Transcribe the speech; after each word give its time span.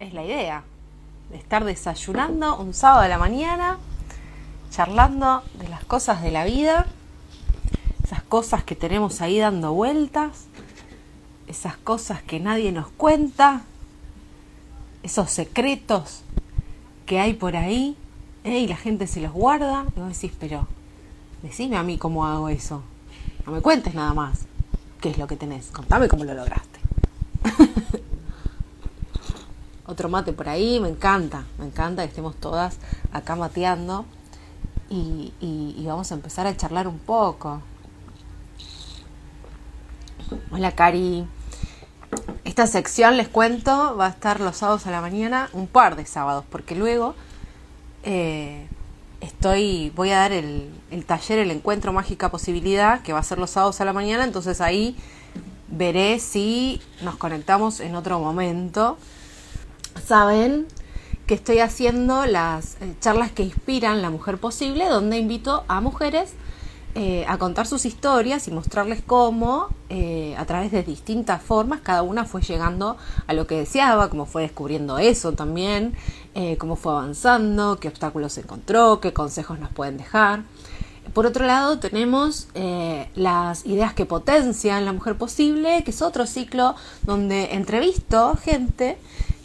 es 0.00 0.14
la 0.14 0.24
idea, 0.24 0.64
de 1.30 1.36
estar 1.36 1.64
desayunando 1.64 2.56
un 2.56 2.72
sábado 2.72 3.02
de 3.02 3.08
la 3.08 3.18
mañana, 3.18 3.78
charlando 4.70 5.42
de 5.58 5.68
las 5.68 5.84
cosas 5.84 6.22
de 6.22 6.30
la 6.30 6.44
vida, 6.44 6.86
esas 8.04 8.22
cosas 8.22 8.64
que 8.64 8.74
tenemos 8.74 9.20
ahí 9.20 9.38
dando 9.38 9.72
vueltas, 9.72 10.46
esas 11.46 11.76
cosas 11.76 12.22
que 12.22 12.40
nadie 12.40 12.72
nos 12.72 12.88
cuenta, 12.88 13.62
esos 15.02 15.30
secretos 15.30 16.22
que 17.06 17.20
hay 17.20 17.34
por 17.34 17.56
ahí, 17.56 17.96
y 18.44 18.66
la 18.66 18.76
gente 18.76 19.06
se 19.06 19.20
los 19.20 19.32
guarda, 19.32 19.84
y 19.96 20.00
vos 20.00 20.08
decís, 20.08 20.32
pero 20.38 20.66
decime 21.42 21.76
a 21.76 21.82
mí 21.82 21.98
cómo 21.98 22.26
hago 22.26 22.48
eso. 22.48 22.82
No 23.44 23.52
me 23.52 23.60
cuentes 23.60 23.94
nada 23.94 24.14
más 24.14 24.46
qué 25.00 25.10
es 25.10 25.18
lo 25.18 25.26
que 25.26 25.36
tenés, 25.36 25.66
contame 25.66 26.08
cómo 26.08 26.24
lo 26.24 26.34
lograste. 26.34 26.78
Otro 29.88 30.10
mate 30.10 30.34
por 30.34 30.50
ahí, 30.50 30.80
me 30.80 30.90
encanta, 30.90 31.46
me 31.58 31.64
encanta 31.64 32.02
que 32.02 32.10
estemos 32.10 32.36
todas 32.36 32.76
acá 33.10 33.36
mateando 33.36 34.04
y, 34.90 35.32
y 35.40 35.82
vamos 35.86 36.12
a 36.12 36.14
empezar 36.14 36.46
a 36.46 36.54
charlar 36.54 36.86
un 36.86 36.98
poco. 36.98 37.62
Hola 40.50 40.72
Cari. 40.72 41.26
Esta 42.44 42.66
sección, 42.66 43.16
les 43.16 43.28
cuento, 43.28 43.96
va 43.96 44.06
a 44.06 44.10
estar 44.10 44.40
los 44.40 44.58
sábados 44.58 44.86
a 44.86 44.90
la 44.90 45.00
mañana, 45.00 45.48
un 45.54 45.66
par 45.66 45.96
de 45.96 46.04
sábados, 46.04 46.44
porque 46.50 46.74
luego 46.74 47.14
eh, 48.02 48.66
estoy, 49.22 49.90
voy 49.96 50.10
a 50.10 50.18
dar 50.18 50.32
el, 50.32 50.68
el, 50.90 51.06
taller, 51.06 51.38
el 51.38 51.50
encuentro 51.50 51.94
mágica 51.94 52.30
posibilidad, 52.30 53.00
que 53.00 53.14
va 53.14 53.20
a 53.20 53.22
ser 53.22 53.38
los 53.38 53.50
sábados 53.50 53.80
a 53.80 53.86
la 53.86 53.94
mañana, 53.94 54.24
entonces 54.24 54.60
ahí 54.60 54.98
veré 55.68 56.18
si 56.18 56.82
nos 57.00 57.16
conectamos 57.16 57.80
en 57.80 57.94
otro 57.94 58.18
momento. 58.20 58.98
Saben 60.04 60.66
que 61.28 61.34
estoy 61.34 61.58
haciendo 61.58 62.24
las 62.24 62.76
eh, 62.80 62.94
charlas 63.00 63.30
que 63.30 63.42
inspiran 63.42 64.00
la 64.00 64.08
mujer 64.08 64.38
posible, 64.38 64.88
donde 64.88 65.18
invito 65.18 65.62
a 65.68 65.82
mujeres 65.82 66.32
eh, 66.94 67.26
a 67.28 67.36
contar 67.36 67.66
sus 67.66 67.84
historias 67.84 68.48
y 68.48 68.50
mostrarles 68.50 69.02
cómo, 69.06 69.68
eh, 69.90 70.34
a 70.38 70.46
través 70.46 70.72
de 70.72 70.82
distintas 70.82 71.42
formas, 71.42 71.80
cada 71.82 72.02
una 72.02 72.24
fue 72.24 72.40
llegando 72.40 72.96
a 73.26 73.34
lo 73.34 73.46
que 73.46 73.56
deseaba, 73.56 74.08
cómo 74.08 74.24
fue 74.24 74.42
descubriendo 74.42 74.98
eso 74.98 75.32
también, 75.32 75.94
cómo 76.58 76.76
fue 76.76 76.92
avanzando, 76.92 77.80
qué 77.80 77.88
obstáculos 77.88 78.38
encontró, 78.38 79.00
qué 79.00 79.12
consejos 79.12 79.58
nos 79.58 79.70
pueden 79.70 79.96
dejar. 79.96 80.44
Por 81.12 81.26
otro 81.26 81.44
lado, 81.44 81.80
tenemos 81.80 82.46
las 83.16 83.66
ideas 83.66 83.92
que 83.92 84.06
potencian 84.06 84.84
la 84.84 84.92
mujer 84.92 85.18
posible, 85.18 85.82
que 85.82 85.90
es 85.90 86.00
otro 86.00 86.26
ciclo 86.26 86.76
donde 87.02 87.54
entrevisto 87.54 88.36
gente 88.36 88.98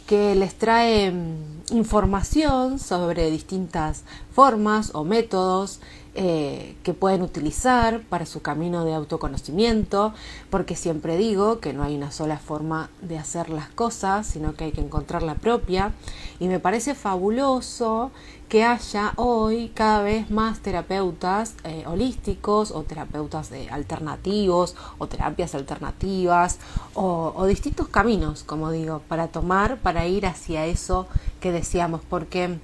que 0.06 0.34
les 0.34 0.54
trae 0.54 1.10
mm, 1.10 1.74
información 1.74 2.78
sobre 2.78 3.30
distintas 3.30 4.04
formas 4.32 4.90
o 4.94 5.04
métodos 5.04 5.80
eh, 6.16 6.76
que 6.84 6.94
pueden 6.94 7.22
utilizar 7.22 8.02
para 8.02 8.24
su 8.24 8.40
camino 8.40 8.84
de 8.84 8.94
autoconocimiento, 8.94 10.14
porque 10.48 10.76
siempre 10.76 11.16
digo 11.16 11.58
que 11.58 11.72
no 11.72 11.82
hay 11.82 11.96
una 11.96 12.12
sola 12.12 12.38
forma 12.38 12.88
de 13.02 13.18
hacer 13.18 13.50
las 13.50 13.68
cosas, 13.68 14.24
sino 14.24 14.54
que 14.54 14.64
hay 14.64 14.72
que 14.72 14.80
encontrar 14.80 15.24
la 15.24 15.34
propia. 15.34 15.92
Y 16.38 16.46
me 16.46 16.60
parece 16.60 16.94
fabuloso 16.94 18.12
que 18.54 18.62
haya 18.62 19.14
hoy 19.16 19.72
cada 19.74 20.04
vez 20.04 20.30
más 20.30 20.60
terapeutas 20.60 21.56
eh, 21.64 21.82
holísticos 21.88 22.70
o 22.70 22.84
terapeutas 22.84 23.50
alternativos 23.68 24.76
o 24.98 25.08
terapias 25.08 25.56
alternativas 25.56 26.60
o, 26.94 27.32
o 27.34 27.46
distintos 27.46 27.88
caminos, 27.88 28.44
como 28.44 28.70
digo, 28.70 29.02
para 29.08 29.26
tomar, 29.26 29.78
para 29.78 30.06
ir 30.06 30.24
hacia 30.24 30.66
eso 30.66 31.08
que 31.40 31.50
decíamos, 31.50 32.02
porque 32.08 32.60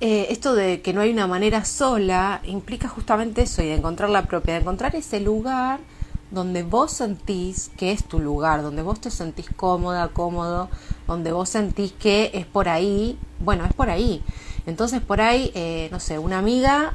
eh, 0.00 0.28
esto 0.30 0.54
de 0.54 0.80
que 0.80 0.94
no 0.94 1.02
hay 1.02 1.10
una 1.10 1.26
manera 1.26 1.66
sola 1.66 2.40
implica 2.44 2.88
justamente 2.88 3.42
eso 3.42 3.60
y 3.60 3.66
de 3.66 3.74
encontrar 3.74 4.08
la 4.08 4.24
propia, 4.24 4.54
de 4.54 4.60
encontrar 4.60 4.96
ese 4.96 5.20
lugar 5.20 5.78
donde 6.30 6.62
vos 6.62 6.92
sentís 6.92 7.70
que 7.76 7.92
es 7.92 8.02
tu 8.02 8.18
lugar, 8.18 8.62
donde 8.62 8.80
vos 8.80 8.98
te 8.98 9.10
sentís 9.10 9.48
cómoda, 9.56 10.08
cómodo, 10.08 10.70
donde 11.08 11.32
vos 11.32 11.48
sentís 11.48 11.92
que 11.92 12.30
es 12.34 12.46
por 12.46 12.68
ahí, 12.68 13.18
bueno, 13.40 13.64
es 13.64 13.72
por 13.72 13.90
ahí. 13.90 14.22
Entonces 14.66 15.00
por 15.00 15.20
ahí, 15.20 15.50
eh, 15.54 15.88
no 15.90 15.98
sé, 15.98 16.18
una 16.18 16.38
amiga 16.38 16.94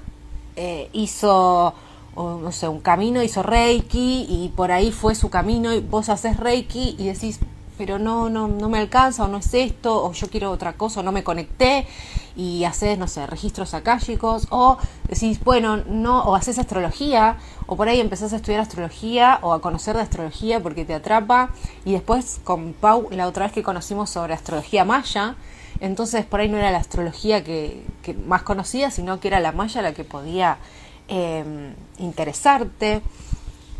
eh, 0.56 0.90
hizo, 0.94 1.74
no 2.16 2.52
sé, 2.52 2.68
un 2.70 2.80
camino, 2.80 3.22
hizo 3.22 3.44
Reiki 3.44 4.28
y 4.30 4.54
por 4.56 4.72
ahí 4.72 4.92
fue 4.92 5.16
su 5.16 5.30
camino 5.30 5.74
y 5.74 5.82
vos 5.82 6.10
haces 6.10 6.38
Reiki 6.38 6.96
y 6.98 7.08
decís, 7.08 7.40
pero 7.86 8.00
no, 8.00 8.30
no, 8.30 8.48
no 8.48 8.70
me 8.70 8.78
alcanza 8.78 9.26
o 9.26 9.28
no 9.28 9.40
es 9.40 9.54
esto 9.54 10.06
o 10.06 10.14
yo 10.14 10.30
quiero 10.30 10.52
otra 10.52 10.72
cosa 10.72 11.02
o 11.02 11.04
no 11.04 11.12
me 11.12 11.22
conecté 11.22 11.86
y 12.34 12.64
haces, 12.64 12.98
no 12.98 13.10
sé, 13.10 13.28
registros 13.28 13.74
akáshicos, 13.74 14.48
o 14.52 14.78
decís, 15.10 15.44
bueno, 15.44 15.76
no, 15.86 16.22
o 16.24 16.34
haces 16.34 16.60
astrología, 16.60 17.36
o 17.68 17.76
por 17.76 17.90
ahí 17.90 18.00
empezás 18.00 18.32
a 18.32 18.38
estudiar 18.38 18.62
astrología 18.62 19.38
o 19.42 19.52
a 19.52 19.60
conocer 19.60 19.98
de 19.98 20.02
astrología 20.02 20.62
porque 20.64 20.86
te 20.86 20.94
atrapa, 20.94 21.50
y 21.84 21.92
después 21.92 22.40
con 22.46 22.72
Pau, 22.72 23.10
la 23.12 23.28
otra 23.28 23.48
vez 23.48 23.54
que 23.54 23.64
conocimos 23.64 24.10
sobre 24.10 24.34
astrología 24.34 24.86
maya, 24.86 25.36
entonces 25.82 26.24
por 26.24 26.40
ahí 26.40 26.48
no 26.48 26.58
era 26.58 26.72
la 26.72 26.78
astrología 26.78 27.44
que, 27.44 27.84
más 28.26 28.44
conocida, 28.44 28.92
sino 28.92 29.20
que 29.20 29.28
era 29.28 29.42
la 29.42 29.52
maya 29.52 29.82
la 29.82 29.94
que 29.94 30.06
podía 30.06 30.58
em, 31.10 31.74
interesarte. 32.00 33.02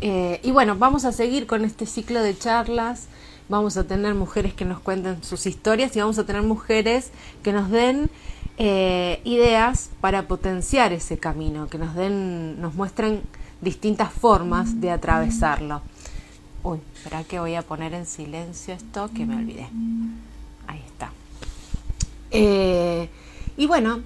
Eh, 0.02 0.40
y 0.42 0.50
bueno, 0.50 0.76
vamos 0.76 1.06
a 1.06 1.12
seguir 1.12 1.46
con 1.46 1.64
este 1.64 1.86
ciclo 1.86 2.22
de 2.22 2.36
charlas 2.36 3.08
vamos 3.48 3.76
a 3.76 3.84
tener 3.84 4.14
mujeres 4.14 4.54
que 4.54 4.64
nos 4.64 4.80
cuenten 4.80 5.22
sus 5.22 5.46
historias 5.46 5.94
y 5.96 6.00
vamos 6.00 6.18
a 6.18 6.24
tener 6.24 6.42
mujeres 6.42 7.10
que 7.42 7.52
nos 7.52 7.70
den 7.70 8.10
eh, 8.56 9.20
ideas 9.24 9.90
para 10.00 10.28
potenciar 10.28 10.92
ese 10.92 11.18
camino, 11.18 11.68
que 11.68 11.78
nos 11.78 11.94
den, 11.94 12.60
nos 12.60 12.74
muestren 12.74 13.22
distintas 13.60 14.12
formas 14.12 14.80
de 14.80 14.90
atravesarlo. 14.90 15.82
Uy, 16.62 16.78
espera 16.94 17.24
que 17.24 17.40
voy 17.40 17.54
a 17.56 17.62
poner 17.62 17.92
en 17.94 18.06
silencio 18.06 18.74
esto 18.74 19.10
que 19.14 19.26
me 19.26 19.36
olvidé. 19.36 19.68
Ahí 20.66 20.82
está. 20.86 21.12
Eh, 22.30 23.10
y 23.56 23.66
bueno, 23.66 24.00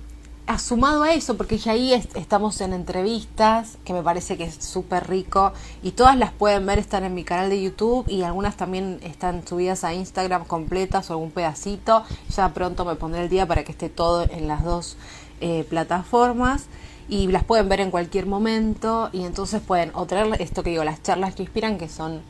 sumado 0.56 1.02
a 1.02 1.12
eso, 1.12 1.36
porque 1.36 1.58
ya 1.58 1.72
ahí 1.72 1.92
estamos 1.92 2.62
en 2.62 2.72
entrevistas, 2.72 3.76
que 3.84 3.92
me 3.92 4.02
parece 4.02 4.38
que 4.38 4.44
es 4.44 4.54
súper 4.54 5.06
rico, 5.06 5.52
y 5.82 5.90
todas 5.90 6.16
las 6.16 6.32
pueden 6.32 6.64
ver, 6.64 6.78
están 6.78 7.04
en 7.04 7.12
mi 7.12 7.24
canal 7.24 7.50
de 7.50 7.60
YouTube, 7.60 8.08
y 8.08 8.22
algunas 8.22 8.56
también 8.56 8.98
están 9.02 9.46
subidas 9.46 9.84
a 9.84 9.92
Instagram 9.92 10.46
completas 10.46 11.10
o 11.10 11.12
algún 11.12 11.32
pedacito. 11.32 12.04
Ya 12.34 12.54
pronto 12.54 12.86
me 12.86 12.94
pondré 12.94 13.24
el 13.24 13.28
día 13.28 13.44
para 13.46 13.64
que 13.64 13.72
esté 13.72 13.90
todo 13.90 14.22
en 14.22 14.48
las 14.48 14.64
dos 14.64 14.96
eh, 15.42 15.66
plataformas. 15.68 16.64
Y 17.10 17.26
las 17.28 17.42
pueden 17.44 17.68
ver 17.68 17.80
en 17.80 17.90
cualquier 17.90 18.26
momento, 18.26 19.10
y 19.12 19.24
entonces 19.24 19.60
pueden 19.60 19.90
o 19.94 20.06
traer 20.06 20.40
esto 20.40 20.62
que 20.62 20.70
digo, 20.70 20.84
las 20.84 21.02
charlas 21.02 21.34
que 21.34 21.42
inspiran, 21.42 21.78
que 21.78 21.88
son 21.88 22.22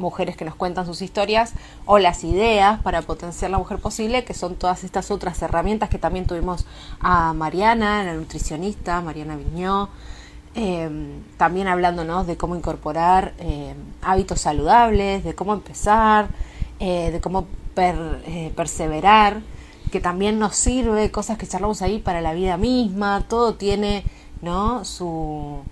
mujeres 0.00 0.36
que 0.36 0.44
nos 0.44 0.54
cuentan 0.54 0.86
sus 0.86 1.02
historias 1.02 1.52
o 1.86 1.98
las 1.98 2.24
ideas 2.24 2.80
para 2.80 3.02
potenciar 3.02 3.50
la 3.50 3.58
mujer 3.58 3.78
posible, 3.78 4.24
que 4.24 4.34
son 4.34 4.56
todas 4.56 4.82
estas 4.82 5.10
otras 5.10 5.40
herramientas 5.42 5.88
que 5.88 5.98
también 5.98 6.26
tuvimos 6.26 6.66
a 7.00 7.32
Mariana, 7.34 8.02
la 8.02 8.14
nutricionista, 8.14 9.00
Mariana 9.00 9.36
Viñó, 9.36 9.90
em, 10.54 11.22
también 11.36 11.68
hablándonos 11.68 12.26
de 12.26 12.36
cómo 12.36 12.56
incorporar 12.56 13.34
em, 13.38 13.76
hábitos 14.02 14.40
saludables, 14.40 15.22
de 15.22 15.34
cómo 15.34 15.52
empezar, 15.52 16.28
eh, 16.80 17.10
de 17.12 17.20
cómo 17.20 17.46
eh, 17.76 18.52
perseverar, 18.56 19.42
que 19.92 20.00
también 20.00 20.38
nos 20.38 20.56
sirve, 20.56 21.10
cosas 21.10 21.38
que 21.38 21.46
charlamos 21.46 21.82
ahí 21.82 21.98
para 21.98 22.20
la 22.20 22.34
vida 22.34 22.56
misma, 22.56 23.24
todo 23.28 23.54
tiene 23.54 24.04
¿no? 24.42 24.84
su 24.84 25.62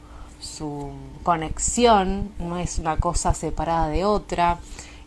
su 0.40 0.90
conexión, 1.28 2.30
no 2.38 2.56
es 2.56 2.78
una 2.78 2.96
cosa 2.96 3.34
separada 3.34 3.88
de 3.88 4.06
otra, 4.06 4.60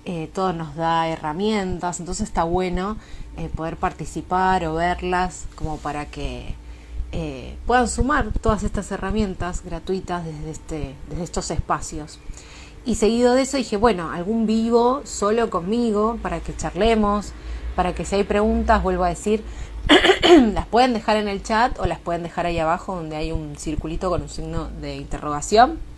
eh, 0.06 0.30
todo 0.32 0.54
nos 0.54 0.76
da 0.76 1.08
herramientas, 1.08 2.00
entonces 2.00 2.28
está 2.28 2.44
bueno 2.44 2.96
eh, 3.38 3.50
poder 3.50 3.76
participar 3.76 4.64
o 4.66 4.76
verlas 4.76 5.48
como 5.56 5.78
para 5.78 6.06
que 6.06 6.54
eh, 7.12 7.58
puedan 7.66 7.88
sumar 7.88 8.32
todas 8.40 8.62
estas 8.62 8.92
herramientas 8.92 9.64
gratuitas 9.66 10.24
desde, 10.24 10.52
este, 10.52 10.96
desde 11.10 11.24
estos 11.24 11.50
espacios. 11.50 12.20
Y 12.86 12.94
seguido 12.94 13.34
de 13.34 13.42
eso 13.42 13.58
dije, 13.58 13.78
bueno, 13.78 14.12
algún 14.12 14.46
vivo 14.46 15.02
solo 15.06 15.50
conmigo 15.50 16.20
para 16.22 16.40
que 16.40 16.56
charlemos, 16.56 17.34
para 17.76 17.96
que 17.96 18.06
si 18.06 18.18
hay 18.18 18.26
preguntas, 18.26 18.84
vuelvo 18.84 19.06
a 19.06 19.10
decir, 19.10 19.44
las 20.54 20.68
pueden 20.68 20.94
dejar 20.94 21.18
en 21.18 21.28
el 21.28 21.42
chat 21.42 21.80
o 21.80 21.88
las 21.88 21.98
pueden 21.98 22.22
dejar 22.22 22.46
ahí 22.46 22.60
abajo 22.60 22.96
donde 22.96 23.16
hay 23.16 23.32
un 23.32 23.56
circulito 23.56 24.12
con 24.12 24.22
un 24.22 24.30
signo 24.30 24.70
de 24.82 24.98
interrogación. 24.98 25.90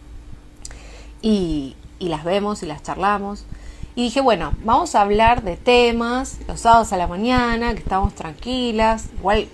Y, 1.23 1.75
las 1.99 2.25
vemos 2.25 2.61
y 2.61 2.65
las 2.65 2.83
charlamos. 2.83 3.45
Y 3.95 4.03
dije, 4.03 4.19
bueno, 4.19 4.53
vamos 4.63 4.93
a 4.93 5.01
hablar 5.01 5.41
de 5.41 5.55
temas 5.55 6.39
los 6.47 6.59
sábados 6.59 6.91
a 6.91 6.97
la 6.97 7.07
mañana, 7.07 7.73
que 7.73 7.79
estamos 7.79 8.13
tranquilas. 8.13 9.05
Igual 9.17 9.47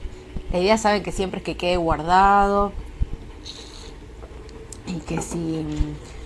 la 0.52 0.60
idea 0.60 0.78
saben 0.80 1.04
que 1.04 1.12
siempre 1.12 1.38
es 1.38 1.44
que 1.46 1.56
quede 1.56 1.78
guardado. 1.78 2.74
Y 4.88 4.96
que 5.02 5.22
si 5.22 5.64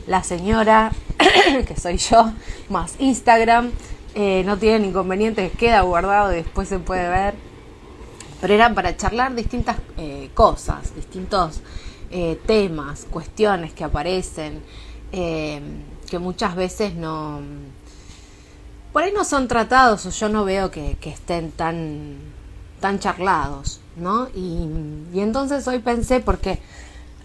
la 0.08 0.24
señora, 0.24 0.94
que 1.68 1.76
soy 1.76 1.98
yo, 1.98 2.32
más 2.70 2.96
Instagram, 3.00 3.72
eh, 4.16 4.44
no 4.46 4.58
tienen 4.58 4.86
inconvenientes, 4.86 5.52
queda 5.58 5.82
guardado 5.82 6.32
y 6.32 6.38
después 6.38 6.70
se 6.70 6.80
puede 6.80 7.10
ver. 7.10 7.34
Pero 8.40 8.54
eran 8.54 8.76
para 8.76 8.96
charlar 8.96 9.36
distintas 9.36 9.78
eh, 9.98 10.30
cosas, 10.34 10.96
distintos 10.96 11.62
eh, 12.12 12.40
temas, 12.46 13.08
cuestiones 13.10 13.74
que 13.74 13.84
aparecen, 13.84 14.62
que 15.14 16.20
muchas 16.20 16.56
veces 16.56 16.96
no... 16.96 17.40
Por 18.92 19.04
ahí 19.04 19.12
no 19.12 19.26
son 19.26 19.48
tratados 19.48 20.06
o 20.06 20.12
yo 20.12 20.30
no 20.30 20.46
veo 20.46 20.70
que, 20.70 20.98
estén 21.04 21.52
tan, 21.52 22.18
tan 22.80 23.00
charlados, 23.00 23.80
¿no? 23.96 24.28
Y, 24.36 24.68
entonces 25.20 25.68
hoy 25.68 25.80
pensé, 25.80 26.20
porque 26.20 26.60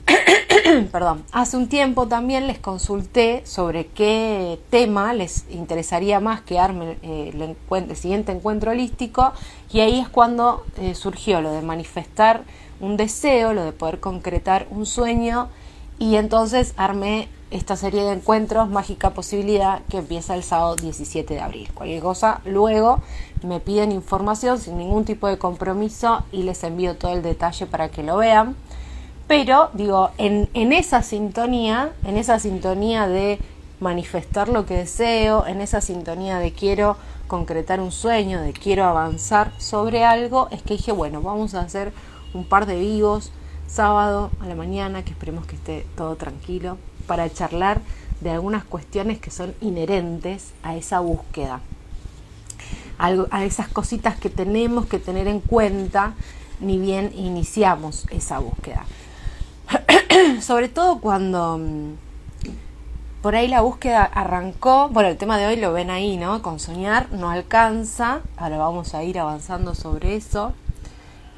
perdón, 0.93 1.25
hace 1.33 1.59
un 1.59 1.69
tiempo 1.69 2.09
también 2.09 2.47
les 2.47 2.59
consulté 2.59 3.43
sobre 3.45 3.89
qué 3.89 4.59
tema 4.71 5.13
les 5.13 5.45
interesaría 5.51 6.21
más 6.21 6.41
que 6.41 6.59
arme 6.59 6.97
eh, 7.03 7.55
el, 7.71 7.97
siguiente 7.97 8.33
encuentro 8.33 8.71
holístico 8.71 9.33
y 9.71 9.81
ahí 9.81 10.01
es 10.01 10.09
cuando 10.09 10.65
eh, 10.79 10.95
surgió 10.95 11.43
lo 11.43 11.53
de 11.53 11.61
manifestar 11.61 12.45
un 12.81 12.97
deseo, 12.97 13.53
lo 13.53 13.65
de 13.65 13.73
poder 13.73 14.01
concretar 14.01 14.67
un 14.71 14.87
sueño 14.87 15.51
y 15.99 16.17
entonces 16.17 16.73
armé 16.79 17.29
esta 17.51 17.77
serie 17.77 18.05
de 18.05 18.13
encuentros 18.13 18.69
Mágica 18.69 19.11
Posibilidad 19.11 19.81
que 19.89 19.99
empieza 19.99 20.35
el 20.35 20.43
sábado 20.43 20.77
17 20.77 21.35
de 21.35 21.41
abril. 21.41 21.71
Cualquier 21.75 22.03
cosa, 22.03 22.41
luego 22.45 23.01
me 23.43 23.61
piden 23.61 23.93
información 23.93 24.59
sin 24.59 24.79
ningún 24.79 25.05
tipo 25.05 25.29
de 25.29 25.39
compromiso 25.39 26.25
y 26.33 26.43
les 26.43 26.63
envío 26.65 26.97
todo 26.97 27.13
el 27.13 27.23
detalle 27.23 27.67
para 27.67 27.89
que 27.89 28.03
lo 28.03 28.19
vean. 28.19 28.57
Pero, 29.27 29.71
digo, 29.75 30.11
en, 30.19 30.49
en 30.55 30.73
esa 30.73 31.03
sintonía, 31.03 31.93
en 32.05 32.17
esa 32.17 32.39
sintonía 32.39 33.07
de 33.07 33.39
manifestar 33.81 34.49
lo 34.49 34.67
que 34.67 34.75
deseo, 34.75 35.47
en 35.47 35.61
esa 35.61 35.81
sintonía 35.81 36.39
de 36.39 36.53
quiero 36.53 36.97
concretar 37.29 37.81
un 37.81 37.93
sueño, 37.93 38.41
de 38.41 38.53
quiero 38.53 38.85
avanzar 38.85 39.53
sobre 39.59 40.05
algo, 40.05 40.49
es 40.51 40.63
que 40.63 40.75
dije, 40.75 40.93
bueno, 40.93 41.21
vamos 41.23 41.55
a 41.55 41.61
hacer 41.61 41.93
un 42.35 42.45
par 42.45 42.67
de 42.67 42.79
vivos 42.79 43.31
sábado 43.67 44.31
a 44.41 44.47
la 44.47 44.55
mañana, 44.55 45.05
que 45.05 45.11
esperemos 45.11 45.47
que 45.47 45.57
esté 45.57 45.87
todo 45.95 46.17
tranquilo, 46.17 46.79
para 47.09 47.29
charlar 47.33 47.81
de 48.21 48.31
algunas 48.31 48.63
cuestiones 48.63 49.19
que 49.19 49.33
son 49.33 49.53
inherentes 49.61 50.53
a 50.63 50.77
esa 50.77 51.01
búsqueda, 51.01 51.61
a 52.99 53.45
esas 53.45 53.67
cositas 53.67 54.17
que 54.17 54.31
tenemos 54.31 54.87
que 54.87 55.01
tener 55.01 55.27
en 55.27 55.41
cuenta 55.41 56.15
ni 56.61 56.79
bien 56.79 57.13
iniciamos 57.17 58.07
esa 58.11 58.39
búsqueda. 58.39 58.85
sobre 60.41 60.69
todo 60.69 61.01
cuando 61.01 61.59
mm, 61.59 61.93
por 63.23 63.35
ahí 63.35 63.49
la 63.49 63.61
búsqueda 63.61 64.05
arrancó, 64.05 64.89
bueno, 64.91 65.09
el 65.09 65.17
tema 65.17 65.39
de 65.39 65.47
hoy 65.47 65.57
lo 65.57 65.73
ven 65.73 65.91
ahí, 65.91 66.17
¿no? 66.17 66.41
Con 66.41 66.61
soñar 66.61 67.11
no 67.13 67.31
alcanza, 67.31 68.21
ahora 68.37 68.59
vamos 68.59 68.95
a 68.95 69.03
ir 69.03 69.19
avanzando 69.19 69.75
sobre 69.75 70.17
eso. 70.17 70.53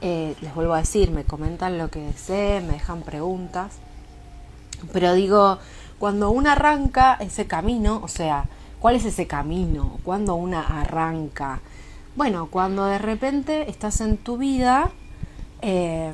Eh, 0.02 0.34
les 0.40 0.54
vuelvo 0.54 0.74
a 0.74 0.78
decir, 0.78 1.10
me 1.10 1.24
comentan 1.24 1.78
lo 1.78 1.88
que 1.88 2.00
deseen, 2.00 2.66
me 2.66 2.74
dejan 2.74 3.02
preguntas, 3.02 3.76
pero 4.92 5.14
digo, 5.14 5.58
cuando 5.98 6.30
una 6.30 6.52
arranca 6.52 7.16
ese 7.20 7.46
camino, 7.46 8.00
o 8.02 8.08
sea, 8.08 8.46
¿cuál 8.80 8.96
es 8.96 9.04
ese 9.04 9.26
camino? 9.26 9.98
Cuando 10.04 10.34
una 10.34 10.80
arranca? 10.80 11.60
Bueno, 12.16 12.48
cuando 12.50 12.86
de 12.86 12.98
repente 12.98 13.70
estás 13.70 14.00
en 14.00 14.16
tu 14.16 14.36
vida, 14.36 14.90
eh, 15.62 16.12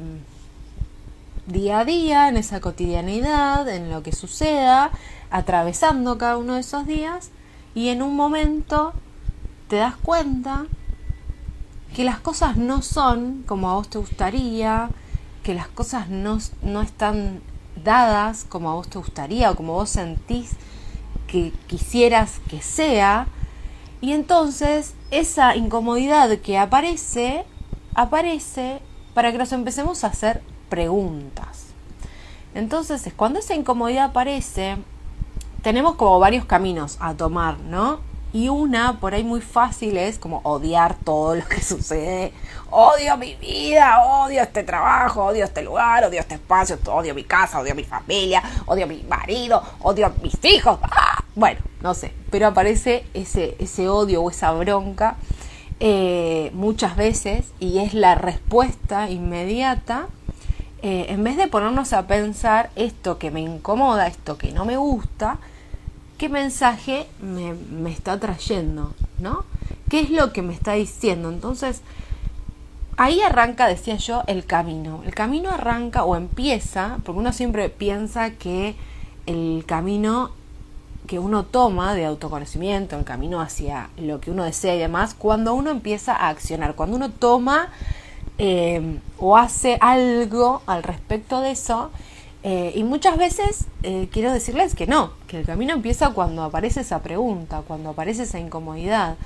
día 1.47 1.81
a 1.81 1.85
día, 1.85 2.29
en 2.29 2.37
esa 2.37 2.61
cotidianidad, 2.61 3.69
en 3.69 3.91
lo 3.91 4.03
que 4.03 4.13
suceda, 4.13 4.91
atravesando 5.31 6.19
cada 6.19 6.37
uno 6.37 6.55
de 6.55 6.61
esos 6.61 6.87
días 6.87 7.31
y 7.75 7.89
en 7.89 8.03
un 8.03 8.17
momento 8.17 8.93
te 9.69 9.77
das 9.77 9.97
cuenta 9.97 10.67
que 11.95 12.05
las 12.05 12.19
cosas 12.19 12.57
no 12.57 12.83
son 12.83 13.43
como 13.47 13.71
a 13.71 13.75
vos 13.75 13.89
te 13.89 13.99
gustaría, 13.99 14.91
que 15.43 15.55
las 15.55 15.69
cosas 15.69 16.09
no, 16.09 16.39
no 16.63 16.83
están 16.83 17.41
dadas 17.87 18.45
como 18.45 18.71
a 18.71 18.75
vos 18.75 18.91
te 18.91 18.99
gustaría 18.99 19.51
o 19.51 19.57
como 19.57 19.73
vos 19.73 19.89
sentís 19.89 20.51
que 21.27 21.53
quisieras 21.67 22.41
que 22.51 22.61
sea. 22.61 23.29
Y 24.03 24.13
entonces 24.13 24.93
esa 25.11 25.57
incomodidad 25.57 26.29
que 26.41 26.59
aparece, 26.59 27.47
aparece 27.95 28.83
para 29.15 29.33
que 29.33 29.39
nos 29.39 29.53
empecemos 29.53 30.05
a 30.05 30.09
hacer 30.09 30.43
preguntas. 30.69 31.69
Entonces, 32.55 33.11
cuando 33.17 33.39
esa 33.39 33.55
incomodidad 33.55 34.07
aparece, 34.07 34.77
tenemos 35.63 35.95
como 35.97 36.19
varios 36.19 36.45
caminos 36.45 36.97
a 37.01 37.15
tomar, 37.15 37.59
¿no? 37.61 38.01
Y 38.33 38.49
una 38.49 39.01
por 39.01 39.15
ahí 39.15 39.25
muy 39.25 39.41
fácil 39.41 39.97
es 39.97 40.19
como 40.19 40.41
odiar 40.43 40.97
todo 40.97 41.35
lo 41.35 41.47
que 41.47 41.63
sucede. 41.63 42.33
Odio 42.79 43.17
mi 43.17 43.35
vida, 43.37 44.05
odio 44.05 44.43
este 44.43 44.63
trabajo, 44.63 45.25
odio 45.25 45.47
este 45.47 45.63
lugar, 45.63 46.05
odio 46.05 46.21
este 46.21 46.35
espacio, 46.35 46.79
odio 46.89 47.15
mi 47.15 47.25
casa, 47.25 47.59
odio 47.59 47.75
mi 47.75 47.85
familia, 47.85 48.43
odio 48.67 48.87
mi 48.87 49.03
marido, 49.05 49.63
odio 49.81 50.13
mis 50.23 50.37
hijos. 50.45 50.79
¡Ah! 50.83 51.25
Bueno, 51.35 51.61
no 51.81 51.95
sé, 51.95 52.13
pero 52.31 52.49
aparece 52.49 53.07
ese, 53.15 53.57
ese 53.61 53.89
odio 53.89 54.23
o 54.23 54.29
esa 54.29 54.53
bronca 54.53 55.17
eh, 55.81 56.51
muchas 56.53 56.97
veces 56.97 57.47
y 57.61 57.79
es 57.79 57.95
la 57.95 58.15
respuesta 58.15 59.09
inmediata 59.09 60.09
eh, 60.83 61.07
en 61.09 61.25
vez 61.25 61.39
de 61.39 61.47
ponernos 61.47 61.95
a 61.95 62.07
pensar 62.07 62.69
esto 62.77 63.19
que 63.19 63.31
me 63.31 63.41
incomoda, 63.41 64.07
esto 64.07 64.37
que 64.37 64.53
no 64.53 64.67
me 64.67 64.77
gusta, 64.77 65.39
qué 66.19 66.29
mensaje 66.29 67.07
me, 67.23 67.91
está 67.91 68.21
trayendo, 68.21 68.95
¿no? 69.19 69.47
¿Qué 69.89 70.01
es 70.01 70.11
lo 70.11 70.35
que 70.35 70.43
me 70.43 70.53
está 70.53 70.75
diciendo? 70.75 71.31
Entonces, 71.31 71.81
ahí 72.97 73.21
arranca, 73.23 73.67
decía 73.67 73.97
yo, 73.97 74.23
el 74.27 74.45
camino. 74.45 75.03
El 75.05 75.15
camino 75.15 75.51
arranca 75.51 76.05
o 76.05 76.17
empieza, 76.17 76.99
porque 77.05 77.21
uno 77.21 77.33
siempre 77.33 77.69
piensa 77.69 78.31
que 78.31 78.77
el 79.27 79.65
camino 79.67 80.33
que 81.07 81.19
uno 81.19 81.45
toma 81.45 81.95
de 81.95 82.05
autoconocimiento, 82.05 82.99
el 82.99 83.05
camino 83.05 83.41
hacia 83.41 83.91
lo 83.97 84.21
que 84.21 84.31
uno 84.31 84.45
desea 84.45 84.75
y 84.75 84.79
demás, 84.79 85.15
cuando 85.15 85.55
uno 85.55 85.71
empieza 85.71 86.13
a 86.15 86.29
accionar, 86.29 86.75
cuando 86.75 86.97
uno 86.97 87.11
toma 87.11 87.69
eh, 88.39 88.99
o 89.19 89.37
hace 89.37 89.79
algo 89.81 90.63
al 90.67 90.83
respecto 90.83 91.41
de 91.41 91.53
eso. 91.53 91.91
Eh, 92.43 92.73
y 92.77 92.85
muchas 92.85 93.17
veces 93.19 93.67
eh, 93.83 94.09
quiero 94.13 94.33
decirles 94.33 94.75
que 94.75 94.87
no, 94.87 95.11
que 95.27 95.41
el 95.41 95.47
camino 95.47 95.73
empieza 95.73 96.11
cuando 96.11 96.45
aparece 96.45 96.81
esa 96.81 97.03
pregunta, 97.03 97.63
cuando 97.67 97.91
aparece 97.91 98.25
esa 98.25 98.39
incomodidad. 98.39 99.17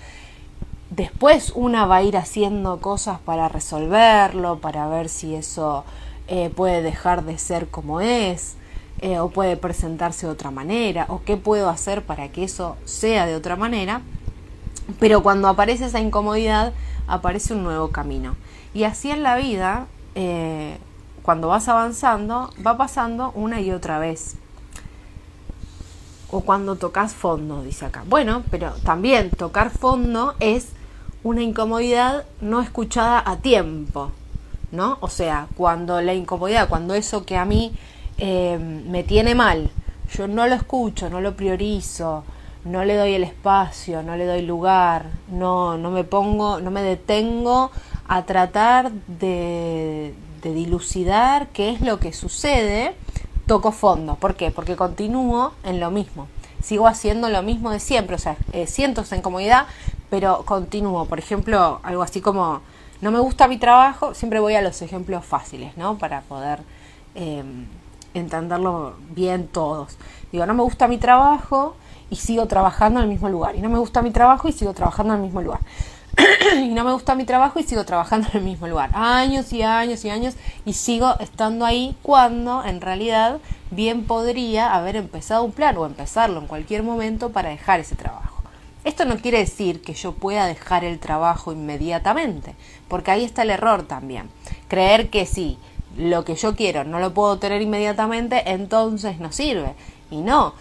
Después 0.91 1.53
una 1.55 1.87
va 1.87 1.97
a 1.97 2.03
ir 2.03 2.17
haciendo 2.17 2.81
cosas 2.81 3.21
para 3.21 3.49
resolverlo, 3.49 4.59
para 4.59 4.89
ver 4.89 5.09
si 5.09 5.35
eso 5.35 5.85
puede 6.55 6.83
dejar 6.83 7.25
de 7.25 7.39
ser 7.39 7.69
como 7.69 8.01
es, 8.01 8.57
o 9.21 9.31
puede 9.31 9.57
presentarse 9.57 10.27
de 10.27 10.33
otra 10.33 10.51
manera, 10.51 11.07
o 11.09 11.23
qué 11.25 11.37
puedo 11.37 11.69
hacer 11.71 12.05
para 12.05 12.29
que 12.31 12.45
eso 12.45 12.77
sea 12.85 13.27
de 13.27 13.35
otra 13.37 13.57
manera. 13.57 14.03
Pero 14.99 15.23
cuando 15.23 15.49
aparece 15.49 15.87
esa 15.87 16.01
incomodidad, 16.01 16.73
aparece 17.07 17.55
un 17.55 17.63
nuevo 17.63 17.91
camino. 17.91 18.37
Y 18.75 18.85
así 18.85 19.11
en 19.11 19.23
la 19.23 19.37
vida, 19.37 19.87
eh, 20.15 20.79
cuando 21.23 21.49
vas 21.49 21.69
avanzando, 21.69 22.53
va 22.65 22.77
pasando 22.77 23.31
una 23.37 23.61
y 23.61 23.71
otra 23.71 23.99
vez. 23.99 24.37
O 26.31 26.41
cuando 26.41 26.77
tocas 26.77 27.15
fondo, 27.15 27.63
dice 27.63 27.87
acá. 27.87 28.05
Bueno, 28.09 28.43
pero 28.51 28.73
también 28.85 29.31
tocar 29.31 29.71
fondo 29.71 30.35
es 30.41 30.69
una 31.23 31.43
incomodidad 31.43 32.25
no 32.41 32.61
escuchada 32.61 33.23
a 33.25 33.37
tiempo, 33.37 34.11
¿no? 34.73 34.99
O 35.01 35.09
sea, 35.09 35.49
cuando 35.57 36.01
la 36.01 36.15
incomodidad, 36.15 36.69
cuando 36.69 36.95
eso 36.95 37.25
que 37.25 37.37
a 37.37 37.45
mí 37.45 37.73
eh, 38.19 38.59
me 38.59 39.03
tiene 39.03 39.35
mal, 39.35 39.71
yo 40.15 40.29
no 40.29 40.47
lo 40.47 40.55
escucho, 40.55 41.11
no 41.11 41.21
lo 41.21 41.37
priorizo, 41.37 42.25
no 42.65 42.85
le 42.85 42.97
doy 42.97 43.15
el 43.15 43.25
espacio, 43.25 44.03
no 44.03 44.17
le 44.17 44.27
doy 44.27 44.43
lugar, 44.43 45.07
no, 45.31 45.79
no 45.79 45.91
me 45.91 46.05
pongo, 46.05 46.61
no 46.61 46.71
me 46.71 46.83
detengo 46.83 47.71
a 48.09 48.25
tratar 48.25 48.91
de, 49.07 50.15
dilucidar 50.43 51.49
qué 51.49 51.71
es 51.71 51.81
lo 51.81 52.01
que 52.01 52.13
sucede, 52.13 52.95
toco 53.47 53.73
fondo. 53.73 54.17
¿Por 54.17 54.35
qué? 54.35 54.51
Porque 54.51 54.77
continúo 54.77 55.53
en 55.65 55.81
lo 55.81 55.91
mismo. 55.91 56.27
Sigo 56.63 56.87
haciendo 56.87 57.29
lo 57.29 57.43
mismo 57.43 57.71
de 57.71 57.81
siempre. 57.81 58.17
O 58.17 58.19
sea, 58.19 58.37
eh, 58.53 58.67
siento 58.67 59.03
esa 59.03 59.17
incomodidad, 59.17 59.67
pero 60.11 60.45
continúo. 60.45 61.07
Por 61.07 61.19
ejemplo, 61.19 61.81
algo 61.83 62.03
así 62.03 62.21
como, 62.21 62.61
no 63.01 63.11
me 63.11 63.21
gusta 63.21 63.49
mi 63.49 63.57
trabajo, 63.57 64.15
siempre 64.15 64.41
voy 64.41 64.55
a 64.55 64.63
los 64.63 64.83
ejemplos 64.83 65.25
fáciles, 65.25 65.77
¿no? 65.77 65.97
Para 65.97 66.21
poder 66.23 66.61
em, 67.15 67.67
entenderlo 68.13 68.95
bien 69.11 69.47
todos. 69.49 69.97
Digo, 70.33 70.45
no 70.45 70.55
me 70.55 70.63
gusta 70.63 70.89
mi 70.89 70.99
trabajo 70.99 71.77
y 72.11 72.17
sigo 72.17 72.47
trabajando 72.47 73.01
en 73.01 73.05
el 73.05 73.11
mismo 73.11 73.29
lugar. 73.29 73.57
Y 73.57 73.61
no 73.61 73.71
me 73.71 73.79
gusta 73.79 74.03
mi 74.03 74.11
trabajo 74.11 74.49
y 74.49 74.53
sigo 74.53 74.75
trabajando 74.75 75.15
en 75.15 75.21
el 75.21 75.27
mismo 75.27 75.41
lugar. 75.41 75.61
y 76.57 76.69
no 76.69 76.85
me 76.85 76.93
gusta 76.93 77.15
mi 77.15 77.25
trabajo 77.25 77.61
y 77.61 77.63
sigo 77.63 77.85
trabajando 77.85 78.29
en 78.33 78.39
el 78.39 78.45
mismo 78.45 78.67
lugar. 78.67 78.91
Años 78.95 79.53
y 79.53 79.63
años 79.63 80.05
y 80.05 80.11
años 80.11 80.35
y 80.65 80.73
sigo 80.73 81.15
estando 81.21 81.65
ahí 81.65 81.97
cuando 82.03 82.65
en 82.65 82.81
realidad 82.81 83.39
bien 83.71 84.05
podría 84.05 84.75
haber 84.75 84.97
empezado 84.97 85.45
un 85.45 85.53
plan 85.53 85.77
o 85.77 85.87
empezarlo 85.87 86.41
en 86.41 86.47
cualquier 86.47 86.83
momento 86.83 87.31
para 87.31 87.51
dejar 87.51 87.81
ese 87.81 87.95
trabajo. 87.95 88.40
Esto 88.83 89.05
no 89.05 89.19
quiere 89.19 89.39
decir 89.39 89.83
que 89.83 89.93
yo 89.93 90.13
pueda 90.13 90.47
dejar 90.47 90.85
el 90.85 90.99
trabajo 90.99 91.53
inmediatamente, 91.53 92.55
porque 92.89 93.11
ahí 93.11 93.25
está 93.25 93.43
el 93.43 93.51
error 93.51 93.83
también. 93.83 94.31
Creer 94.69 95.11
que 95.11 95.27
si 95.27 95.59
lo 95.99 96.25
que 96.25 96.35
yo 96.35 96.57
quiero 96.57 96.85
no 96.85 96.99
lo 96.99 97.13
puedo 97.13 97.39
tener 97.39 97.61
inmediatamente, 97.61 98.51
entonces 98.51 99.19
no 99.21 99.33
sirve. 99.33 99.75
Y 100.11 100.19
no, 100.19 100.55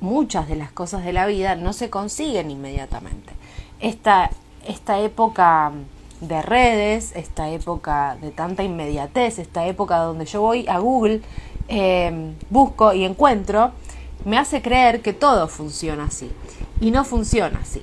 muchas 0.00 0.48
de 0.48 0.56
las 0.56 0.72
cosas 0.72 1.04
de 1.04 1.12
la 1.12 1.26
vida 1.26 1.56
no 1.56 1.72
se 1.72 1.90
consiguen 1.90 2.50
inmediatamente. 2.50 3.32
Esta, 3.80 4.30
esta 4.66 5.00
época 5.00 5.72
de 6.20 6.42
redes, 6.42 7.12
esta 7.14 7.50
época 7.50 8.16
de 8.20 8.30
tanta 8.30 8.62
inmediatez, 8.62 9.38
esta 9.38 9.66
época 9.66 9.98
donde 9.98 10.24
yo 10.24 10.40
voy 10.40 10.66
a 10.68 10.78
Google, 10.78 11.20
eh, 11.68 12.32
busco 12.50 12.92
y 12.94 13.04
encuentro, 13.04 13.72
me 14.24 14.38
hace 14.38 14.62
creer 14.62 15.00
que 15.00 15.12
todo 15.12 15.48
funciona 15.48 16.04
así. 16.04 16.30
Y 16.80 16.90
no 16.90 17.04
funciona 17.04 17.60
así. 17.60 17.82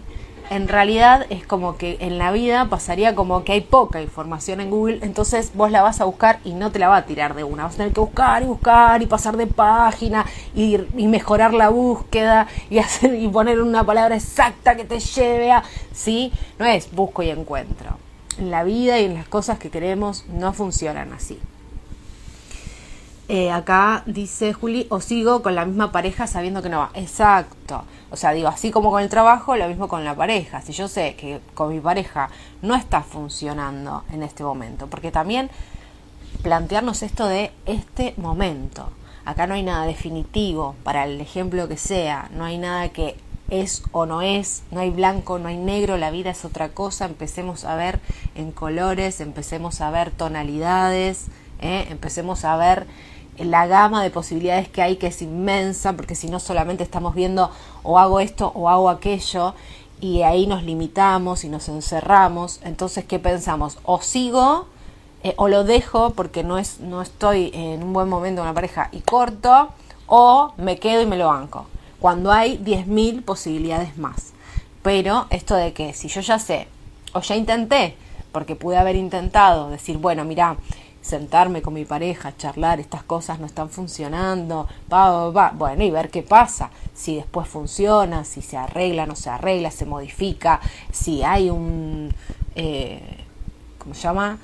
En 0.50 0.68
realidad 0.68 1.26
es 1.32 1.46
como 1.46 1.76
que 1.76 1.98
en 2.02 2.20
la 2.20 2.32
vida 2.32 2.70
pasaría 2.70 3.16
como 3.16 3.44
que 3.44 3.54
hay 3.54 3.62
poca 3.62 4.02
información 4.02 4.62
en 4.62 4.70
Google, 4.70 5.00
entonces 5.02 5.52
vos 5.56 5.72
la 5.72 5.82
vas 5.82 6.02
a 6.02 6.06
buscar 6.06 6.40
y 6.44 6.54
no 6.54 6.72
te 6.72 6.78
la 6.78 6.88
va 6.88 6.98
a 6.98 7.06
tirar 7.06 7.34
de 7.34 7.44
una. 7.44 7.64
Vas 7.64 7.74
a 7.74 7.78
tener 7.78 7.94
que 7.94 8.00
buscar 8.00 8.44
y 8.44 8.46
buscar 8.46 9.02
y 9.02 9.08
pasar 9.08 9.38
de 9.38 9.48
página 9.48 10.24
y, 10.54 10.78
y 10.96 11.08
mejorar 11.08 11.54
la 11.54 11.70
búsqueda 11.70 12.48
y, 12.70 12.78
hacer, 12.80 13.16
y 13.16 13.28
poner 13.28 13.60
una 13.60 13.84
palabra 13.84 14.16
exacta 14.16 14.76
que 14.76 14.86
te 14.86 15.00
lleve 15.00 15.52
a... 15.52 15.64
¿Sí? 15.92 16.32
No 16.60 16.66
es 16.66 16.92
busco 16.92 17.24
y 17.24 17.32
encuentro. 17.32 17.98
En 18.38 18.52
la 18.52 18.64
vida 18.64 19.00
y 19.00 19.06
en 19.06 19.16
las 19.16 19.28
cosas 19.28 19.58
que 19.58 19.72
queremos 19.72 20.26
no 20.28 20.54
funcionan 20.54 21.12
así. 21.14 21.40
Eh, 23.28 23.52
acá 23.52 24.04
dice 24.06 24.54
Juli, 24.54 24.86
o 24.92 25.02
sigo 25.02 25.42
con 25.42 25.56
la 25.56 25.66
misma 25.66 25.92
pareja 25.92 26.28
sabiendo 26.28 26.62
que 26.62 26.70
no 26.70 26.80
va. 26.80 26.92
Exacto. 26.94 27.84
O 28.12 28.16
sea, 28.18 28.32
digo, 28.32 28.50
así 28.50 28.70
como 28.70 28.92
con 28.92 29.02
el 29.02 29.10
trabajo, 29.10 29.56
lo 29.56 29.68
mismo 29.68 29.88
con 29.88 30.04
la 30.06 30.16
pareja. 30.16 30.62
Si 30.62 30.74
yo 30.74 30.88
sé 30.88 31.16
que 31.16 31.42
con 31.56 31.70
mi 31.70 31.80
pareja 31.80 32.30
no 32.62 32.76
está 32.76 33.02
funcionando 33.02 34.04
en 34.12 34.22
este 34.22 34.44
momento, 34.44 34.88
porque 34.88 35.12
también 35.12 35.50
plantearnos 36.44 37.02
esto 37.02 37.28
de 37.28 37.52
este 37.66 38.14
momento. 38.18 38.90
Acá 39.26 39.48
no 39.48 39.56
hay 39.56 39.64
nada 39.64 39.88
definitivo 39.88 40.76
para 40.84 41.06
el 41.06 41.20
ejemplo 41.20 41.68
que 41.68 41.78
sea, 41.78 42.30
no 42.32 42.46
hay 42.46 42.60
nada 42.60 42.90
que 42.90 43.16
es 43.50 43.84
o 43.92 44.06
no 44.06 44.22
es, 44.22 44.64
no 44.70 44.80
hay 44.80 44.92
blanco, 44.92 45.40
no 45.40 45.50
hay 45.50 45.58
negro, 45.58 45.98
la 45.98 46.12
vida 46.12 46.30
es 46.30 46.46
otra 46.46 46.70
cosa, 46.70 47.06
empecemos 47.06 47.66
a 47.66 47.76
ver 47.76 48.00
en 48.36 48.52
colores, 48.52 49.22
empecemos 49.22 49.82
a 49.82 49.90
ver 49.90 50.12
tonalidades, 50.12 51.26
¿eh? 51.62 51.88
empecemos 51.90 52.46
a 52.46 52.56
ver 52.58 52.86
la 53.38 53.68
gama 53.68 54.04
de 54.04 54.10
posibilidades 54.10 54.70
que 54.70 54.82
hay 54.82 54.96
que 54.98 55.08
es 55.08 55.22
inmensa, 55.22 55.94
porque 55.94 56.16
si 56.16 56.28
no 56.30 56.40
solamente 56.40 56.84
estamos 56.84 57.16
viendo 57.16 57.52
o 57.84 58.00
hago 58.00 58.20
esto 58.20 58.52
o 58.56 58.70
hago 58.70 58.90
aquello 58.90 59.54
y 60.00 60.22
ahí 60.22 60.48
nos 60.48 60.64
limitamos 60.64 61.44
y 61.44 61.50
nos 61.50 61.68
encerramos, 61.70 62.60
entonces 62.64 63.06
¿qué 63.06 63.20
pensamos? 63.20 63.78
O 63.84 64.02
sigo 64.02 64.68
eh, 65.26 65.34
o 65.38 65.48
lo 65.48 65.64
dejo 65.64 66.12
porque 66.12 66.44
no, 66.44 66.60
es, 66.60 66.80
no 66.82 67.02
estoy 67.02 67.50
en 67.56 67.82
un 67.82 67.94
buen 67.94 68.08
momento 68.08 68.42
con 68.42 68.48
la 68.48 68.54
pareja 68.54 68.90
y 68.92 69.00
corto, 69.00 69.70
o 70.06 70.54
me 70.58 70.78
quedo 70.78 71.02
y 71.02 71.08
me 71.08 71.18
lo 71.18 71.30
banco, 71.30 71.66
cuando 72.00 72.32
hay 72.32 72.60
10.000 72.60 73.26
posibilidades 73.26 73.98
más. 73.98 74.34
Pero 74.84 75.26
esto 75.32 75.56
de 75.56 75.74
que 75.74 75.94
si 75.94 76.10
yo 76.10 76.22
ya 76.22 76.38
sé, 76.38 76.68
o 77.14 77.22
ya 77.22 77.36
intenté, 77.36 77.98
porque 78.32 78.56
pude 78.56 78.78
haber 78.78 78.96
intentado 78.96 79.72
decir, 79.72 79.98
bueno, 79.98 80.26
mira, 80.26 80.58
sentarme 81.06 81.62
con 81.62 81.76
mi 81.76 81.86
pareja, 81.86 82.36
charlar, 82.36 82.80
estas 82.80 83.04
cosas 83.04 83.40
no 83.40 83.46
están 83.46 83.70
funcionando, 83.70 84.68
va, 84.92 85.30
va, 85.30 85.52
bueno, 85.56 85.84
y 85.84 85.92
ver 85.92 86.10
qué 86.10 86.24
pasa, 86.24 86.72
si 86.96 87.16
después 87.16 87.48
funciona, 87.48 88.24
si 88.24 88.42
se 88.42 88.58
arregla, 88.58 89.06
no 89.06 89.16
se 89.16 89.30
arregla, 89.30 89.70
se 89.70 89.86
modifica, 89.86 90.60
si 90.92 91.22
hay 91.22 91.52
un, 91.52 92.12
eh, 92.56 93.24
¿cómo 93.78 93.94
se 93.94 94.02
llama? 94.02 94.40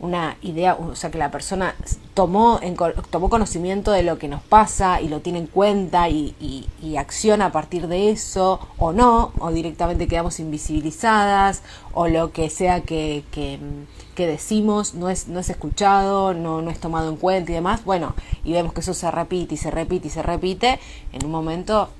una 0.00 0.38
idea, 0.40 0.74
o 0.74 0.96
sea, 0.96 1.10
que 1.10 1.18
la 1.18 1.30
persona 1.30 1.74
tomó, 2.14 2.58
en, 2.62 2.74
tomó 3.10 3.28
conocimiento 3.28 3.92
de 3.92 4.02
lo 4.02 4.18
que 4.18 4.28
nos 4.28 4.42
pasa 4.42 5.00
y 5.02 5.08
lo 5.08 5.20
tiene 5.20 5.40
en 5.40 5.46
cuenta 5.46 6.08
y, 6.08 6.34
y, 6.40 6.96
acciona 6.96 7.46
a 7.46 7.52
partir 7.52 7.86
de 7.86 8.10
eso, 8.10 8.60
o 8.78 8.92
no, 8.92 9.32
o 9.38 9.52
directamente 9.52 10.08
quedamos 10.08 10.40
invisibilizadas, 10.40 11.62
o 11.92 12.08
lo 12.08 12.32
que 12.32 12.48
sea 12.48 12.80
que, 12.80 13.24
que, 13.30 13.58
que, 14.20 14.26
decimos 14.26 14.94
no 14.94 15.08
es, 15.08 15.28
no 15.28 15.40
es 15.40 15.50
escuchado, 15.50 16.34
no, 16.34 16.62
no 16.62 16.70
es 16.70 16.78
tomado 16.78 17.08
en 17.08 17.16
cuenta 17.16 17.50
y 17.50 17.54
demás, 17.54 17.84
bueno, 17.84 18.14
y 18.44 18.52
vemos 18.52 18.72
que 18.72 18.80
eso 18.80 18.94
se 18.94 19.10
repite 19.10 19.54
y 19.54 19.56
se 19.56 19.70
repite 19.70 20.08
y 20.08 20.10
se 20.10 20.22
repite, 20.22 20.78
en 21.12 21.24
un 21.24 21.30
momento 21.30 21.90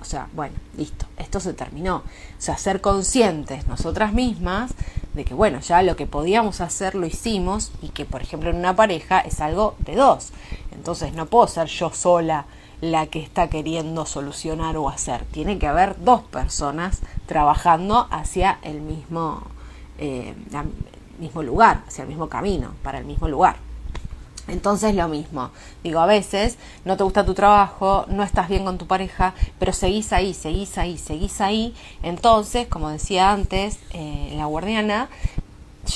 o 0.00 0.04
sea, 0.04 0.28
bueno, 0.32 0.54
listo, 0.76 1.06
esto 1.18 1.40
se 1.40 1.52
terminó. 1.52 1.96
O 1.96 2.02
sea, 2.38 2.56
ser 2.56 2.80
conscientes 2.80 3.66
nosotras 3.66 4.12
mismas 4.12 4.72
de 5.14 5.24
que, 5.24 5.34
bueno, 5.34 5.60
ya 5.60 5.82
lo 5.82 5.96
que 5.96 6.06
podíamos 6.06 6.60
hacer 6.60 6.94
lo 6.94 7.06
hicimos 7.06 7.72
y 7.82 7.88
que, 7.88 8.04
por 8.04 8.22
ejemplo, 8.22 8.50
en 8.50 8.56
una 8.56 8.76
pareja 8.76 9.20
es 9.20 9.40
algo 9.40 9.74
de 9.78 9.96
dos. 9.96 10.32
Entonces 10.72 11.14
no 11.14 11.26
puedo 11.26 11.48
ser 11.48 11.66
yo 11.66 11.90
sola 11.92 12.46
la 12.80 13.06
que 13.06 13.20
está 13.20 13.48
queriendo 13.48 14.06
solucionar 14.06 14.76
o 14.76 14.88
hacer. 14.88 15.24
Tiene 15.24 15.58
que 15.58 15.66
haber 15.66 16.02
dos 16.04 16.22
personas 16.22 17.00
trabajando 17.26 18.06
hacia 18.10 18.58
el 18.62 18.80
mismo, 18.82 19.42
eh, 19.98 20.34
mismo 21.18 21.42
lugar, 21.42 21.82
hacia 21.86 22.02
el 22.02 22.08
mismo 22.08 22.28
camino, 22.28 22.72
para 22.82 22.98
el 22.98 23.04
mismo 23.04 23.28
lugar. 23.28 23.56
Entonces 24.48 24.94
lo 24.94 25.08
mismo, 25.08 25.50
digo, 25.82 25.98
a 25.98 26.06
veces 26.06 26.56
no 26.84 26.96
te 26.96 27.02
gusta 27.02 27.24
tu 27.26 27.34
trabajo, 27.34 28.04
no 28.08 28.22
estás 28.22 28.48
bien 28.48 28.64
con 28.64 28.78
tu 28.78 28.86
pareja, 28.86 29.34
pero 29.58 29.72
seguís 29.72 30.12
ahí, 30.12 30.34
seguís 30.34 30.78
ahí, 30.78 30.98
seguís 30.98 31.40
ahí. 31.40 31.74
Entonces, 32.02 32.68
como 32.68 32.90
decía 32.90 33.32
antes, 33.32 33.80
eh, 33.92 34.34
la 34.36 34.46
guardiana 34.46 35.08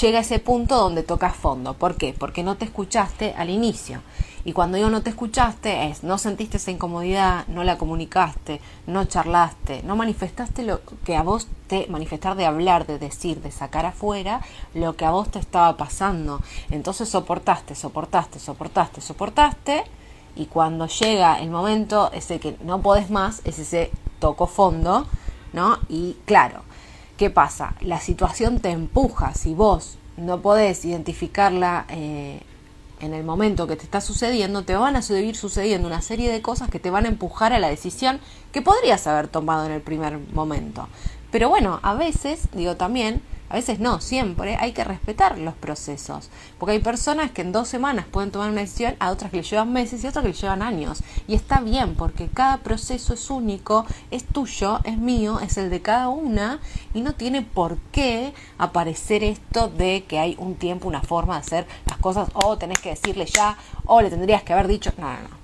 llega 0.01 0.19
a 0.19 0.23
ese 0.23 0.41
punto 0.41 0.77
donde 0.77 1.05
tocas 1.05 1.37
fondo. 1.37 1.75
¿Por 1.75 1.97
qué? 1.97 2.15
Porque 2.17 2.43
no 2.43 2.57
te 2.57 2.65
escuchaste 2.65 3.35
al 3.37 3.51
inicio. 3.51 4.01
Y 4.45 4.53
cuando 4.53 4.77
digo 4.77 4.91
no 4.91 5.03
te 5.03 5.11
escuchaste 5.11 5.89
es 5.89 6.03
no 6.03 6.19
sentiste 6.19 6.57
esa 6.57 6.71
incomodidad, 6.71 7.47
no 7.49 7.65
la 7.65 7.79
comunicaste, 7.79 8.61
no 8.87 9.05
charlaste, 9.05 9.83
no 9.83 9.97
manifestaste 9.97 10.63
lo 10.63 10.81
que 11.05 11.17
a 11.17 11.23
vos 11.23 11.47
te 11.67 11.87
manifestar 11.89 12.37
de 12.37 12.47
hablar, 12.47 12.87
de 12.87 12.99
decir, 12.99 13.43
de 13.43 13.51
sacar 13.51 13.87
afuera 13.87 14.41
lo 14.75 14.97
que 14.97 15.05
a 15.05 15.11
vos 15.11 15.31
te 15.31 15.39
estaba 15.39 15.77
pasando. 15.77 16.41
Entonces 16.71 17.09
soportaste, 17.09 17.75
soportaste, 17.75 18.39
soportaste, 18.39 19.01
soportaste 19.01 19.85
y 20.37 20.47
cuando 20.47 20.87
llega 20.87 21.41
el 21.41 21.51
momento 21.51 22.11
ese 22.13 22.41
que 22.41 22.57
no 22.65 22.81
podés 22.81 23.11
más, 23.11 23.43
es 23.45 23.59
ese 23.59 23.91
toco 24.21 24.47
fondo, 24.47 25.07
¿no? 25.53 25.79
Y 25.89 26.17
claro, 26.25 26.63
¿qué 27.17 27.31
pasa? 27.31 27.75
La 27.81 28.01
situación 28.01 28.61
te 28.61 28.71
empuja, 28.71 29.35
si 29.35 29.55
vos 29.55 29.99
no 30.17 30.41
podés 30.41 30.85
identificarla 30.85 31.87
eh, 31.89 32.41
en 33.01 33.15
el 33.15 33.25
momento 33.25 33.67
que 33.67 33.77
te 33.77 33.85
está 33.85 34.01
sucediendo, 34.01 34.63
te 34.63 34.75
van 34.75 34.97
a 34.97 35.03
seguir 35.03 35.37
sucediendo 35.37 35.89
una 35.89 36.03
serie 36.03 36.31
de 36.31 36.43
cosas 36.43 36.71
que 36.71 36.79
te 36.79 36.91
van 36.91 37.07
a 37.07 37.09
empujar 37.09 37.53
a 37.53 37.59
la 37.59 37.69
decisión 37.69 38.21
que 38.53 38.63
podrías 38.63 39.07
haber 39.07 39.29
tomado 39.29 39.67
en 39.67 39.73
el 39.73 39.81
primer 39.81 40.19
momento. 40.33 40.89
Pero 41.31 41.49
bueno, 41.49 41.81
a 41.83 41.95
veces, 41.95 42.49
digo 42.53 42.77
también, 42.77 43.23
a 43.51 43.57
veces 43.57 43.81
no, 43.81 44.01
siempre 44.01 44.57
hay 44.61 44.71
que 44.73 44.85
respetar 44.85 45.37
los 45.37 45.55
procesos, 45.55 46.31
porque 46.59 46.75
hay 46.75 46.79
personas 46.79 47.33
que 47.33 47.43
en 47.43 47.51
dos 47.51 47.67
semanas 47.67 48.07
pueden 48.09 48.31
tomar 48.31 48.49
una 48.49 48.61
decisión, 48.61 48.95
a 49.01 49.11
otras 49.11 49.33
que 49.33 49.39
le 49.39 49.43
llevan 49.43 49.73
meses 49.73 50.03
y 50.03 50.07
a 50.07 50.11
otras 50.11 50.23
que 50.23 50.31
le 50.31 50.37
llevan 50.37 50.63
años. 50.63 51.03
Y 51.27 51.35
está 51.35 51.61
bien, 51.61 51.97
porque 51.97 52.29
cada 52.29 52.59
proceso 52.59 53.13
es 53.13 53.29
único, 53.29 53.85
es 54.13 54.25
tuyo, 54.25 54.79
es 54.85 54.97
mío, 54.97 55.41
es 55.41 55.59
el 55.59 55.69
de 55.69 55.83
cada 55.83 56.09
una, 56.09 56.61
y 56.95 57.01
no 57.01 57.15
tiene 57.15 57.43
por 57.43 57.77
qué 57.91 58.33
aparecer 58.57 59.25
esto 59.25 59.67
de 59.69 60.05
que 60.07 60.21
hay 60.21 60.37
un 60.39 60.55
tiempo, 60.55 60.87
una 60.87 61.03
forma 61.03 61.35
de 61.35 61.41
hacer 61.41 61.67
las 61.87 61.99
cosas, 61.99 62.29
o 62.35 62.57
tenés 62.57 62.79
que 62.79 62.91
decirle 62.91 63.27
ya, 63.27 63.59
o 63.85 64.01
le 64.01 64.11
tendrías 64.11 64.45
que 64.45 64.53
haber 64.53 64.69
dicho, 64.69 64.93
no, 64.97 65.09
no, 65.09 65.19
no 65.23 65.40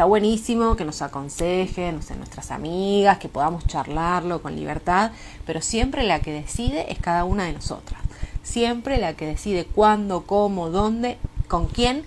está 0.00 0.06
buenísimo 0.06 0.76
que 0.76 0.86
nos 0.86 1.02
aconsejen, 1.02 2.00
nuestras 2.16 2.50
amigas, 2.50 3.18
que 3.18 3.28
podamos 3.28 3.66
charlarlo 3.66 4.40
con 4.40 4.56
libertad, 4.56 5.10
pero 5.44 5.60
siempre 5.60 6.04
la 6.04 6.20
que 6.20 6.32
decide 6.32 6.90
es 6.90 6.98
cada 6.98 7.24
una 7.24 7.44
de 7.44 7.52
nosotras. 7.52 8.00
Siempre 8.42 8.96
la 8.96 9.12
que 9.12 9.26
decide 9.26 9.66
cuándo, 9.66 10.22
cómo, 10.22 10.70
dónde, 10.70 11.18
con 11.48 11.66
quién 11.66 12.06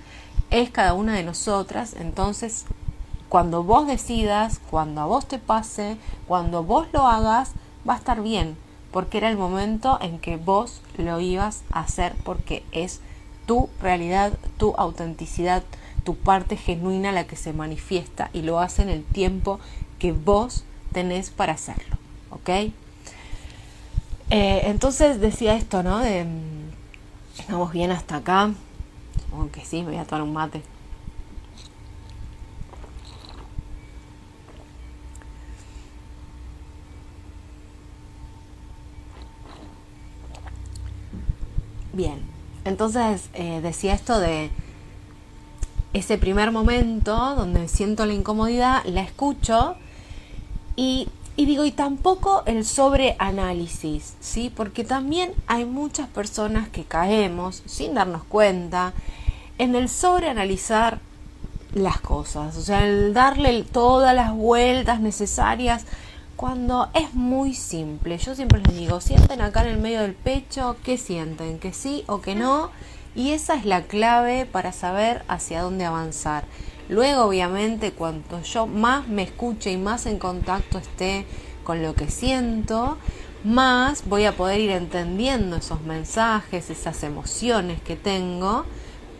es 0.50 0.72
cada 0.72 0.96
una 0.96 1.14
de 1.14 1.22
nosotras. 1.22 1.96
Entonces, 2.00 2.66
cuando 3.30 3.62
vos 3.62 3.86
decidas, 3.86 4.60
cuando 4.72 5.02
a 5.02 5.06
vos 5.06 5.28
te 5.28 5.38
pase, 5.38 5.98
cuando 6.28 6.64
vos 6.64 6.88
lo 6.94 7.06
hagas, 7.06 7.52
va 7.88 7.94
a 7.94 7.98
estar 7.98 8.24
bien, 8.24 8.58
porque 8.92 9.20
era 9.20 9.30
el 9.30 9.38
momento 9.38 10.00
en 10.02 10.18
que 10.18 10.38
vos 10.38 10.82
lo 10.98 11.20
ibas 11.20 11.62
a 11.72 11.82
hacer, 11.82 12.16
porque 12.24 12.66
es 12.72 13.02
tu 13.46 13.70
realidad, 13.80 14.34
tu 14.58 14.74
autenticidad, 14.78 15.62
tu 16.04 16.16
parte 16.16 16.58
genuina 16.58 17.12
la 17.12 17.26
que 17.26 17.36
se 17.36 17.54
manifiesta 17.54 18.30
y 18.34 18.42
lo 18.42 18.60
hace 18.60 18.82
en 18.82 18.90
el 18.90 19.04
tiempo 19.04 19.60
que 20.00 20.12
vos 20.12 20.66
tenés 20.92 21.30
para 21.30 21.54
hacerlo, 21.54 21.98
¿ok? 22.30 22.50
Eh, 24.30 24.62
entonces 24.66 25.20
decía 25.20 25.56
esto, 25.56 25.84
¿no? 25.84 26.00
De, 26.00 26.24
mm, 26.26 27.40
estamos 27.40 27.72
bien 27.72 27.92
hasta 27.92 28.18
acá, 28.18 28.52
aunque 29.32 29.64
sí, 29.66 29.84
me 29.84 29.92
voy 29.92 29.98
a 29.98 30.06
tomar 30.06 30.24
un 30.24 30.34
mate. 30.34 30.62
Bien, 41.94 42.20
entonces 42.66 43.30
eh, 43.36 43.62
decía 43.62 43.94
esto 43.94 44.20
de 44.20 44.50
ese 45.94 46.18
primer 46.18 46.52
momento 46.52 47.36
donde 47.36 47.68
siento 47.68 48.06
la 48.06 48.14
incomodidad, 48.14 48.84
la 48.86 49.02
escucho 49.02 49.76
y, 50.76 51.08
y 51.36 51.46
digo, 51.46 51.66
y 51.66 51.72
tampoco 51.72 52.44
el 52.46 52.66
sobreanálisis, 52.66 54.16
¿sí? 54.20 54.52
Porque 54.54 54.84
también 54.84 55.32
hay 55.48 55.66
muchas 55.66 56.08
personas 56.10 56.68
que 56.70 56.84
caemos 56.84 57.64
sin 57.66 57.94
darnos 57.94 58.24
cuenta 58.24 58.94
en 59.58 59.76
el 59.76 59.88
sobreanalizar 59.88 61.00
las 61.74 62.00
cosas, 62.00 62.58
o 62.58 62.62
sea, 62.62 62.86
el 62.88 63.14
darle 63.14 63.64
todas 63.64 64.16
las 64.16 64.34
vueltas 64.34 65.00
necesarias 65.00 65.86
cuando 66.36 66.90
es 66.94 67.14
muy 67.14 67.54
simple. 67.54 68.18
Yo 68.18 68.36
siempre 68.36 68.62
les 68.62 68.76
digo, 68.76 69.02
sienten 69.02 69.42
acá 69.42 69.64
en 69.64 69.70
el 69.70 69.78
medio 69.80 70.02
del 70.02 70.14
pecho, 70.14 70.76
¿qué 70.84 70.98
sienten? 70.98 71.60
¿Que 71.60 71.74
sí 71.74 72.04
o 72.08 72.22
que 72.22 72.36
no? 72.36 72.70
Y 73.16 73.32
esa 73.32 73.56
es 73.56 73.66
la 73.66 73.84
clave 73.84 74.46
para 74.46 74.72
saber 74.72 75.24
hacia 75.28 75.62
dónde 75.62 75.86
avanzar. 75.86 76.46
Luego, 76.90 77.26
obviamente, 77.26 77.92
cuanto 77.92 78.42
yo 78.42 78.66
más 78.66 79.08
me 79.08 79.24
escuche 79.24 79.72
y 79.72 79.78
más 79.78 80.06
en 80.06 80.18
contacto 80.18 80.80
esté 80.80 81.26
con 81.64 81.82
lo 81.84 81.94
que 81.94 82.10
siento, 82.10 82.98
más 83.44 84.04
voy 84.08 84.26
a 84.26 84.36
poder 84.36 84.60
ir 84.60 84.72
entendiendo 84.72 85.58
esos 85.58 85.82
mensajes, 85.82 86.70
esas 86.70 87.04
emociones 87.04 87.82
que 87.82 87.96
tengo, 87.96 88.66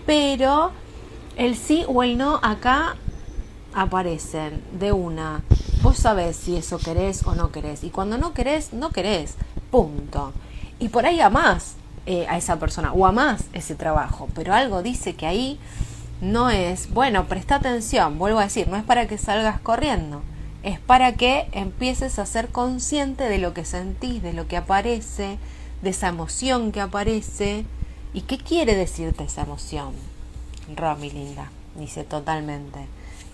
pero 0.06 0.72
el 1.38 1.56
sí 1.56 1.86
o 1.88 2.04
el 2.04 2.18
no 2.18 2.40
acá 2.42 2.96
aparecen 3.74 4.64
de 4.80 4.92
una. 4.92 5.44
Vos 5.82 5.98
sabés 5.98 6.36
si 6.36 6.56
eso 6.56 6.80
querés 6.80 7.26
o 7.26 7.36
no 7.36 7.52
querés. 7.52 7.84
Y 7.84 7.90
cuando 7.90 8.18
no 8.18 8.34
querés, 8.34 8.74
no 8.74 8.90
querés. 8.92 9.36
Punto. 9.70 10.34
Y 10.80 10.90
por 10.90 11.06
ahí 11.06 11.20
amás 11.20 11.76
eh, 12.06 12.26
a 12.30 12.38
esa 12.38 12.60
persona 12.60 12.92
o 12.94 13.06
amás 13.06 13.46
ese 13.54 13.76
trabajo. 13.76 14.28
Pero 14.36 14.54
algo 14.54 14.84
dice 14.84 15.16
que 15.16 15.26
ahí 15.26 15.60
no 16.22 16.50
es. 16.50 16.92
Bueno, 16.94 17.28
presta 17.28 17.56
atención. 17.56 18.18
Vuelvo 18.20 18.40
a 18.40 18.44
decir, 18.44 18.68
no 18.68 18.78
es 18.78 18.84
para 18.84 19.08
que 19.08 19.18
salgas 19.18 19.60
corriendo. 19.60 20.22
Es 20.64 20.80
para 20.80 21.14
que 21.14 21.48
empieces 21.52 22.20
a 22.20 22.26
ser 22.26 22.50
consciente 22.50 23.26
de 23.26 23.38
lo 23.38 23.54
que 23.54 23.66
sentís, 23.66 24.24
de 24.24 24.34
lo 24.34 24.48
que 24.48 24.58
aparece, 24.58 25.38
de 25.82 25.90
esa 25.90 26.08
emoción 26.08 26.72
que 26.72 26.82
aparece. 26.82 27.66
¿Y 28.14 28.22
qué 28.22 28.38
quiere 28.38 28.76
decirte 28.76 29.26
esa 29.26 29.42
emoción? 29.42 29.94
Romy 30.76 31.10
linda, 31.10 31.52
dice 31.76 32.04
totalmente. 32.04 32.88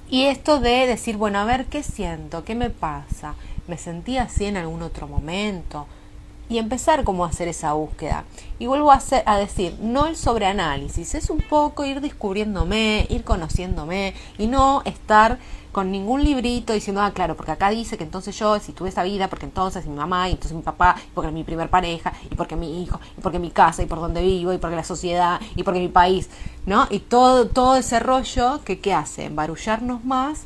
Y 0.10 0.24
esto 0.26 0.60
de 0.60 0.88
decir, 0.88 1.18
bueno, 1.18 1.38
a 1.38 1.46
ver 1.46 1.66
qué 1.66 1.84
siento, 1.84 2.44
qué 2.44 2.56
me 2.56 2.72
pasa, 2.72 3.36
me 3.68 3.78
sentí 3.78 4.18
así 4.18 4.46
en 4.46 4.58
algún 4.58 4.82
otro 4.82 5.08
momento. 5.08 5.86
Y 6.50 6.58
empezar 6.58 7.04
como 7.04 7.24
a 7.24 7.30
hacer 7.30 7.48
esa 7.48 7.74
búsqueda. 7.74 8.26
Y 8.58 8.68
vuelvo 8.68 8.92
a, 8.92 8.96
hacer, 8.96 9.24
a 9.26 9.38
decir, 9.38 9.78
no 9.80 10.08
el 10.08 10.16
sobreanálisis, 10.18 11.16
es 11.16 11.30
un 11.30 11.42
poco 11.42 11.86
ir 11.86 12.02
descubriéndome, 12.02 13.06
ir 13.10 13.24
conociéndome 13.24 14.16
y 14.38 14.48
no 14.48 14.82
estar 14.84 15.38
con 15.72 15.92
ningún 15.92 16.24
librito 16.24 16.74
diciendo, 16.74 17.02
ah, 17.02 17.12
claro, 17.12 17.36
porque 17.36 17.52
acá 17.52 17.70
dice 17.70 17.98
que 17.98 18.04
entonces 18.04 18.38
yo, 18.38 18.60
si 18.60 18.72
tuve 18.72 18.90
esa 18.90 19.04
vida, 19.04 19.28
porque 19.28 19.46
entonces 19.46 19.86
mi 19.86 19.96
mamá, 19.96 20.28
y 20.28 20.32
entonces 20.32 20.56
mi 20.56 20.64
papá, 20.64 20.96
y 20.98 21.12
porque 21.14 21.32
mi 21.32 21.44
primer 21.44 21.70
pareja, 21.70 22.14
y 22.30 22.36
porque 22.36 22.56
mi 22.56 22.82
hijo, 22.82 23.00
y 23.18 23.22
porque 23.22 23.40
mi 23.40 23.52
casa, 23.52 23.84
y 23.84 23.86
por 23.86 24.00
donde 24.00 24.22
vivo, 24.22 24.52
y 24.54 24.58
porque 24.58 24.76
la 24.76 24.84
sociedad, 24.84 25.40
y 25.56 25.64
porque 25.64 25.80
mi 25.80 25.88
país, 25.88 26.30
¿no? 26.66 26.88
Y 26.90 27.00
todo, 27.00 27.48
todo 27.48 27.76
ese 27.76 28.00
rollo 28.00 28.62
que, 28.66 28.80
¿qué 28.80 28.94
hace? 28.94 29.26
Embarullarnos 29.26 30.04
más 30.04 30.46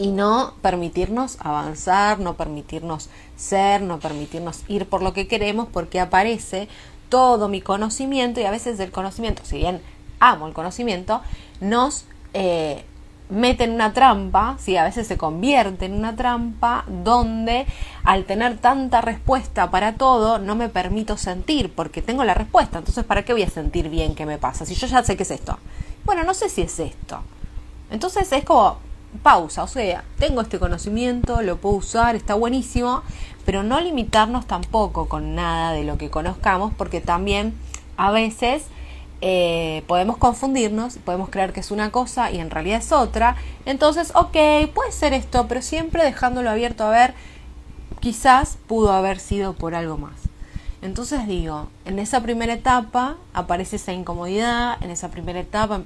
y 0.00 0.06
no 0.06 0.54
permitirnos 0.62 1.36
avanzar, 1.40 2.20
no 2.20 2.32
permitirnos 2.32 3.10
ser, 3.36 3.82
no 3.82 4.00
permitirnos 4.00 4.62
ir 4.66 4.86
por 4.86 5.02
lo 5.02 5.12
que 5.12 5.28
queremos, 5.28 5.68
porque 5.70 6.00
aparece 6.00 6.68
todo 7.10 7.48
mi 7.48 7.60
conocimiento 7.60 8.40
y 8.40 8.44
a 8.44 8.50
veces 8.50 8.80
el 8.80 8.92
conocimiento, 8.92 9.42
si 9.44 9.58
bien 9.58 9.82
amo 10.18 10.46
el 10.46 10.54
conocimiento, 10.54 11.20
nos 11.60 12.06
eh, 12.32 12.86
mete 13.28 13.64
en 13.64 13.72
una 13.72 13.92
trampa, 13.92 14.56
sí, 14.58 14.78
a 14.78 14.84
veces 14.84 15.06
se 15.06 15.18
convierte 15.18 15.84
en 15.84 15.92
una 15.92 16.16
trampa 16.16 16.86
donde 16.88 17.66
al 18.02 18.24
tener 18.24 18.56
tanta 18.56 19.02
respuesta 19.02 19.70
para 19.70 19.96
todo 19.96 20.38
no 20.38 20.56
me 20.56 20.70
permito 20.70 21.18
sentir 21.18 21.74
porque 21.74 22.00
tengo 22.00 22.24
la 22.24 22.32
respuesta, 22.32 22.78
entonces 22.78 23.04
¿para 23.04 23.22
qué 23.26 23.34
voy 23.34 23.42
a 23.42 23.50
sentir 23.50 23.90
bien 23.90 24.14
qué 24.14 24.24
me 24.24 24.38
pasa? 24.38 24.64
Si 24.64 24.74
yo 24.74 24.86
ya 24.86 25.02
sé 25.02 25.18
qué 25.18 25.24
es 25.24 25.30
esto. 25.30 25.58
Bueno, 26.06 26.24
no 26.24 26.32
sé 26.32 26.48
si 26.48 26.62
es 26.62 26.80
esto. 26.80 27.20
Entonces 27.90 28.32
es 28.32 28.44
como 28.44 28.78
pausa, 29.22 29.62
o 29.62 29.68
sea, 29.68 30.04
tengo 30.18 30.40
este 30.40 30.58
conocimiento, 30.58 31.42
lo 31.42 31.56
puedo 31.56 31.76
usar, 31.76 32.16
está 32.16 32.34
buenísimo, 32.34 33.02
pero 33.44 33.62
no 33.62 33.80
limitarnos 33.80 34.46
tampoco 34.46 35.08
con 35.08 35.34
nada 35.34 35.72
de 35.72 35.84
lo 35.84 35.98
que 35.98 36.10
conozcamos 36.10 36.72
porque 36.76 37.00
también 37.00 37.54
a 37.96 38.10
veces 38.10 38.64
eh, 39.20 39.82
podemos 39.86 40.16
confundirnos, 40.16 40.96
podemos 40.98 41.28
creer 41.28 41.52
que 41.52 41.60
es 41.60 41.70
una 41.70 41.90
cosa 41.90 42.30
y 42.30 42.38
en 42.38 42.50
realidad 42.50 42.78
es 42.78 42.92
otra. 42.92 43.36
Entonces, 43.66 44.12
ok, 44.14 44.36
puede 44.74 44.92
ser 44.92 45.12
esto, 45.12 45.46
pero 45.48 45.60
siempre 45.62 46.04
dejándolo 46.04 46.48
abierto 46.48 46.84
a 46.84 46.90
ver, 46.90 47.14
quizás 48.00 48.58
pudo 48.66 48.92
haber 48.92 49.18
sido 49.18 49.52
por 49.52 49.74
algo 49.74 49.98
más. 49.98 50.14
Entonces 50.82 51.26
digo, 51.26 51.68
en 51.84 51.98
esa 51.98 52.22
primera 52.22 52.54
etapa 52.54 53.16
aparece 53.34 53.76
esa 53.76 53.92
incomodidad, 53.92 54.82
en 54.82 54.90
esa 54.90 55.10
primera 55.10 55.40
etapa 55.40 55.82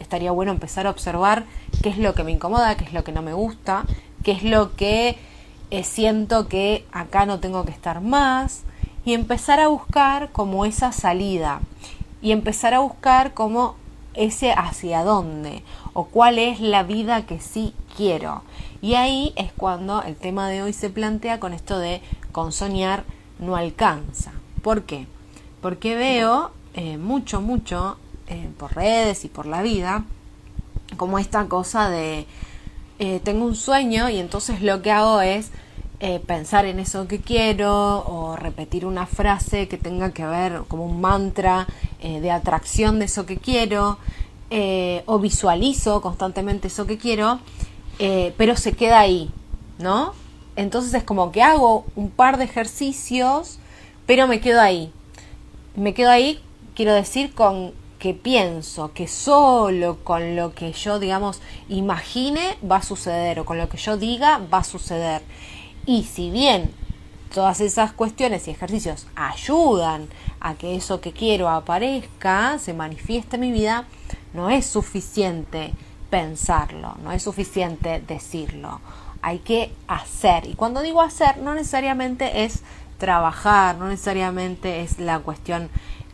estaría 0.00 0.32
bueno 0.32 0.52
empezar 0.52 0.86
a 0.86 0.90
observar 0.90 1.44
qué 1.82 1.90
es 1.90 1.98
lo 1.98 2.14
que 2.14 2.24
me 2.24 2.32
incomoda, 2.32 2.76
qué 2.76 2.84
es 2.84 2.92
lo 2.92 3.04
que 3.04 3.12
no 3.12 3.22
me 3.22 3.32
gusta, 3.32 3.84
qué 4.24 4.32
es 4.32 4.42
lo 4.42 4.74
que 4.74 5.16
eh, 5.70 5.84
siento 5.84 6.48
que 6.48 6.84
acá 6.92 7.26
no 7.26 7.38
tengo 7.38 7.64
que 7.64 7.70
estar 7.70 8.00
más 8.00 8.62
y 9.04 9.14
empezar 9.14 9.60
a 9.60 9.68
buscar 9.68 10.30
como 10.32 10.64
esa 10.64 10.92
salida 10.92 11.60
y 12.22 12.32
empezar 12.32 12.74
a 12.74 12.80
buscar 12.80 13.34
como 13.34 13.76
ese 14.14 14.52
hacia 14.52 15.04
dónde 15.04 15.62
o 15.92 16.04
cuál 16.04 16.38
es 16.38 16.60
la 16.60 16.82
vida 16.82 17.26
que 17.26 17.40
sí 17.40 17.74
quiero. 17.96 18.42
Y 18.82 18.94
ahí 18.94 19.32
es 19.36 19.52
cuando 19.52 20.02
el 20.02 20.16
tema 20.16 20.48
de 20.48 20.62
hoy 20.62 20.72
se 20.72 20.90
plantea 20.90 21.38
con 21.40 21.52
esto 21.52 21.78
de 21.78 22.02
con 22.32 22.52
soñar 22.52 23.04
no 23.38 23.56
alcanza. 23.56 24.32
¿Por 24.62 24.82
qué? 24.82 25.06
Porque 25.60 25.94
veo 25.94 26.50
eh, 26.74 26.98
mucho, 26.98 27.40
mucho 27.40 27.96
eh, 28.30 28.48
por 28.58 28.76
redes 28.76 29.24
y 29.24 29.28
por 29.28 29.46
la 29.46 29.60
vida 29.60 30.04
como 30.96 31.18
esta 31.18 31.46
cosa 31.46 31.90
de 31.90 32.26
eh, 33.00 33.20
tengo 33.24 33.44
un 33.44 33.56
sueño 33.56 34.08
y 34.08 34.18
entonces 34.18 34.62
lo 34.62 34.82
que 34.82 34.92
hago 34.92 35.20
es 35.20 35.50
eh, 35.98 36.20
pensar 36.20 36.64
en 36.64 36.78
eso 36.78 37.08
que 37.08 37.18
quiero 37.18 38.06
o 38.06 38.36
repetir 38.36 38.86
una 38.86 39.06
frase 39.06 39.66
que 39.66 39.78
tenga 39.78 40.12
que 40.12 40.24
ver 40.24 40.62
como 40.68 40.86
un 40.86 41.00
mantra 41.00 41.66
de 42.00 42.30
atracción 42.30 43.00
de 43.00 43.06
eso 43.06 43.26
que 43.26 43.36
quiero 43.36 43.98
o 45.06 45.18
visualizo 45.18 46.00
constantemente 46.00 46.68
eso 46.68 46.86
que 46.86 46.98
quiero, 46.98 47.40
pero 47.98 48.56
se 48.56 48.72
queda 48.72 49.00
ahí, 49.00 49.30
¿no? 49.78 50.14
Entonces 50.56 50.94
es 50.94 51.02
como 51.02 51.32
que 51.32 51.42
hago 51.42 51.84
un 51.96 52.10
par 52.10 52.38
de 52.38 52.44
ejercicios, 52.44 53.58
pero 54.06 54.26
me 54.26 54.40
quedo 54.40 54.60
ahí. 54.60 54.92
Me 55.76 55.94
quedo 55.94 56.10
ahí, 56.10 56.40
quiero 56.74 56.94
decir, 56.94 57.34
con 57.34 57.72
que 58.00 58.14
pienso 58.14 58.92
que 58.94 59.06
solo 59.06 59.98
con 60.02 60.34
lo 60.34 60.54
que 60.54 60.72
yo, 60.72 60.98
digamos, 60.98 61.40
imagine 61.68 62.56
va 62.68 62.76
a 62.76 62.82
suceder 62.82 63.38
o 63.38 63.44
con 63.44 63.58
lo 63.58 63.68
que 63.68 63.76
yo 63.76 63.96
diga 63.98 64.40
va 64.52 64.58
a 64.58 64.64
suceder. 64.64 65.22
Y 65.84 66.04
si 66.04 66.30
bien 66.30 66.72
todas 67.32 67.60
esas 67.60 67.92
cuestiones 67.92 68.48
y 68.48 68.52
ejercicios 68.52 69.06
ayudan 69.14 70.08
a 70.40 70.54
que 70.54 70.74
eso 70.74 71.02
que 71.02 71.12
quiero 71.12 71.50
aparezca, 71.50 72.58
se 72.58 72.72
manifieste 72.72 73.36
en 73.36 73.42
mi 73.42 73.52
vida, 73.52 73.84
no 74.32 74.48
es 74.48 74.64
suficiente 74.64 75.72
pensarlo, 76.08 76.96
no 77.04 77.12
es 77.12 77.22
suficiente 77.22 78.02
decirlo. 78.06 78.80
Hay 79.20 79.40
que 79.40 79.74
hacer. 79.86 80.46
Y 80.46 80.54
cuando 80.54 80.80
digo 80.80 81.02
hacer, 81.02 81.36
no 81.36 81.54
necesariamente 81.54 82.44
es 82.44 82.62
trabajar, 82.96 83.76
no 83.76 83.88
necesariamente 83.88 84.80
es 84.80 84.98
la 84.98 85.18
cuestión 85.18 85.68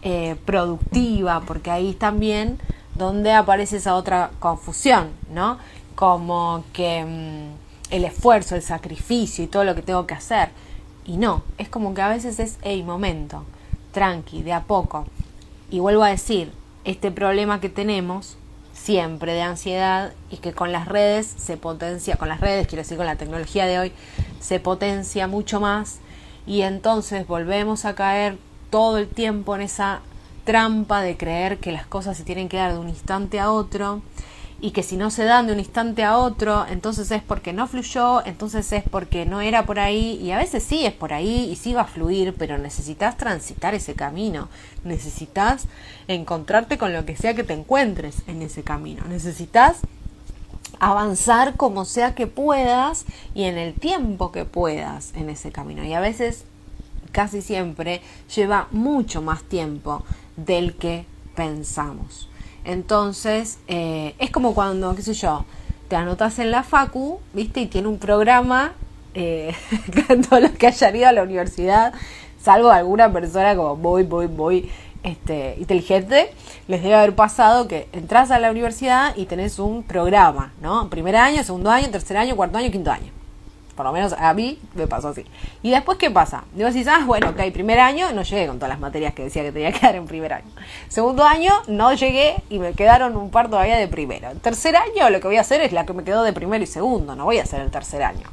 eh, 0.07 0.37
productiva, 0.45 1.42
porque 1.47 1.71
ahí 1.71 1.92
también 1.92 2.59
donde 2.95 3.33
aparece 3.33 3.79
esa 3.79 3.95
otra 3.95 4.31
confusión, 4.38 5.11
¿no? 5.31 5.59
Como 5.95 6.64
que... 6.73 7.05
Mm, 7.05 7.66
el 7.90 8.05
esfuerzo, 8.05 8.57
el 8.57 8.62
sacrificio 8.62 9.45
y 9.45 9.47
todo 9.47 9.64
lo 9.64 9.75
que 9.75 9.83
tengo 9.83 10.07
que 10.07 10.14
hacer. 10.14 10.51
Y 11.05 11.16
no, 11.16 11.42
es 11.59 11.69
como 11.69 11.95
que 11.95 12.03
a 12.03 12.09
veces 12.09 12.38
es, 12.38 12.59
el 12.62 12.85
momento, 12.85 13.45
tranqui, 13.92 14.42
de 14.42 14.53
a 14.53 14.62
poco. 14.64 15.07
Y 15.71 15.79
vuelvo 15.79 16.03
a 16.03 16.09
decir, 16.09 16.53
este 16.85 17.11
problema 17.11 17.61
que 17.61 17.69
tenemos 17.69 18.37
siempre 18.73 19.33
de 19.33 19.42
ansiedad 19.42 20.12
y 20.31 20.37
que 20.37 20.53
con 20.53 20.73
las 20.73 20.87
redes 20.87 21.27
se 21.27 21.57
potencia, 21.57 22.16
con 22.16 22.29
las 22.29 22.40
redes, 22.40 22.66
quiero 22.66 22.83
decir 22.83 22.97
con 22.97 23.07
la 23.07 23.16
tecnología 23.16 23.66
de 23.66 23.79
hoy, 23.79 23.92
se 24.40 24.61
potencia 24.61 25.27
mucho 25.27 25.61
más 25.61 25.99
y 26.47 26.62
entonces 26.62 27.27
volvemos 27.27 27.85
a 27.85 27.95
caer 27.95 28.38
todo 28.70 28.98
el 28.98 29.09
tiempo 29.09 29.55
en 29.55 29.62
esa 29.62 30.00
trampa 30.44 31.02
de 31.02 31.16
creer 31.16 31.59
que 31.59 31.72
las 31.72 31.87
cosas 31.87 32.16
se 32.16 32.24
tienen 32.24 32.48
que 32.48 32.57
dar 32.57 32.72
de 32.72 32.79
un 32.79 32.88
instante 32.88 33.40
a 33.40 33.50
otro 33.50 34.02
y 34.61 34.70
que 34.70 34.83
si 34.83 34.96
no 34.96 35.11
se 35.11 35.24
dan 35.24 35.46
de 35.46 35.52
un 35.52 35.59
instante 35.59 36.02
a 36.02 36.16
otro, 36.16 36.66
entonces 36.68 37.11
es 37.11 37.22
porque 37.22 37.52
no 37.52 37.66
fluyó, 37.66 38.24
entonces 38.24 38.72
es 38.72 38.83
porque 38.85 39.26
no 39.26 39.42
era 39.42 39.66
por 39.66 39.79
ahí, 39.79 40.18
y 40.22 40.31
a 40.31 40.38
veces 40.38 40.62
sí 40.62 40.87
es 40.87 40.94
por 40.94 41.12
ahí 41.12 41.50
y 41.50 41.57
sí 41.57 41.74
va 41.74 41.83
a 41.83 41.87
fluir, 41.87 42.35
pero 42.38 42.57
necesitas 42.57 43.18
transitar 43.18 43.74
ese 43.74 43.94
camino, 43.94 44.48
necesitas 44.83 45.66
encontrarte 46.09 46.79
con 46.79 46.94
lo 46.94 47.05
que 47.05 47.16
sea 47.16 47.35
que 47.35 47.44
te 47.44 47.52
encuentres 47.52 48.22
en 48.29 48.40
ese 48.40 48.62
camino, 48.62 49.02
necesitas 49.09 49.81
avanzar 50.79 51.57
como 51.57 51.85
sea 51.85 52.14
que 52.14 52.26
puedas 52.26 53.05
y 53.35 53.44
en 53.44 53.59
el 53.59 53.74
tiempo 53.74 54.33
que 54.33 54.44
puedas 54.44 55.12
en 55.14 55.31
ese 55.31 55.50
camino. 55.52 55.85
Y 55.85 55.94
a 55.94 56.00
veces, 56.00 56.44
casi 57.16 57.40
siempre, 57.40 58.02
lleva 58.37 58.68
mucho 58.72 59.22
más 59.22 59.42
tiempo 59.42 60.05
del 60.37 60.74
que 60.74 61.07
pensamos. 61.35 62.29
Entonces, 62.62 63.59
eh, 63.68 64.14
es 64.18 64.31
como 64.31 64.55
cuando, 64.55 64.94
qué 64.94 65.00
sé 65.00 65.14
yo, 65.14 65.46
te 65.88 65.96
anotas 65.96 66.38
en 66.40 66.50
la 66.50 66.62
Facu, 66.62 67.18
¿viste? 67.33 67.62
Y 67.62 67.68
tiene 67.68 67.88
un 67.88 67.98
programa, 67.98 68.74
eh, 69.14 69.55
todos 70.29 70.42
los 70.42 70.50
que 70.50 70.66
hayan 70.66 70.94
ido 70.94 71.09
a 71.09 71.12
la 71.12 71.22
universidad, 71.22 71.94
salvo 72.38 72.68
alguna 72.68 73.11
persona 73.11 73.57
como 73.57 73.76
voy, 73.76 74.02
voy, 74.02 74.26
voy, 74.26 74.70
este, 75.02 75.57
inteligente, 75.59 76.35
les 76.68 76.83
debe 76.83 76.96
haber 76.96 77.14
pasado 77.14 77.66
que 77.66 77.88
entras 77.92 78.31
a 78.31 78.38
la 78.38 78.50
universidad 78.50 79.16
y 79.16 79.24
tenés 79.24 79.59
un 79.59 79.85
programa, 79.85 80.52
¿no? 80.61 80.90
Primer 80.90 81.16
año, 81.16 81.42
segundo 81.44 81.70
año, 81.70 81.88
tercer 81.88 82.18
año, 82.18 82.37
cuarto 82.37 82.59
año, 82.59 82.70
quinto 82.70 82.90
año. 82.90 83.11
Por 83.76 83.84
lo 83.84 83.92
menos 83.92 84.14
a 84.14 84.32
mí 84.32 84.58
me 84.74 84.86
pasó 84.86 85.08
así. 85.08 85.24
Y 85.62 85.70
después, 85.70 85.98
¿qué 85.98 86.10
pasa? 86.10 86.44
Digo, 86.54 86.72
si 86.72 86.84
ah, 86.88 87.04
bueno, 87.06 87.30
ok, 87.30 87.52
primer 87.52 87.78
año 87.78 88.10
no 88.12 88.22
llegué 88.22 88.46
con 88.46 88.56
todas 88.56 88.70
las 88.70 88.80
materias 88.80 89.12
que 89.12 89.24
decía 89.24 89.42
que 89.42 89.52
tenía 89.52 89.70
que 89.70 89.80
dar 89.82 89.94
en 89.94 90.06
primer 90.06 90.32
año. 90.32 90.50
Segundo 90.88 91.24
año 91.24 91.52
no 91.68 91.92
llegué 91.92 92.36
y 92.48 92.58
me 92.58 92.72
quedaron 92.72 93.16
un 93.16 93.30
par 93.30 93.50
todavía 93.50 93.76
de 93.76 93.86
primero. 93.86 94.30
Tercer 94.42 94.76
año 94.76 95.10
lo 95.10 95.20
que 95.20 95.26
voy 95.26 95.36
a 95.36 95.42
hacer 95.42 95.60
es 95.60 95.72
la 95.72 95.84
que 95.84 95.92
me 95.92 96.04
quedó 96.04 96.22
de 96.22 96.32
primero 96.32 96.64
y 96.64 96.66
segundo, 96.66 97.14
no 97.14 97.24
voy 97.24 97.38
a 97.38 97.42
hacer 97.42 97.60
el 97.60 97.70
tercer 97.70 98.02
año. 98.02 98.28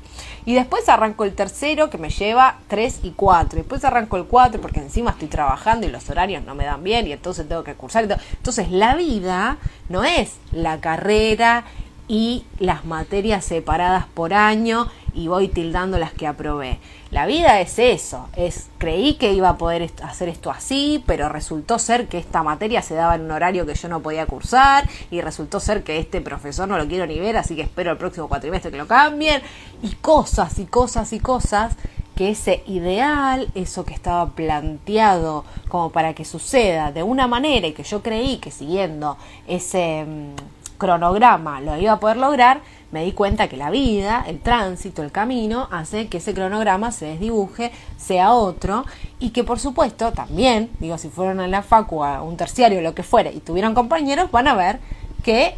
Y 0.46 0.56
después 0.56 0.88
arranco 0.90 1.24
el 1.24 1.34
tercero 1.34 1.90
que 1.90 1.98
me 1.98 2.10
lleva 2.10 2.58
tres 2.68 3.00
y 3.04 3.12
cuatro. 3.12 3.58
Después 3.58 3.84
arranco 3.86 4.18
el 4.18 4.26
cuatro 4.26 4.62
porque 4.62 4.80
encima 4.80 5.12
estoy 5.12 5.28
trabajando 5.28 5.88
y 5.88 5.90
los 5.90 6.10
horarios 6.10 6.44
no 6.44 6.56
me 6.56 6.66
dan 6.66 6.84
bien 6.84 7.08
y 7.08 7.14
entonces 7.14 7.48
tengo 7.48 7.64
que 7.64 7.76
cursar. 7.76 8.04
Entonces 8.04 8.72
la 8.72 8.96
vida 8.96 9.58
no 9.90 10.04
es 10.04 10.36
la 10.52 10.80
carrera 10.80 11.66
y 12.08 12.46
las 12.60 12.84
materias 12.84 13.46
separadas 13.46 14.06
por 14.14 14.34
año 14.34 14.90
y 15.14 15.28
voy 15.28 15.48
tildando 15.48 15.98
las 15.98 16.14
que 16.14 16.28
aprobé. 16.28 16.80
La 17.12 17.26
vida 17.26 17.60
es 17.62 17.78
eso, 17.78 18.28
es 18.36 18.70
creí 18.80 19.16
que 19.16 19.34
iba 19.34 19.50
a 19.50 19.58
poder 19.58 19.92
hacer 20.04 20.30
esto 20.30 20.50
así, 20.50 21.04
pero 21.06 21.30
resultó 21.30 21.78
ser 21.78 22.08
que 22.08 22.18
esta 22.18 22.42
materia 22.42 22.82
se 22.82 22.96
daba 22.96 23.16
en 23.16 23.22
un 23.22 23.32
horario 23.32 23.66
que 23.66 23.76
yo 23.76 23.88
no 23.88 24.02
podía 24.02 24.26
cursar 24.26 24.90
y 25.12 25.22
resultó 25.22 25.60
ser 25.60 25.84
que 25.84 26.00
este 26.00 26.22
profesor 26.22 26.68
no 26.68 26.78
lo 26.78 26.88
quiero 26.88 27.06
ni 27.06 27.20
ver, 27.20 27.38
así 27.38 27.56
que 27.56 27.62
espero 27.62 27.92
el 27.92 27.98
próximo 27.98 28.28
cuatrimestre 28.28 28.72
que 28.72 28.78
lo 28.78 28.88
cambien 28.88 29.42
y 29.84 29.90
cosas 29.96 30.58
y 30.60 30.66
cosas 30.66 31.14
y 31.14 31.20
cosas 31.20 31.76
que 32.16 32.30
ese 32.30 32.64
ideal, 32.68 33.50
eso 33.56 33.86
que 33.86 33.94
estaba 33.94 34.30
planteado 34.32 35.46
como 35.68 35.92
para 35.92 36.14
que 36.14 36.26
suceda 36.26 36.92
de 36.92 37.04
una 37.04 37.28
manera 37.28 37.68
y 37.68 37.74
que 37.74 37.84
yo 37.84 38.04
creí 38.04 38.38
que 38.38 38.52
siguiendo 38.52 39.18
ese 39.48 40.06
mm, 40.06 40.78
cronograma 40.78 41.62
lo 41.62 41.78
iba 41.78 41.94
a 41.94 42.00
poder 42.00 42.18
lograr, 42.18 42.62
me 42.94 43.04
di 43.04 43.12
cuenta 43.12 43.48
que 43.48 43.58
la 43.58 43.72
vida, 43.72 44.24
el 44.28 44.40
tránsito, 44.40 45.02
el 45.02 45.12
camino, 45.12 45.68
hace 45.72 46.08
que 46.10 46.18
ese 46.18 46.36
cronograma 46.36 46.92
se 46.92 47.08
desdibuje, 47.08 47.72
sea 47.98 48.34
otro, 48.34 48.86
y 49.20 49.32
que 49.32 49.44
por 49.44 49.60
supuesto 49.60 50.12
también, 50.12 50.70
digo, 50.80 51.00
si 51.00 51.10
fueron 51.10 51.40
a 51.40 51.48
la 51.48 51.64
facu, 51.64 52.04
a 52.04 52.22
un 52.22 52.38
terciario, 52.38 52.82
lo 52.82 52.94
que 52.94 53.02
fuera, 53.02 53.32
y 53.32 53.40
tuvieron 53.40 53.74
compañeros, 53.74 54.30
van 54.30 54.48
a 54.48 54.54
ver 54.54 54.80
que 55.24 55.56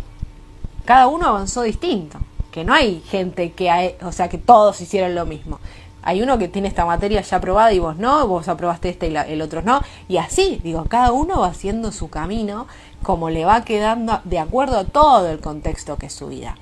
cada 0.86 1.08
uno 1.08 1.28
avanzó 1.28 1.64
distinto, 1.64 2.20
que 2.52 2.64
no 2.64 2.74
hay 2.74 3.02
gente 3.02 3.52
que, 3.52 3.70
hay, 3.70 3.96
o 4.02 4.14
sea, 4.14 4.30
que 4.30 4.38
todos 4.38 4.80
hicieron 4.80 5.14
lo 5.14 5.26
mismo. 5.26 5.60
Hay 6.04 6.22
uno 6.22 6.38
que 6.38 6.48
tiene 6.48 6.70
esta 6.70 6.86
materia 6.86 7.20
ya 7.20 7.38
aprobada 7.38 7.74
y 7.74 7.80
vos 7.80 7.98
no, 7.98 8.26
vos 8.28 8.48
aprobaste 8.48 8.88
este 8.88 9.10
y 9.10 9.16
el 9.18 9.42
otro 9.42 9.62
no, 9.62 9.82
y 10.08 10.18
así, 10.18 10.62
digo, 10.64 10.86
cada 10.86 11.12
uno 11.12 11.42
va 11.42 11.48
haciendo 11.48 11.92
su 11.92 12.10
camino 12.10 12.68
como 13.04 13.30
le 13.30 13.44
va 13.44 13.66
quedando 13.66 14.22
de 14.24 14.40
acuerdo 14.40 14.78
a 14.78 14.86
todo 14.86 15.28
el 15.28 15.42
contexto 15.42 15.98
que 15.98 16.06
es 16.06 16.14
su 16.14 16.28
vida 16.28 16.56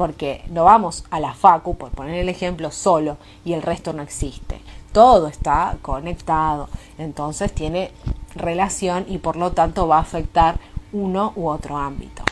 porque 0.00 0.42
no 0.48 0.64
vamos 0.64 1.04
a 1.10 1.20
la 1.20 1.34
facu, 1.34 1.76
por 1.76 1.90
poner 1.90 2.14
el 2.14 2.30
ejemplo, 2.30 2.70
solo 2.70 3.18
y 3.44 3.52
el 3.52 3.60
resto 3.60 3.92
no 3.92 4.00
existe. 4.00 4.58
Todo 4.92 5.26
está 5.26 5.76
conectado, 5.82 6.70
entonces 6.96 7.52
tiene 7.52 7.92
relación 8.34 9.04
y 9.08 9.18
por 9.18 9.36
lo 9.36 9.52
tanto 9.52 9.88
va 9.88 9.98
a 9.98 10.00
afectar 10.00 10.58
uno 10.94 11.34
u 11.36 11.48
otro 11.48 11.76
ámbito. 11.76 12.22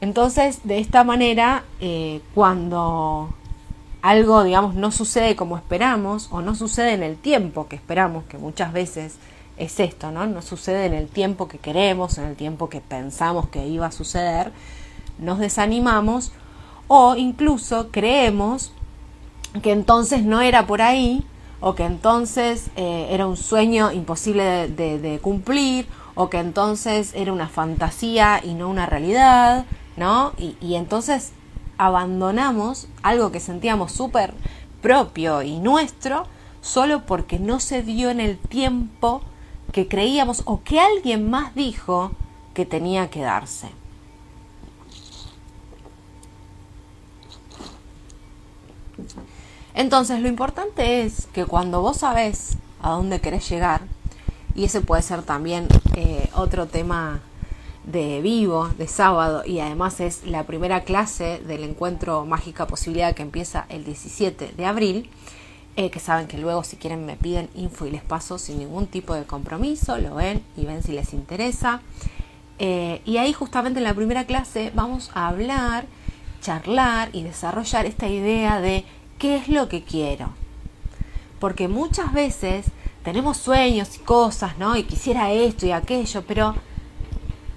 Entonces, 0.00 0.60
de 0.64 0.78
esta 0.78 1.04
manera, 1.04 1.64
eh, 1.78 2.22
cuando 2.34 3.34
algo, 4.00 4.42
digamos, 4.42 4.74
no 4.74 4.90
sucede 4.90 5.36
como 5.36 5.58
esperamos 5.58 6.28
o 6.30 6.40
no 6.40 6.54
sucede 6.54 6.94
en 6.94 7.02
el 7.02 7.18
tiempo 7.18 7.68
que 7.68 7.76
esperamos, 7.76 8.24
que 8.24 8.38
muchas 8.38 8.72
veces 8.72 9.16
es 9.58 9.78
esto, 9.78 10.10
¿no? 10.10 10.26
No 10.26 10.40
sucede 10.40 10.86
en 10.86 10.94
el 10.94 11.08
tiempo 11.08 11.48
que 11.48 11.58
queremos, 11.58 12.16
en 12.16 12.24
el 12.24 12.36
tiempo 12.36 12.70
que 12.70 12.80
pensamos 12.80 13.50
que 13.50 13.66
iba 13.66 13.84
a 13.84 13.92
suceder, 13.92 14.52
nos 15.18 15.38
desanimamos 15.38 16.32
o 16.88 17.14
incluso 17.14 17.90
creemos 17.90 18.72
que 19.62 19.72
entonces 19.72 20.24
no 20.24 20.40
era 20.40 20.66
por 20.66 20.82
ahí 20.82 21.24
o 21.60 21.74
que 21.74 21.84
entonces 21.84 22.70
eh, 22.76 23.08
era 23.10 23.26
un 23.26 23.36
sueño 23.36 23.92
imposible 23.92 24.68
de, 24.68 25.18
cumplir 25.22 25.86
o 26.14 26.30
que 26.30 26.38
entonces 26.38 27.12
era 27.14 27.32
una 27.32 27.48
fantasía 27.48 28.40
y 28.42 28.54
no 28.54 28.68
una 28.68 28.86
realidad, 28.86 29.66
¿no? 29.96 30.32
Y, 30.38 30.56
y 30.60 30.74
entonces 30.74 31.32
abandonamos 31.76 32.88
algo 33.02 33.30
que 33.30 33.40
sentíamos 33.40 33.92
súper 33.92 34.34
propio 34.80 35.42
y 35.42 35.58
nuestro 35.58 36.26
solo 36.60 37.06
porque 37.06 37.38
no 37.38 37.60
se 37.60 37.82
dio 37.82 38.10
en 38.10 38.20
el 38.20 38.38
tiempo 38.38 39.22
que 39.72 39.86
creíamos 39.86 40.42
o 40.44 40.62
que 40.62 40.80
alguien 40.80 41.28
más 41.30 41.54
dijo 41.54 42.12
que 42.54 42.66
tenía 42.66 43.10
que 43.10 43.20
darse. 43.20 43.77
Entonces, 49.74 50.20
lo 50.20 50.28
importante 50.28 51.02
es 51.02 51.26
que 51.32 51.44
cuando 51.44 51.80
vos 51.80 51.98
sabés 51.98 52.56
a 52.80 52.90
dónde 52.90 53.20
querés 53.20 53.48
llegar, 53.48 53.82
y 54.54 54.64
ese 54.64 54.80
puede 54.80 55.02
ser 55.02 55.22
también 55.22 55.68
eh, 55.94 56.28
otro 56.34 56.66
tema 56.66 57.20
de 57.84 58.20
vivo, 58.20 58.68
de 58.76 58.88
sábado, 58.88 59.42
y 59.46 59.60
además 59.60 60.00
es 60.00 60.26
la 60.26 60.44
primera 60.44 60.82
clase 60.82 61.40
del 61.46 61.64
encuentro 61.64 62.26
Mágica 62.26 62.66
Posibilidad 62.66 63.14
que 63.14 63.22
empieza 63.22 63.66
el 63.68 63.84
17 63.84 64.52
de 64.56 64.66
abril, 64.66 65.10
eh, 65.76 65.90
que 65.90 66.00
saben 66.00 66.26
que 66.26 66.38
luego 66.38 66.64
si 66.64 66.76
quieren 66.76 67.06
me 67.06 67.16
piden 67.16 67.48
info 67.54 67.86
y 67.86 67.92
les 67.92 68.02
paso 68.02 68.36
sin 68.36 68.58
ningún 68.58 68.88
tipo 68.88 69.14
de 69.14 69.24
compromiso, 69.24 69.96
lo 69.96 70.16
ven 70.16 70.42
y 70.56 70.66
ven 70.66 70.82
si 70.82 70.90
les 70.92 71.14
interesa. 71.14 71.82
Eh, 72.58 73.00
y 73.04 73.18
ahí 73.18 73.32
justamente 73.32 73.78
en 73.78 73.84
la 73.84 73.94
primera 73.94 74.24
clase 74.24 74.72
vamos 74.74 75.12
a 75.14 75.28
hablar, 75.28 75.86
charlar 76.40 77.10
y 77.12 77.22
desarrollar 77.22 77.86
esta 77.86 78.08
idea 78.08 78.60
de 78.60 78.84
qué 79.18 79.36
es 79.36 79.48
lo 79.48 79.68
que 79.68 79.82
quiero. 79.82 80.30
Porque 81.40 81.68
muchas 81.68 82.12
veces 82.12 82.66
tenemos 83.02 83.36
sueños 83.36 83.96
y 83.96 84.00
cosas, 84.00 84.58
¿no? 84.58 84.76
Y 84.76 84.82
quisiera 84.82 85.32
esto 85.32 85.66
y 85.66 85.72
aquello, 85.72 86.24
pero 86.26 86.54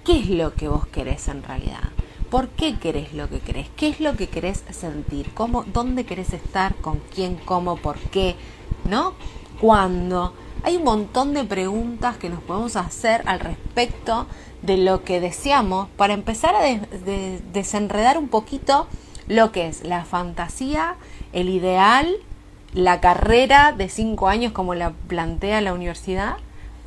¿qué 0.06 0.20
es 0.20 0.30
lo 0.30 0.54
que 0.54 0.68
vos 0.68 0.88
querés 0.88 1.28
en 1.28 1.44
realidad? 1.44 1.90
¿Por 2.30 2.48
qué 2.48 2.80
querés 2.80 3.14
lo 3.14 3.28
que 3.30 3.40
querés? 3.40 3.68
¿Qué 3.76 3.90
es 3.90 4.00
lo 4.00 4.16
que 4.16 4.30
querés 4.30 4.64
sentir? 4.70 5.34
¿Cómo, 5.34 5.66
¿Dónde 5.66 6.06
querés 6.06 6.32
estar? 6.32 6.76
¿Con 6.76 7.00
quién? 7.14 7.36
¿Cómo? 7.44 7.76
¿Por 7.76 7.98
qué? 7.98 8.36
¿No? 8.90 9.16
¿Cuándo? 9.60 10.34
Hay 10.64 10.78
un 10.78 10.84
montón 10.84 11.34
de 11.34 11.44
preguntas 11.44 12.18
que 12.18 12.30
nos 12.30 12.42
podemos 12.42 12.76
hacer 12.76 13.24
al 13.26 13.40
respecto 13.40 14.28
de 14.62 14.78
lo 14.78 15.04
que 15.04 15.20
deseamos 15.20 15.88
para 15.98 16.14
empezar 16.14 16.56
a 16.56 16.62
desenredar 17.54 18.18
un 18.18 18.28
poquito 18.28 18.88
lo 19.28 19.52
que 19.52 19.68
es 19.68 19.84
la 19.84 20.06
fantasía 20.06 20.96
el 21.34 21.50
ideal, 21.50 22.16
la 22.74 23.02
carrera 23.02 23.74
de 23.74 23.90
cinco 23.90 24.28
años 24.28 24.52
como 24.52 24.76
la 24.76 24.92
plantea 25.08 25.62
la 25.62 25.74
universidad, 25.74 26.36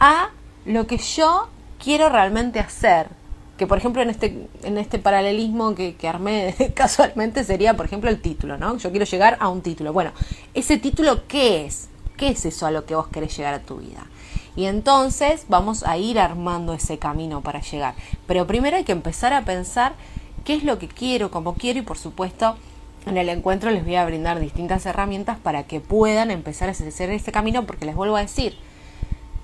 a 0.00 0.30
lo 0.64 0.86
que 0.86 0.98
yo 0.98 1.48
quiero 1.82 2.08
realmente 2.08 2.60
hacer. 2.60 3.08
Que 3.56 3.66
por 3.68 3.78
ejemplo 3.78 4.02
en 4.02 4.10
este, 4.10 4.48
en 4.64 4.78
este 4.78 4.98
paralelismo 4.98 5.74
que, 5.74 5.94
que 5.94 6.08
armé 6.08 6.54
casualmente 6.74 7.44
sería, 7.44 7.74
por 7.74 7.86
ejemplo, 7.86 8.10
el 8.10 8.20
título, 8.20 8.58
¿no? 8.58 8.76
Yo 8.78 8.90
quiero 8.90 9.06
llegar 9.06 9.36
a 9.40 9.48
un 9.48 9.62
título. 9.62 9.92
Bueno, 9.92 10.12
ese 10.54 10.76
título, 10.78 11.26
¿qué 11.28 11.64
es? 11.64 11.88
¿Qué 12.16 12.28
es 12.30 12.44
eso 12.46 12.66
a 12.66 12.70
lo 12.70 12.84
que 12.84 12.94
vos 12.94 13.08
querés 13.08 13.36
llegar 13.36 13.54
a 13.54 13.62
tu 13.62 13.76
vida? 13.76 14.06
Y 14.56 14.66
entonces 14.66 15.46
vamos 15.48 15.84
a 15.84 15.96
ir 15.96 16.18
armando 16.18 16.74
ese 16.74 16.98
camino 16.98 17.40
para 17.40 17.60
llegar. 17.60 17.94
Pero 18.26 18.46
primero 18.46 18.76
hay 18.76 18.84
que 18.84 18.92
empezar 18.92 19.32
a 19.32 19.44
pensar 19.44 19.94
qué 20.44 20.54
es 20.54 20.62
lo 20.62 20.78
que 20.78 20.88
quiero, 20.88 21.30
cómo 21.30 21.54
quiero 21.54 21.80
y 21.80 21.82
por 21.82 21.98
supuesto 21.98 22.56
en 23.06 23.16
el 23.16 23.28
encuentro 23.28 23.70
les 23.70 23.84
voy 23.84 23.96
a 23.96 24.06
brindar 24.06 24.40
distintas 24.40 24.86
herramientas 24.86 25.38
para 25.38 25.64
que 25.64 25.80
puedan 25.80 26.30
empezar 26.30 26.68
a 26.68 26.72
hacer 26.72 27.10
este 27.10 27.32
camino 27.32 27.66
porque 27.66 27.84
les 27.84 27.94
vuelvo 27.94 28.16
a 28.16 28.20
decir, 28.20 28.56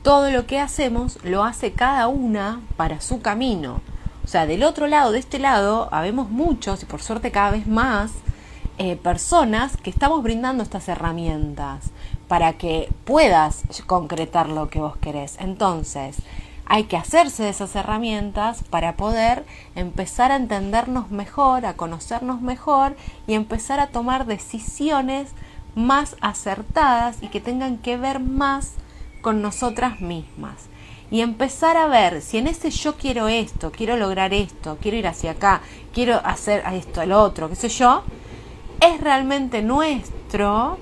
todo 0.02 0.30
lo 0.30 0.46
que 0.46 0.58
hacemos 0.58 1.18
lo 1.24 1.44
hace 1.44 1.72
cada 1.72 2.08
una 2.08 2.60
para 2.76 3.00
su 3.00 3.20
camino. 3.20 3.82
O 4.24 4.28
sea, 4.28 4.46
del 4.46 4.62
otro 4.62 4.86
lado, 4.86 5.12
de 5.12 5.18
este 5.18 5.38
lado, 5.38 5.88
habemos 5.92 6.30
muchos 6.30 6.82
y 6.82 6.86
por 6.86 7.02
suerte 7.02 7.30
cada 7.30 7.50
vez 7.50 7.66
más 7.66 8.12
eh, 8.78 8.96
personas 8.96 9.76
que 9.76 9.90
estamos 9.90 10.22
brindando 10.22 10.62
estas 10.62 10.88
herramientas 10.88 11.90
para 12.30 12.52
que 12.52 12.88
puedas 13.04 13.64
concretar 13.86 14.48
lo 14.48 14.70
que 14.70 14.78
vos 14.78 14.96
querés. 14.96 15.34
Entonces, 15.40 16.18
hay 16.64 16.84
que 16.84 16.96
hacerse 16.96 17.42
de 17.42 17.48
esas 17.48 17.74
herramientas 17.74 18.62
para 18.70 18.94
poder 18.94 19.44
empezar 19.74 20.30
a 20.30 20.36
entendernos 20.36 21.10
mejor, 21.10 21.66
a 21.66 21.74
conocernos 21.74 22.40
mejor 22.40 22.94
y 23.26 23.34
empezar 23.34 23.80
a 23.80 23.88
tomar 23.88 24.26
decisiones 24.26 25.32
más 25.74 26.14
acertadas 26.20 27.16
y 27.20 27.30
que 27.30 27.40
tengan 27.40 27.78
que 27.78 27.96
ver 27.96 28.20
más 28.20 28.74
con 29.22 29.42
nosotras 29.42 30.00
mismas. 30.00 30.68
Y 31.10 31.22
empezar 31.22 31.76
a 31.76 31.88
ver 31.88 32.22
si 32.22 32.38
en 32.38 32.46
ese 32.46 32.70
yo 32.70 32.94
quiero 32.94 33.26
esto, 33.26 33.72
quiero 33.72 33.96
lograr 33.96 34.32
esto, 34.32 34.78
quiero 34.80 34.96
ir 34.96 35.08
hacia 35.08 35.32
acá, 35.32 35.62
quiero 35.92 36.20
hacer 36.24 36.62
esto, 36.74 37.02
el 37.02 37.10
otro, 37.10 37.48
qué 37.48 37.56
sé 37.56 37.68
yo, 37.70 38.04
es 38.80 39.00
realmente 39.00 39.62
nuestro 39.62 40.78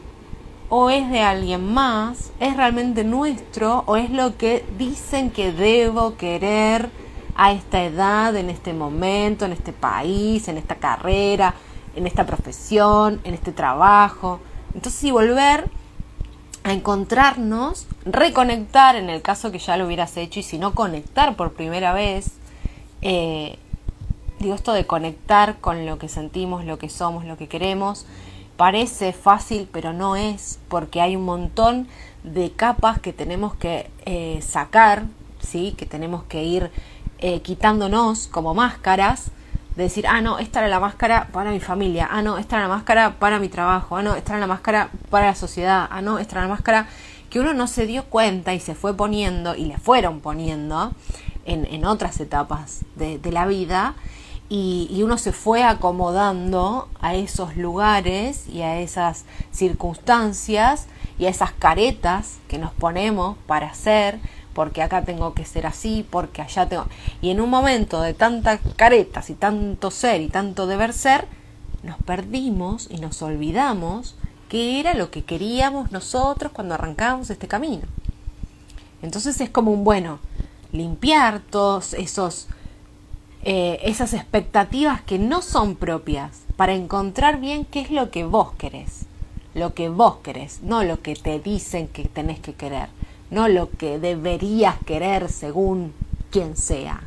o 0.68 0.90
es 0.90 1.10
de 1.10 1.20
alguien 1.20 1.72
más, 1.72 2.30
es 2.40 2.56
realmente 2.56 3.04
nuestro 3.04 3.84
o 3.86 3.96
es 3.96 4.10
lo 4.10 4.36
que 4.36 4.64
dicen 4.76 5.30
que 5.30 5.52
debo 5.52 6.16
querer 6.16 6.90
a 7.34 7.52
esta 7.52 7.84
edad, 7.84 8.36
en 8.36 8.50
este 8.50 8.72
momento, 8.72 9.44
en 9.44 9.52
este 9.52 9.72
país, 9.72 10.48
en 10.48 10.58
esta 10.58 10.74
carrera, 10.74 11.54
en 11.94 12.06
esta 12.06 12.26
profesión, 12.26 13.20
en 13.24 13.34
este 13.34 13.52
trabajo. 13.52 14.40
Entonces, 14.74 15.00
si 15.00 15.10
volver 15.10 15.70
a 16.64 16.72
encontrarnos, 16.72 17.86
reconectar 18.04 18.96
en 18.96 19.08
el 19.08 19.22
caso 19.22 19.50
que 19.52 19.58
ya 19.58 19.76
lo 19.76 19.86
hubieras 19.86 20.16
hecho 20.16 20.40
y 20.40 20.42
si 20.42 20.58
no 20.58 20.74
conectar 20.74 21.36
por 21.36 21.52
primera 21.52 21.92
vez, 21.92 22.32
eh, 23.02 23.58
digo 24.38 24.54
esto 24.54 24.72
de 24.72 24.86
conectar 24.86 25.58
con 25.60 25.86
lo 25.86 25.98
que 25.98 26.08
sentimos, 26.08 26.64
lo 26.64 26.78
que 26.78 26.88
somos, 26.88 27.24
lo 27.24 27.36
que 27.36 27.48
queremos, 27.48 28.06
parece 28.58 29.12
fácil, 29.12 29.68
pero 29.72 29.92
no 29.92 30.16
es, 30.16 30.58
porque 30.68 31.00
hay 31.00 31.14
un 31.14 31.24
montón 31.24 31.86
de 32.24 32.50
capas 32.50 32.98
que 32.98 33.12
tenemos 33.12 33.54
que 33.54 33.88
eh, 34.04 34.40
sacar, 34.42 35.04
¿sí? 35.38 35.76
que 35.78 35.86
tenemos 35.86 36.24
que 36.24 36.42
ir 36.42 36.72
eh, 37.20 37.40
quitándonos 37.40 38.26
como 38.26 38.54
máscaras, 38.54 39.30
de 39.76 39.84
decir, 39.84 40.08
ah, 40.08 40.20
no, 40.20 40.40
esta 40.40 40.58
era 40.58 40.68
la 40.68 40.80
máscara 40.80 41.28
para 41.30 41.52
mi 41.52 41.60
familia, 41.60 42.08
ah, 42.10 42.20
no, 42.20 42.36
esta 42.36 42.56
era 42.56 42.66
la 42.66 42.74
máscara 42.74 43.20
para 43.20 43.38
mi 43.38 43.48
trabajo, 43.48 43.96
ah, 43.96 44.02
no, 44.02 44.16
esta 44.16 44.32
era 44.32 44.40
la 44.40 44.48
máscara 44.48 44.90
para 45.08 45.26
la 45.26 45.36
sociedad, 45.36 45.86
ah, 45.88 46.02
no, 46.02 46.18
esta 46.18 46.34
era 46.34 46.42
la 46.42 46.52
máscara 46.52 46.88
que 47.30 47.38
uno 47.38 47.54
no 47.54 47.68
se 47.68 47.86
dio 47.86 48.06
cuenta 48.06 48.54
y 48.54 48.60
se 48.60 48.74
fue 48.74 48.92
poniendo 48.92 49.54
y 49.54 49.66
le 49.66 49.78
fueron 49.78 50.18
poniendo 50.18 50.90
en, 51.44 51.64
en 51.64 51.84
otras 51.84 52.18
etapas 52.18 52.80
de, 52.96 53.20
de 53.20 53.30
la 53.30 53.46
vida 53.46 53.94
y, 54.50 55.02
uno 55.02 55.18
se 55.18 55.32
fue 55.32 55.62
acomodando 55.62 56.88
a 57.00 57.14
esos 57.14 57.56
lugares 57.56 58.48
y 58.48 58.62
a 58.62 58.80
esas 58.80 59.24
circunstancias 59.52 60.86
y 61.18 61.26
a 61.26 61.28
esas 61.28 61.52
caretas 61.52 62.38
que 62.48 62.58
nos 62.58 62.72
ponemos 62.72 63.36
para 63.46 63.66
hacer, 63.66 64.18
porque 64.54 64.82
acá 64.82 65.02
tengo 65.02 65.34
que 65.34 65.44
ser 65.44 65.66
así, 65.66 66.06
porque 66.08 66.42
allá 66.42 66.66
tengo... 66.68 66.86
Y 67.20 67.30
en 67.30 67.40
un 67.40 67.50
momento 67.50 68.00
de 68.00 68.14
tantas 68.14 68.60
caretas 68.76 69.28
y 69.30 69.34
tanto 69.34 69.90
ser 69.90 70.22
y 70.22 70.28
tanto 70.28 70.66
deber 70.66 70.94
ser, 70.94 71.26
nos 71.82 71.98
perdimos 71.98 72.88
y 72.90 72.98
nos 72.98 73.20
olvidamos 73.22 74.16
que 74.48 74.80
era 74.80 74.94
lo 74.94 75.10
que 75.10 75.24
queríamos 75.24 75.92
nosotros 75.92 76.52
cuando 76.52 76.74
arrancamos 76.74 77.28
este 77.28 77.48
camino. 77.48 77.82
Entonces 79.02 79.40
es 79.40 79.50
como 79.50 79.72
un 79.72 79.84
bueno, 79.84 80.18
limpiar 80.72 81.40
todos 81.40 81.92
esos 81.94 82.48
eh, 83.44 83.78
esas 83.82 84.14
expectativas 84.14 85.00
que 85.02 85.18
no 85.18 85.42
son 85.42 85.76
propias 85.76 86.42
para 86.56 86.74
encontrar 86.74 87.40
bien 87.40 87.64
qué 87.64 87.80
es 87.80 87.90
lo 87.90 88.10
que 88.10 88.24
vos 88.24 88.52
querés, 88.58 89.06
lo 89.54 89.74
que 89.74 89.88
vos 89.88 90.16
querés, 90.22 90.60
no 90.62 90.82
lo 90.82 91.00
que 91.02 91.14
te 91.14 91.38
dicen 91.38 91.88
que 91.88 92.04
tenés 92.04 92.40
que 92.40 92.54
querer, 92.54 92.88
no 93.30 93.48
lo 93.48 93.70
que 93.70 93.98
deberías 93.98 94.76
querer 94.84 95.30
según 95.30 95.92
quien 96.30 96.56
sea, 96.56 97.00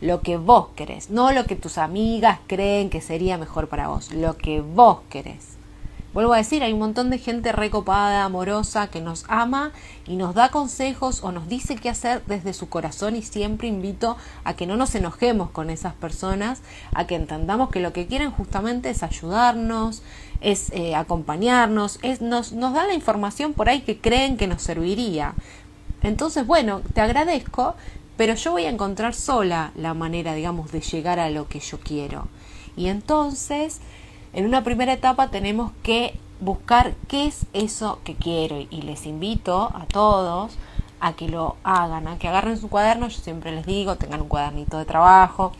lo 0.00 0.20
que 0.20 0.36
vos 0.36 0.68
querés, 0.76 1.10
no 1.10 1.32
lo 1.32 1.44
que 1.44 1.56
tus 1.56 1.78
amigas 1.78 2.38
creen 2.46 2.88
que 2.88 3.00
sería 3.00 3.36
mejor 3.38 3.68
para 3.68 3.88
vos, 3.88 4.12
lo 4.12 4.36
que 4.36 4.60
vos 4.60 4.98
querés. 5.08 5.53
Vuelvo 6.14 6.32
a 6.32 6.36
decir, 6.36 6.62
hay 6.62 6.72
un 6.72 6.78
montón 6.78 7.10
de 7.10 7.18
gente 7.18 7.50
recopada, 7.50 8.22
amorosa, 8.22 8.86
que 8.86 9.00
nos 9.00 9.24
ama 9.26 9.72
y 10.06 10.14
nos 10.14 10.32
da 10.36 10.50
consejos 10.50 11.24
o 11.24 11.32
nos 11.32 11.48
dice 11.48 11.74
qué 11.74 11.88
hacer 11.88 12.22
desde 12.26 12.54
su 12.54 12.68
corazón 12.68 13.16
y 13.16 13.22
siempre 13.22 13.66
invito 13.66 14.16
a 14.44 14.54
que 14.54 14.64
no 14.64 14.76
nos 14.76 14.94
enojemos 14.94 15.50
con 15.50 15.70
esas 15.70 15.92
personas, 15.94 16.62
a 16.94 17.08
que 17.08 17.16
entendamos 17.16 17.70
que 17.70 17.80
lo 17.80 17.92
que 17.92 18.06
quieren 18.06 18.30
justamente 18.30 18.90
es 18.90 19.02
ayudarnos, 19.02 20.04
es 20.40 20.70
eh, 20.70 20.94
acompañarnos, 20.94 21.98
es, 22.02 22.20
nos, 22.20 22.52
nos 22.52 22.74
da 22.74 22.86
la 22.86 22.94
información 22.94 23.52
por 23.52 23.68
ahí 23.68 23.80
que 23.80 23.98
creen 23.98 24.36
que 24.36 24.46
nos 24.46 24.62
serviría. 24.62 25.34
Entonces, 26.04 26.46
bueno, 26.46 26.80
te 26.94 27.00
agradezco, 27.00 27.74
pero 28.16 28.34
yo 28.34 28.52
voy 28.52 28.66
a 28.66 28.70
encontrar 28.70 29.14
sola 29.14 29.72
la 29.74 29.94
manera, 29.94 30.34
digamos, 30.34 30.70
de 30.70 30.80
llegar 30.80 31.18
a 31.18 31.30
lo 31.30 31.48
que 31.48 31.58
yo 31.58 31.80
quiero. 31.80 32.28
Y 32.76 32.86
entonces 32.86 33.80
en 34.34 34.46
una 34.46 34.64
primera 34.64 34.92
etapa 34.92 35.28
tenemos 35.28 35.70
que 35.82 36.18
buscar 36.40 36.94
qué 37.08 37.26
es 37.26 37.46
eso 37.52 38.00
que 38.04 38.14
quiero 38.14 38.58
y 38.58 38.82
les 38.82 39.06
invito 39.06 39.70
a 39.74 39.86
todos 39.86 40.58
a 41.00 41.12
que 41.12 41.28
lo 41.28 41.56
hagan, 41.62 42.08
a 42.08 42.18
que 42.18 42.28
agarren 42.28 42.58
su 42.58 42.68
cuaderno, 42.68 43.08
yo 43.08 43.20
siempre 43.20 43.52
les 43.52 43.64
digo, 43.64 43.96
tengan 43.96 44.22
un 44.22 44.28
cuadernito 44.28 44.78
de 44.78 44.84
trabajo, 44.86 45.52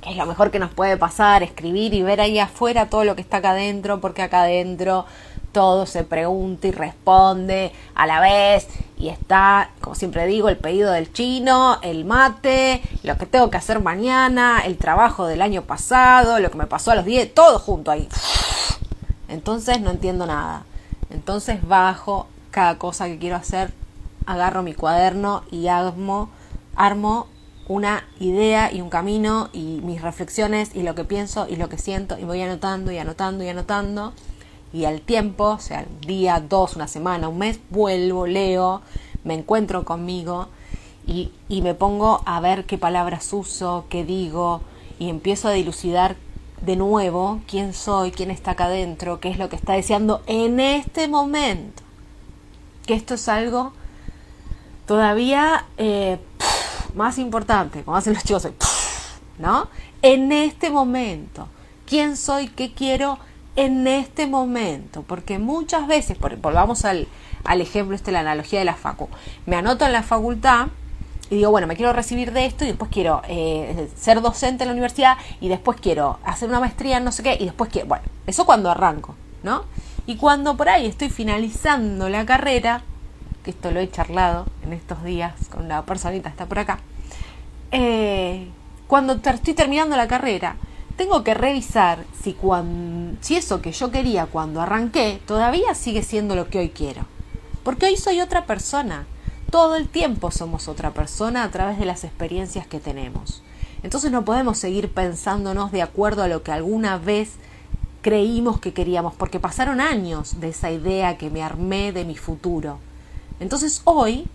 que 0.00 0.10
es 0.10 0.16
lo 0.16 0.26
mejor 0.26 0.50
que 0.50 0.58
nos 0.58 0.72
puede 0.72 0.96
pasar, 0.96 1.42
escribir 1.42 1.94
y 1.94 2.02
ver 2.02 2.20
ahí 2.20 2.38
afuera 2.38 2.88
todo 2.88 3.04
lo 3.04 3.14
que 3.14 3.20
está 3.20 3.38
acá 3.38 3.50
adentro, 3.50 4.00
porque 4.00 4.22
acá 4.22 4.42
adentro 4.42 5.04
todo 5.52 5.86
se 5.86 6.04
pregunta 6.04 6.66
y 6.66 6.72
responde 6.72 7.72
a 7.94 8.06
la 8.06 8.20
vez 8.20 8.68
y 8.98 9.08
está, 9.08 9.70
como 9.80 9.94
siempre 9.94 10.26
digo, 10.26 10.48
el 10.48 10.56
pedido 10.56 10.90
del 10.90 11.12
chino, 11.12 11.78
el 11.82 12.04
mate, 12.04 12.82
lo 13.02 13.18
que 13.18 13.26
tengo 13.26 13.50
que 13.50 13.58
hacer 13.58 13.80
mañana, 13.80 14.60
el 14.64 14.78
trabajo 14.78 15.26
del 15.26 15.42
año 15.42 15.62
pasado, 15.62 16.38
lo 16.38 16.50
que 16.50 16.56
me 16.58 16.66
pasó 16.66 16.92
a 16.92 16.94
los 16.94 17.04
10, 17.04 17.34
todo 17.34 17.58
junto 17.58 17.90
ahí. 17.90 18.08
Entonces 19.28 19.80
no 19.80 19.90
entiendo 19.90 20.26
nada. 20.26 20.64
Entonces 21.10 21.66
bajo 21.66 22.26
cada 22.50 22.78
cosa 22.78 23.06
que 23.06 23.18
quiero 23.18 23.36
hacer, 23.36 23.72
agarro 24.24 24.62
mi 24.62 24.72
cuaderno 24.72 25.44
y 25.50 25.68
armo, 25.68 26.30
armo 26.74 27.28
una 27.68 28.04
idea 28.18 28.72
y 28.72 28.80
un 28.80 28.90
camino 28.90 29.50
y 29.52 29.80
mis 29.82 30.00
reflexiones 30.00 30.70
y 30.74 30.82
lo 30.82 30.94
que 30.94 31.04
pienso 31.04 31.46
y 31.48 31.56
lo 31.56 31.68
que 31.68 31.78
siento 31.78 32.16
y 32.18 32.24
voy 32.24 32.40
anotando 32.40 32.92
y 32.92 32.98
anotando 32.98 33.44
y 33.44 33.48
anotando 33.48 34.12
y 34.76 34.84
al 34.84 35.00
tiempo, 35.00 35.52
o 35.52 35.58
sea, 35.58 35.86
día, 36.06 36.38
dos, 36.38 36.76
una 36.76 36.86
semana, 36.86 37.30
un 37.30 37.38
mes, 37.38 37.60
vuelvo, 37.70 38.26
leo, 38.26 38.82
me 39.24 39.32
encuentro 39.32 39.86
conmigo 39.86 40.48
y, 41.06 41.30
y 41.48 41.62
me 41.62 41.72
pongo 41.72 42.20
a 42.26 42.40
ver 42.40 42.66
qué 42.66 42.76
palabras 42.76 43.32
uso, 43.32 43.86
qué 43.88 44.04
digo 44.04 44.60
y 44.98 45.08
empiezo 45.08 45.48
a 45.48 45.52
dilucidar 45.52 46.16
de 46.60 46.76
nuevo 46.76 47.40
quién 47.48 47.72
soy, 47.72 48.10
quién 48.10 48.30
está 48.30 48.50
acá 48.50 48.66
adentro, 48.66 49.18
qué 49.18 49.30
es 49.30 49.38
lo 49.38 49.48
que 49.48 49.56
está 49.56 49.72
deseando 49.72 50.22
en 50.26 50.60
este 50.60 51.08
momento. 51.08 51.82
Que 52.84 52.92
esto 52.92 53.14
es 53.14 53.30
algo 53.30 53.72
todavía 54.84 55.64
eh, 55.78 56.18
más 56.94 57.16
importante, 57.16 57.82
como 57.82 57.96
hacen 57.96 58.12
los 58.12 58.24
chicos, 58.24 58.46
¿no? 59.38 59.68
En 60.02 60.32
este 60.32 60.68
momento, 60.68 61.48
quién 61.86 62.18
soy, 62.18 62.48
qué 62.48 62.74
quiero 62.74 63.18
en 63.56 63.86
este 63.86 64.26
momento, 64.26 65.02
porque 65.02 65.38
muchas 65.38 65.86
veces, 65.86 66.18
volvamos 66.18 66.84
al, 66.84 67.08
al 67.44 67.60
ejemplo, 67.60 67.96
este, 67.96 68.12
la 68.12 68.20
analogía 68.20 68.58
de 68.58 68.64
la 68.66 68.74
facu, 68.74 69.08
me 69.46 69.56
anoto 69.56 69.86
en 69.86 69.92
la 69.92 70.02
facultad 70.02 70.68
y 71.30 71.36
digo, 71.36 71.50
bueno, 71.50 71.66
me 71.66 71.74
quiero 71.74 71.92
recibir 71.92 72.32
de 72.32 72.46
esto 72.46 72.64
y 72.64 72.68
después 72.68 72.90
quiero 72.90 73.22
eh, 73.28 73.88
ser 73.96 74.20
docente 74.20 74.62
en 74.62 74.68
la 74.68 74.72
universidad 74.72 75.16
y 75.40 75.48
después 75.48 75.80
quiero 75.80 76.18
hacer 76.24 76.48
una 76.48 76.60
maestría 76.60 77.00
no 77.00 77.10
sé 77.10 77.22
qué 77.22 77.36
y 77.40 77.46
después 77.46 77.70
quiero, 77.70 77.88
bueno, 77.88 78.04
eso 78.26 78.46
cuando 78.46 78.70
arranco, 78.70 79.16
¿no? 79.42 79.64
Y 80.06 80.16
cuando 80.16 80.56
por 80.56 80.68
ahí 80.68 80.86
estoy 80.86 81.10
finalizando 81.10 82.08
la 82.08 82.24
carrera, 82.24 82.82
que 83.42 83.50
esto 83.50 83.72
lo 83.72 83.80
he 83.80 83.90
charlado 83.90 84.46
en 84.62 84.72
estos 84.72 85.02
días 85.02 85.32
con 85.50 85.66
la 85.68 85.82
personita 85.82 86.28
está 86.28 86.46
por 86.46 86.60
acá, 86.60 86.78
eh, 87.72 88.48
cuando 88.86 89.14
estoy 89.14 89.54
terminando 89.54 89.96
la 89.96 90.06
carrera, 90.06 90.56
tengo 90.96 91.22
que 91.24 91.34
revisar 91.34 92.04
si, 92.22 92.32
cuando, 92.32 93.16
si 93.20 93.36
eso 93.36 93.60
que 93.60 93.72
yo 93.72 93.90
quería 93.90 94.26
cuando 94.26 94.60
arranqué 94.60 95.20
todavía 95.26 95.74
sigue 95.74 96.02
siendo 96.02 96.34
lo 96.34 96.48
que 96.48 96.58
hoy 96.58 96.70
quiero. 96.70 97.02
Porque 97.62 97.86
hoy 97.86 97.96
soy 97.96 98.20
otra 98.20 98.46
persona. 98.46 99.06
Todo 99.50 99.76
el 99.76 99.88
tiempo 99.88 100.30
somos 100.30 100.68
otra 100.68 100.92
persona 100.92 101.44
a 101.44 101.50
través 101.50 101.78
de 101.78 101.84
las 101.84 102.04
experiencias 102.04 102.66
que 102.66 102.80
tenemos. 102.80 103.42
Entonces 103.82 104.10
no 104.10 104.24
podemos 104.24 104.58
seguir 104.58 104.90
pensándonos 104.92 105.70
de 105.70 105.82
acuerdo 105.82 106.22
a 106.22 106.28
lo 106.28 106.42
que 106.42 106.52
alguna 106.52 106.98
vez 106.98 107.34
creímos 108.02 108.60
que 108.60 108.72
queríamos, 108.72 109.14
porque 109.14 109.40
pasaron 109.40 109.80
años 109.80 110.40
de 110.40 110.48
esa 110.48 110.70
idea 110.70 111.18
que 111.18 111.28
me 111.28 111.42
armé 111.42 111.92
de 111.92 112.04
mi 112.04 112.16
futuro. 112.16 112.78
Entonces 113.40 113.82
hoy, 113.84 114.26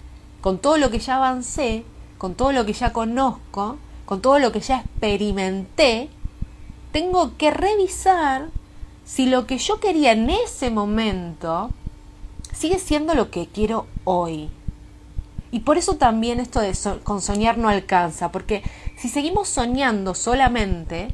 con 0.42 0.58
todo 0.58 0.78
lo 0.78 0.92
que 0.92 1.00
ya 1.00 1.16
avancé, 1.16 1.84
con 2.18 2.36
todo 2.36 2.52
lo 2.52 2.66
que 2.66 2.74
ya 2.74 2.94
conozco, 2.94 3.78
con 4.06 4.22
todo 4.22 4.40
lo 4.40 4.52
que 4.52 4.60
ya 4.60 4.82
experimenté, 4.82 6.10
tengo 6.92 7.38
que 7.38 7.52
revisar 7.52 8.50
si 9.06 9.26
lo 9.26 9.48
que 9.48 9.58
yo 9.58 9.80
quería 9.80 10.12
en 10.12 10.30
ese 10.30 10.70
momento 10.70 11.72
sigue 12.54 12.80
siendo 12.80 13.16
lo 13.16 13.32
que 13.32 13.48
quiero 13.48 13.88
hoy. 14.04 14.50
Y 15.52 15.62
por 15.62 15.78
eso 15.78 15.96
también 15.96 16.40
esto 16.40 16.62
de 16.62 16.74
con 17.04 17.22
soñar 17.22 17.58
no 17.58 17.68
alcanza, 17.68 18.32
porque 18.32 18.64
si 18.98 19.10
seguimos 19.10 19.50
soñando 19.50 20.16
solamente, 20.16 21.10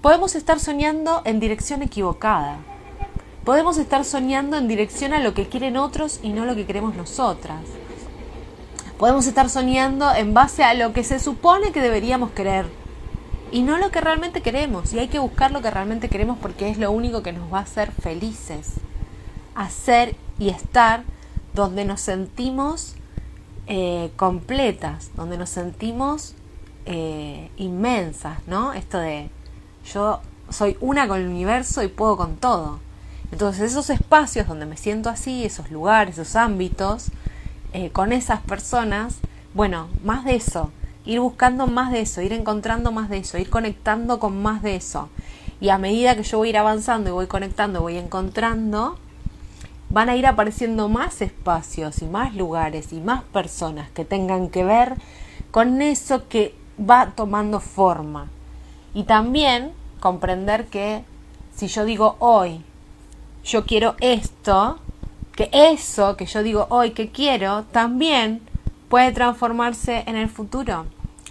podemos 0.00 0.34
estar 0.34 0.58
soñando 0.58 1.22
en 1.24 1.38
dirección 1.38 1.82
equivocada. 1.82 2.58
Podemos 3.44 3.76
estar 3.76 4.04
soñando 4.04 4.56
en 4.56 4.66
dirección 4.66 5.12
a 5.12 5.20
lo 5.20 5.34
que 5.34 5.48
quieren 5.48 5.76
otros 5.76 6.18
y 6.22 6.30
no 6.30 6.46
lo 6.46 6.56
que 6.56 6.66
queremos 6.66 6.96
nosotras. 6.96 7.60
Podemos 8.98 9.26
estar 9.26 9.50
soñando 9.50 10.12
en 10.14 10.34
base 10.34 10.64
a 10.64 10.74
lo 10.74 10.92
que 10.92 11.04
se 11.04 11.20
supone 11.20 11.70
que 11.70 11.80
deberíamos 11.80 12.30
querer 12.30 12.66
y 13.54 13.62
no 13.62 13.78
lo 13.78 13.92
que 13.92 14.00
realmente 14.00 14.42
queremos. 14.42 14.92
Y 14.92 14.98
hay 14.98 15.06
que 15.06 15.20
buscar 15.20 15.52
lo 15.52 15.62
que 15.62 15.70
realmente 15.70 16.08
queremos 16.08 16.38
porque 16.38 16.70
es 16.70 16.76
lo 16.76 16.90
único 16.90 17.22
que 17.22 17.32
nos 17.32 17.54
va 17.54 17.58
a 17.58 17.62
hacer 17.62 17.92
felices. 17.92 18.72
Hacer 19.54 20.16
y 20.40 20.48
estar 20.48 21.04
donde 21.54 21.84
nos 21.84 22.00
sentimos 22.00 22.96
eh, 23.68 24.10
completas, 24.16 25.12
donde 25.14 25.38
nos 25.38 25.50
sentimos 25.50 26.34
eh, 26.84 27.48
inmensas, 27.56 28.38
¿no? 28.48 28.72
Esto 28.72 28.98
de 28.98 29.30
yo 29.84 30.20
soy 30.50 30.76
una 30.80 31.06
con 31.06 31.20
el 31.20 31.28
universo 31.28 31.84
y 31.84 31.86
puedo 31.86 32.16
con 32.16 32.34
todo. 32.38 32.80
Entonces 33.30 33.70
esos 33.70 33.88
espacios 33.88 34.48
donde 34.48 34.66
me 34.66 34.76
siento 34.76 35.10
así, 35.10 35.44
esos 35.44 35.70
lugares, 35.70 36.18
esos 36.18 36.34
ámbitos, 36.34 37.12
eh, 37.72 37.90
con 37.90 38.12
esas 38.12 38.40
personas, 38.40 39.18
bueno, 39.54 39.86
más 40.02 40.24
de 40.24 40.34
eso, 40.34 40.72
ir 41.04 41.20
buscando 41.20 41.66
más 41.66 41.92
de 41.92 42.00
eso, 42.00 42.22
ir 42.22 42.32
encontrando 42.32 42.92
más 42.92 43.08
de 43.08 43.18
eso, 43.18 43.38
ir 43.38 43.50
conectando 43.50 44.18
con 44.18 44.42
más 44.42 44.62
de 44.62 44.76
eso. 44.76 45.08
Y 45.60 45.68
a 45.68 45.78
medida 45.78 46.16
que 46.16 46.22
yo 46.22 46.38
voy 46.38 46.48
a 46.48 46.50
ir 46.50 46.58
avanzando 46.58 47.10
y 47.10 47.12
voy 47.12 47.26
conectando, 47.26 47.82
voy 47.82 47.96
encontrando, 47.96 48.98
van 49.90 50.08
a 50.08 50.16
ir 50.16 50.26
apareciendo 50.26 50.88
más 50.88 51.22
espacios 51.22 52.02
y 52.02 52.06
más 52.06 52.34
lugares 52.34 52.92
y 52.92 53.00
más 53.00 53.22
personas 53.24 53.90
que 53.90 54.04
tengan 54.04 54.48
que 54.48 54.64
ver 54.64 54.94
con 55.50 55.80
eso 55.82 56.28
que 56.28 56.54
va 56.78 57.12
tomando 57.14 57.60
forma. 57.60 58.28
Y 58.92 59.04
también 59.04 59.72
comprender 60.00 60.66
que 60.66 61.04
si 61.54 61.68
yo 61.68 61.84
digo 61.84 62.16
hoy, 62.18 62.62
yo 63.44 63.64
quiero 63.64 63.94
esto, 64.00 64.78
que 65.36 65.50
eso 65.52 66.16
que 66.16 66.26
yo 66.26 66.42
digo 66.42 66.66
hoy 66.70 66.90
que 66.90 67.10
quiero 67.10 67.64
también 67.64 68.40
puede 68.88 69.12
transformarse 69.12 70.04
en 70.06 70.16
el 70.16 70.28
futuro. 70.28 70.86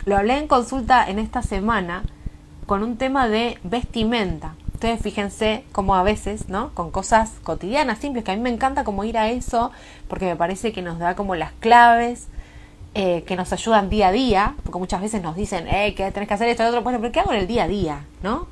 Lo 0.05 0.17
hablé 0.17 0.37
en 0.37 0.47
consulta 0.47 1.07
en 1.09 1.19
esta 1.19 1.41
semana 1.41 2.03
con 2.65 2.83
un 2.83 2.97
tema 2.97 3.27
de 3.27 3.57
vestimenta. 3.63 4.55
Ustedes 4.73 5.01
fíjense 5.01 5.63
cómo 5.71 5.95
a 5.95 6.03
veces, 6.03 6.49
¿no? 6.49 6.73
Con 6.73 6.91
cosas 6.91 7.31
cotidianas, 7.43 7.99
simples, 7.99 8.25
que 8.25 8.31
a 8.31 8.35
mí 8.35 8.41
me 8.41 8.49
encanta 8.49 8.83
como 8.83 9.05
ir 9.05 9.17
a 9.17 9.29
eso, 9.29 9.71
porque 10.09 10.25
me 10.25 10.35
parece 10.35 10.73
que 10.73 10.81
nos 10.81 10.99
da 10.99 11.15
como 11.15 11.35
las 11.35 11.53
claves, 11.53 12.27
eh, 12.95 13.23
que 13.23 13.35
nos 13.35 13.53
ayudan 13.53 13.89
día 13.89 14.09
a 14.09 14.11
día, 14.11 14.55
porque 14.63 14.79
muchas 14.79 15.01
veces 15.01 15.21
nos 15.21 15.35
dicen, 15.35 15.67
eh, 15.67 15.95
que 15.95 16.11
tenés 16.11 16.27
que 16.27 16.33
hacer 16.33 16.49
esto 16.49 16.63
y 16.63 16.65
otro, 16.65 16.81
bueno, 16.81 16.99
pero 16.99 17.13
¿qué 17.13 17.21
hago 17.21 17.31
en 17.31 17.39
el 17.39 17.47
día 17.47 17.63
a 17.63 17.67
día, 17.67 18.05
no? 18.21 18.47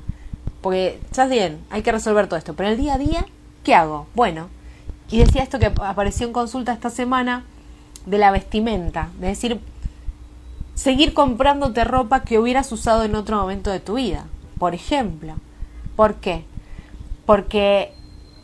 Porque, 0.62 1.00
ya 1.12 1.26
bien, 1.26 1.60
hay 1.70 1.82
que 1.82 1.92
resolver 1.92 2.28
todo 2.28 2.38
esto, 2.38 2.54
pero 2.54 2.68
en 2.68 2.74
el 2.74 2.80
día 2.80 2.94
a 2.94 2.98
día, 2.98 3.26
¿qué 3.62 3.74
hago? 3.74 4.06
Bueno, 4.14 4.48
y 5.10 5.18
decía 5.18 5.42
esto 5.42 5.58
que 5.58 5.66
apareció 5.66 6.26
en 6.26 6.32
consulta 6.32 6.72
esta 6.72 6.88
semana 6.88 7.44
de 8.06 8.18
la 8.18 8.30
vestimenta, 8.30 9.10
de 9.18 9.28
decir, 9.28 9.60
seguir 10.74 11.14
comprándote 11.14 11.84
ropa 11.84 12.22
que 12.22 12.38
hubieras 12.38 12.72
usado 12.72 13.04
en 13.04 13.14
otro 13.14 13.36
momento 13.36 13.70
de 13.70 13.80
tu 13.80 13.94
vida, 13.94 14.26
por 14.58 14.74
ejemplo. 14.74 15.34
¿Por 15.96 16.16
qué? 16.16 16.44
Porque 17.26 17.92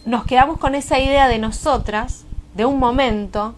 nos 0.05 0.25
quedamos 0.25 0.59
con 0.59 0.75
esa 0.75 0.99
idea 0.99 1.29
de 1.29 1.39
nosotras, 1.39 2.25
de 2.55 2.65
un 2.65 2.79
momento, 2.79 3.55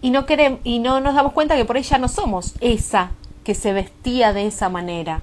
y 0.00 0.10
no, 0.10 0.26
queremos, 0.26 0.60
y 0.64 0.80
no 0.80 1.00
nos 1.00 1.14
damos 1.14 1.32
cuenta 1.32 1.56
que 1.56 1.64
por 1.64 1.76
ella 1.76 1.98
no 1.98 2.08
somos 2.08 2.54
esa 2.60 3.10
que 3.44 3.54
se 3.54 3.72
vestía 3.72 4.32
de 4.32 4.46
esa 4.46 4.68
manera. 4.68 5.22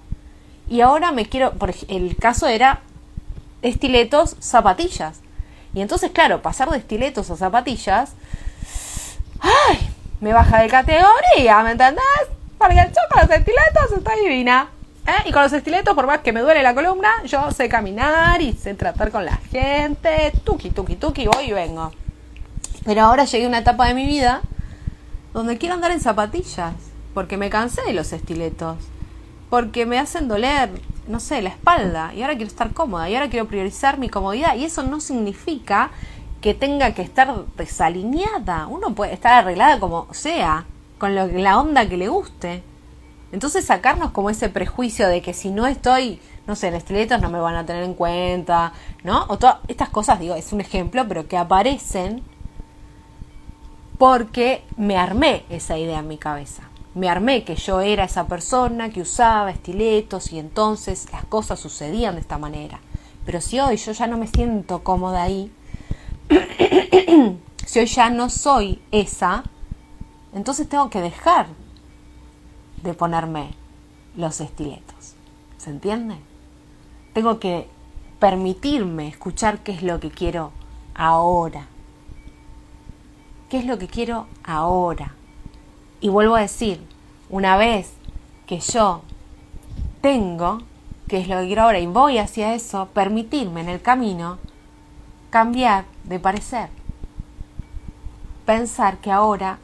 Y 0.69 0.81
ahora 0.81 1.11
me 1.11 1.25
quiero, 1.25 1.53
por 1.53 1.73
el 1.87 2.15
caso 2.15 2.47
era 2.47 2.81
estiletos, 3.61 4.35
zapatillas. 4.39 5.21
Y 5.73 5.81
entonces, 5.81 6.11
claro, 6.11 6.41
pasar 6.41 6.69
de 6.69 6.77
estiletos 6.77 7.29
a 7.29 7.35
zapatillas, 7.35 8.13
¡ay! 9.41 9.89
Me 10.21 10.33
baja 10.33 10.61
de 10.61 10.67
categoría, 10.67 11.63
¿me 11.63 11.71
entendés? 11.71 12.03
Porque 12.57 12.75
yo 12.75 13.01
con 13.11 13.21
los 13.21 13.29
estiletos 13.29 13.97
estoy 13.97 14.19
divina. 14.21 14.69
¿eh? 15.07 15.29
Y 15.29 15.31
con 15.31 15.43
los 15.43 15.53
estiletos, 15.53 15.95
por 15.95 16.07
más 16.07 16.19
que 16.19 16.33
me 16.33 16.41
duele 16.41 16.61
la 16.61 16.75
columna, 16.75 17.09
yo 17.25 17.51
sé 17.51 17.69
caminar 17.69 18.41
y 18.41 18.53
sé 18.53 18.73
tratar 18.73 19.11
con 19.11 19.25
la 19.25 19.37
gente. 19.37 20.33
Tuki, 20.43 20.71
tuki, 20.71 20.95
tuki, 20.95 21.27
voy 21.27 21.45
y 21.45 21.53
vengo. 21.53 21.91
Pero 22.85 23.03
ahora 23.03 23.25
llegué 23.25 23.45
a 23.45 23.47
una 23.47 23.59
etapa 23.59 23.87
de 23.87 23.93
mi 23.93 24.05
vida 24.05 24.41
donde 25.33 25.57
quiero 25.57 25.75
andar 25.75 25.91
en 25.91 26.01
zapatillas. 26.01 26.73
Porque 27.13 27.37
me 27.37 27.49
cansé 27.49 27.81
de 27.83 27.93
los 27.93 28.13
estiletos. 28.13 28.77
Porque 29.49 29.85
me 29.85 29.97
hacen 29.97 30.27
doler, 30.27 30.69
no 31.07 31.19
sé, 31.19 31.41
la 31.41 31.49
espalda 31.49 32.13
y 32.13 32.21
ahora 32.21 32.35
quiero 32.35 32.49
estar 32.49 32.71
cómoda 32.71 33.09
y 33.09 33.15
ahora 33.15 33.29
quiero 33.29 33.47
priorizar 33.47 33.97
mi 33.97 34.09
comodidad 34.09 34.55
y 34.55 34.65
eso 34.65 34.83
no 34.83 34.99
significa 34.99 35.89
que 36.41 36.53
tenga 36.53 36.93
que 36.93 37.01
estar 37.01 37.45
desalineada. 37.57 38.67
Uno 38.67 38.95
puede 38.95 39.13
estar 39.13 39.33
arreglada 39.33 39.79
como 39.79 40.07
sea, 40.13 40.65
con 40.97 41.15
lo, 41.15 41.27
la 41.27 41.59
onda 41.59 41.87
que 41.87 41.97
le 41.97 42.07
guste. 42.07 42.63
Entonces 43.31 43.65
sacarnos 43.65 44.11
como 44.11 44.29
ese 44.29 44.49
prejuicio 44.49 45.07
de 45.07 45.21
que 45.21 45.33
si 45.33 45.51
no 45.51 45.67
estoy, 45.67 46.19
no 46.47 46.55
sé, 46.55 46.67
en 46.67 46.75
estiletos 46.75 47.21
no 47.21 47.29
me 47.29 47.39
van 47.39 47.55
a 47.55 47.65
tener 47.65 47.83
en 47.83 47.93
cuenta, 47.93 48.73
¿no? 49.03 49.25
O 49.27 49.37
todas 49.37 49.57
estas 49.67 49.89
cosas, 49.89 50.19
digo, 50.19 50.35
es 50.35 50.51
un 50.51 50.61
ejemplo, 50.61 51.07
pero 51.07 51.27
que 51.27 51.37
aparecen 51.37 52.23
porque 53.97 54.63
me 54.77 54.97
armé 54.97 55.45
esa 55.49 55.77
idea 55.77 55.99
en 55.99 56.07
mi 56.07 56.17
cabeza 56.17 56.69
me 56.95 57.09
armé 57.09 57.43
que 57.43 57.55
yo 57.55 57.81
era 57.81 58.03
esa 58.03 58.27
persona 58.27 58.89
que 58.89 59.01
usaba 59.01 59.51
estiletos 59.51 60.33
y 60.33 60.39
entonces 60.39 61.07
las 61.11 61.23
cosas 61.25 61.59
sucedían 61.59 62.15
de 62.15 62.21
esta 62.21 62.37
manera. 62.37 62.79
Pero 63.25 63.41
si 63.41 63.59
hoy 63.59 63.77
yo 63.77 63.91
ya 63.91 64.07
no 64.07 64.17
me 64.17 64.27
siento 64.27 64.83
cómoda 64.83 65.23
ahí, 65.23 65.51
si 67.65 67.79
hoy 67.79 67.85
ya 67.85 68.09
no 68.09 68.29
soy 68.29 68.81
esa, 68.91 69.43
entonces 70.33 70.67
tengo 70.69 70.89
que 70.89 71.01
dejar 71.01 71.47
de 72.83 72.93
ponerme 72.93 73.51
los 74.15 74.41
estiletos. 74.41 75.15
¿Se 75.57 75.69
entiende? 75.69 76.15
Tengo 77.13 77.39
que 77.39 77.67
permitirme 78.19 79.07
escuchar 79.07 79.59
qué 79.59 79.71
es 79.71 79.83
lo 79.83 79.99
que 79.99 80.11
quiero 80.11 80.51
ahora. 80.93 81.67
¿Qué 83.49 83.57
es 83.57 83.65
lo 83.65 83.77
que 83.77 83.87
quiero 83.87 84.27
ahora? 84.43 85.15
Y 86.01 86.09
vuelvo 86.09 86.35
a 86.35 86.41
decir, 86.41 86.81
una 87.29 87.57
vez 87.57 87.93
que 88.45 88.59
yo 88.59 89.01
tengo, 90.01 90.59
que 91.07 91.17
es 91.19 91.27
lo 91.27 91.39
que 91.39 91.47
quiero 91.47 91.63
ahora, 91.63 91.79
y 91.79 91.87
voy 91.87 92.19
hacia 92.19 92.53
eso, 92.53 92.89
permitirme 92.93 93.61
en 93.61 93.69
el 93.69 93.81
camino 93.81 94.37
cambiar 95.29 95.85
de 96.09 96.19
parecer. 96.19 96.69
Pensar 98.45 98.97
que 98.97 99.11
ahora 99.11 99.59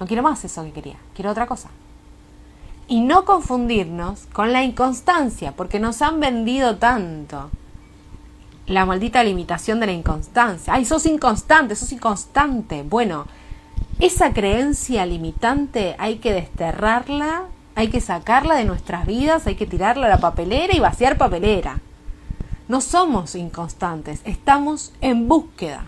no 0.00 0.06
quiero 0.06 0.22
más 0.22 0.44
eso 0.44 0.64
que 0.64 0.72
quería, 0.72 0.96
quiero 1.14 1.30
otra 1.30 1.46
cosa. 1.46 1.68
Y 2.86 3.00
no 3.00 3.24
confundirnos 3.24 4.26
con 4.32 4.52
la 4.52 4.62
inconstancia, 4.62 5.52
porque 5.52 5.80
nos 5.80 6.00
han 6.00 6.20
vendido 6.20 6.76
tanto 6.76 7.50
la 8.66 8.86
maldita 8.86 9.24
limitación 9.24 9.80
de 9.80 9.86
la 9.86 9.92
inconstancia. 9.92 10.72
Ay, 10.72 10.84
sos 10.84 11.04
inconstante, 11.04 11.74
sos 11.74 11.92
inconstante. 11.92 12.82
Bueno, 12.82 13.26
esa 13.98 14.32
creencia 14.32 15.04
limitante 15.04 15.96
hay 15.98 16.16
que 16.16 16.32
desterrarla, 16.32 17.44
hay 17.74 17.88
que 17.88 18.00
sacarla 18.00 18.54
de 18.54 18.64
nuestras 18.64 19.06
vidas, 19.06 19.46
hay 19.46 19.56
que 19.56 19.66
tirarla 19.66 20.06
a 20.06 20.10
la 20.10 20.20
papelera 20.20 20.74
y 20.74 20.80
vaciar 20.80 21.18
papelera. 21.18 21.80
No 22.68 22.80
somos 22.80 23.34
inconstantes, 23.34 24.20
estamos 24.24 24.92
en 25.00 25.26
búsqueda. 25.26 25.86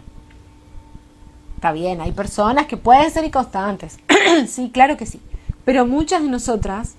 Está 1.60 1.72
bien, 1.72 2.00
hay 2.00 2.12
personas 2.12 2.64
que 2.64 2.78
pueden 2.78 3.10
ser 3.10 3.22
inconstantes. 3.22 3.98
sí, 4.48 4.70
claro 4.70 4.96
que 4.96 5.04
sí. 5.04 5.20
Pero 5.66 5.84
muchas 5.84 6.22
de 6.22 6.28
nosotras 6.30 6.94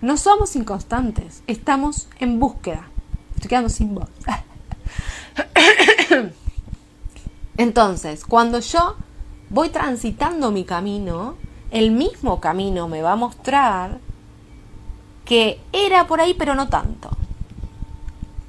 no 0.00 0.16
somos 0.16 0.54
inconstantes, 0.54 1.42
estamos 1.48 2.06
en 2.20 2.38
búsqueda. 2.38 2.88
Estoy 3.34 3.48
quedando 3.48 3.68
sin 3.68 3.96
voz. 3.96 4.08
Entonces, 7.56 8.24
cuando 8.24 8.60
yo 8.60 8.94
voy 9.50 9.70
transitando 9.70 10.52
mi 10.52 10.62
camino, 10.62 11.34
el 11.72 11.90
mismo 11.90 12.38
camino 12.38 12.86
me 12.86 13.02
va 13.02 13.14
a 13.14 13.16
mostrar 13.16 13.98
que 15.24 15.60
era 15.72 16.06
por 16.06 16.20
ahí, 16.20 16.34
pero 16.34 16.54
no 16.54 16.68
tanto. 16.68 17.10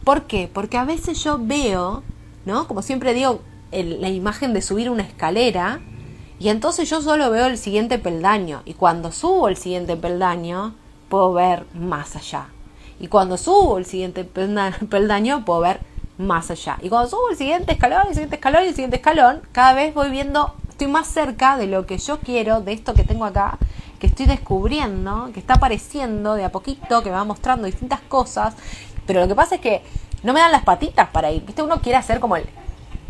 ¿Por 0.04 0.28
qué? 0.28 0.48
Porque 0.54 0.78
a 0.78 0.86
veces 0.86 1.24
yo 1.24 1.40
veo, 1.42 2.04
¿no? 2.46 2.68
Como 2.68 2.84
siempre 2.84 3.16
digo, 3.16 3.42
la 3.72 4.10
imagen 4.10 4.54
de 4.54 4.62
subir 4.62 4.90
una 4.90 5.04
escalera, 5.04 5.82
y 6.40 6.48
entonces 6.48 6.90
yo 6.90 7.02
solo 7.02 7.30
veo 7.32 7.48
el 7.48 7.58
siguiente 7.58 8.00
peldaño. 8.00 8.62
Y 8.64 8.74
cuando 8.74 9.12
subo 9.12 9.50
el 9.50 9.58
siguiente 9.58 9.98
peldaño, 9.98 10.74
puedo 11.10 11.34
ver 11.34 11.66
más 11.74 12.16
allá. 12.16 12.48
Y 13.00 13.08
cuando 13.08 13.38
subo 13.38 13.78
el 13.78 13.86
siguiente 13.86 14.24
peldaño, 14.90 15.44
puedo 15.44 15.60
ver 15.60 15.82
más 16.18 16.50
allá. 16.50 16.78
Y 16.82 16.90
cuando 16.90 17.10
subo 17.10 17.30
el 17.30 17.38
siguiente 17.38 17.74
escalón, 17.74 18.04
el 18.08 18.14
siguiente 18.14 18.36
escalón 18.36 18.64
el 18.64 18.74
siguiente 18.74 18.96
escalón, 18.98 19.42
cada 19.52 19.74
vez 19.74 19.94
voy 19.94 20.10
viendo, 20.10 20.54
estoy 20.70 20.88
más 20.88 21.08
cerca 21.08 21.58
de 21.58 21.68
lo 21.68 21.86
que 21.86 21.98
yo 21.98 22.20
quiero, 22.20 22.62
de 22.62 22.72
esto 22.72 22.94
que 22.94 23.04
tengo 23.04 23.26
acá, 23.26 23.58
que 24.00 24.08
estoy 24.08 24.26
descubriendo, 24.26 25.30
que 25.34 25.42
está 25.42 25.56
apareciendo 25.56 26.36
de 26.36 26.46
a 26.46 26.52
poquito, 26.52 27.04
que 27.04 27.10
me 27.10 27.16
va 27.16 27.26
mostrando 27.26 27.66
distintas 27.66 28.00
cosas. 28.02 28.56
Pero 29.06 29.20
lo 29.22 29.28
que 29.28 29.36
pasa 29.36 29.56
es 29.56 29.62
que 29.62 29.82
no 30.24 30.32
me 30.32 30.40
dan 30.40 30.54
las 30.54 30.64
patitas 30.64 31.10
para 31.10 31.32
ir. 31.32 31.46
¿Viste? 31.46 31.64
Uno 31.64 31.82
quiere 31.82 31.98
hacer 31.98 32.20
como 32.22 32.38
el 32.38 32.46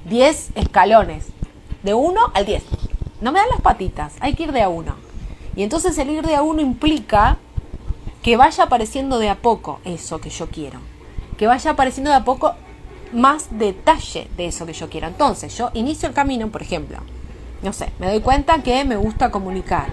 10 0.06 0.52
escalones, 0.56 1.28
de 1.84 1.93
1 1.93 2.32
al 2.34 2.45
10. 2.45 2.64
No 3.22 3.32
me 3.32 3.39
dan 3.39 3.50
las 3.50 3.62
patitas, 3.62 4.14
hay 4.20 4.34
que 4.34 4.43
ir 4.43 4.52
de 4.52 4.62
a 4.62 4.70
uno. 4.70 4.95
Y 5.56 5.64
entonces 5.64 5.97
el 5.97 6.10
ir 6.10 6.26
de 6.26 6.36
a 6.36 6.41
uno 6.41 6.62
implica 6.62 7.38
que 8.22 8.38
vaya 8.38 8.66
apareciendo 8.66 9.20
de 9.20 9.30
a 9.30 9.36
poco 9.36 9.80
eso 9.84 10.20
que 10.20 10.30
yo 10.30 10.50
quiero. 10.50 10.80
Que 11.38 11.47
vaya 11.47 11.72
apareciendo 11.72 12.12
de 12.12 12.18
a 12.18 12.24
poco 12.24 12.54
más 13.14 13.47
detalle 13.58 14.30
de 14.38 14.47
eso 14.47 14.66
que 14.66 14.74
yo 14.74 14.89
quiero. 14.89 15.08
Entonces, 15.08 15.58
yo 15.58 15.72
inicio 15.74 16.08
el 16.08 16.14
camino, 16.16 16.50
por 16.50 16.62
ejemplo, 16.62 16.97
no 17.62 17.74
sé, 17.74 17.91
me 18.00 18.08
doy 18.08 18.22
cuenta 18.22 18.62
que 18.64 18.86
me 18.86 18.95
gusta 18.95 19.32
comunicar, 19.32 19.88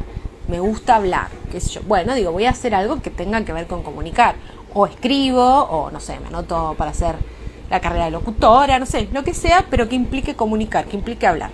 me 0.48 0.60
gusta 0.60 0.96
hablar, 0.96 1.28
qué 1.50 1.60
sé 1.60 1.70
yo. 1.70 1.80
Bueno, 1.86 2.14
digo, 2.14 2.30
voy 2.32 2.44
a 2.44 2.50
hacer 2.50 2.74
algo 2.74 3.00
que 3.00 3.10
tenga 3.10 3.44
que 3.44 3.52
ver 3.52 3.66
con 3.66 3.82
comunicar. 3.82 4.36
O 4.74 4.86
escribo, 4.86 5.42
o 5.42 5.90
no 5.90 6.00
sé, 6.00 6.20
me 6.20 6.28
anoto 6.28 6.74
para 6.76 6.90
hacer 6.90 7.16
la 7.70 7.80
carrera 7.80 8.06
de 8.06 8.10
locutora, 8.10 8.78
no 8.78 8.86
sé, 8.86 9.08
lo 9.12 9.24
que 9.24 9.34
sea, 9.34 9.66
pero 9.70 9.88
que 9.88 9.96
implique 9.96 10.34
comunicar, 10.34 10.86
que 10.86 10.96
implique 10.96 11.26
hablar. 11.26 11.50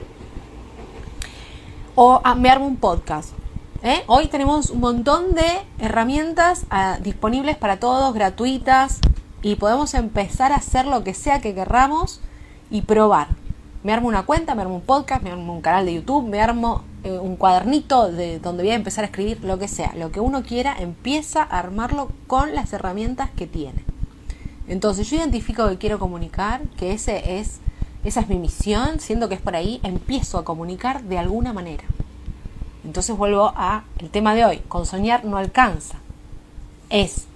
O 1.95 2.21
ah, 2.25 2.35
me 2.35 2.51
armo 2.51 2.67
un 2.67 2.77
podcast. 2.77 3.31
¿eh? 3.83 4.03
Hoy 4.07 4.27
tenemos 4.29 4.71
un 4.71 4.81
montón 4.81 5.35
de 5.35 5.45
herramientas 5.79 6.67
ah, 6.71 6.99
disponibles 7.03 7.57
para 7.57 7.79
todos, 7.79 8.15
gratuitas, 8.15 9.01
y 9.43 9.57
podemos 9.57 9.95
empezar 9.95 10.53
a 10.53 10.57
hacer 10.57 10.87
lo 10.87 11.03
que 11.03 11.15
sea 11.15 11.41
que 11.41 11.55
querramos 11.55 12.21
y 12.71 12.83
probar. 12.83 13.29
Me 13.83 13.93
armo 13.93 14.09
una 14.09 14.25
cuenta, 14.25 14.55
me 14.55 14.63
armo 14.63 14.77
un 14.77 14.83
podcast, 14.83 15.23
me 15.23 15.31
armo 15.31 15.53
un 15.53 15.61
canal 15.61 15.85
de 15.85 15.95
YouTube, 15.95 16.29
me 16.29 16.41
armo 16.41 16.85
eh, 17.03 17.19
un 17.19 17.35
cuadernito 17.35 18.13
de 18.13 18.39
donde 18.39 18.63
voy 18.63 18.71
a 18.71 18.77
empezar 18.77 19.03
a 19.03 19.09
escribir 19.09 19.43
lo 19.43 19.59
que 19.59 19.67
sea. 19.67 19.93
Lo 19.97 20.13
que 20.13 20.21
uno 20.21 20.45
quiera, 20.45 20.77
empieza 20.79 21.43
a 21.43 21.59
armarlo 21.59 22.11
con 22.29 22.55
las 22.55 22.73
herramientas 22.73 23.31
que 23.31 23.49
tiene. 23.49 23.85
Entonces 24.69 25.09
yo 25.11 25.17
identifico 25.17 25.69
que 25.69 25.79
quiero 25.79 25.99
comunicar, 25.99 26.63
que 26.77 26.93
ese 26.93 27.39
es, 27.39 27.61
esa 28.05 28.21
es 28.21 28.29
mi 28.29 28.37
misión, 28.37 29.01
siendo 29.01 29.29
que 29.29 29.35
es 29.35 29.41
por 29.41 29.57
ahí, 29.57 29.81
empiezo 29.83 30.39
a 30.39 30.45
comunicar 30.45 31.03
de 31.03 31.19
alguna 31.19 31.53
manera. 31.53 31.85
Entonces 32.85 33.17
vuelvo 33.17 33.53
a 33.57 33.85
el 33.99 34.11
tema 34.11 34.35
de 34.35 34.45
hoy, 34.45 34.59
con 34.69 34.87
soñar 34.87 35.25
no 35.25 35.37
alcanza. 35.37 35.99
Es 36.91 37.27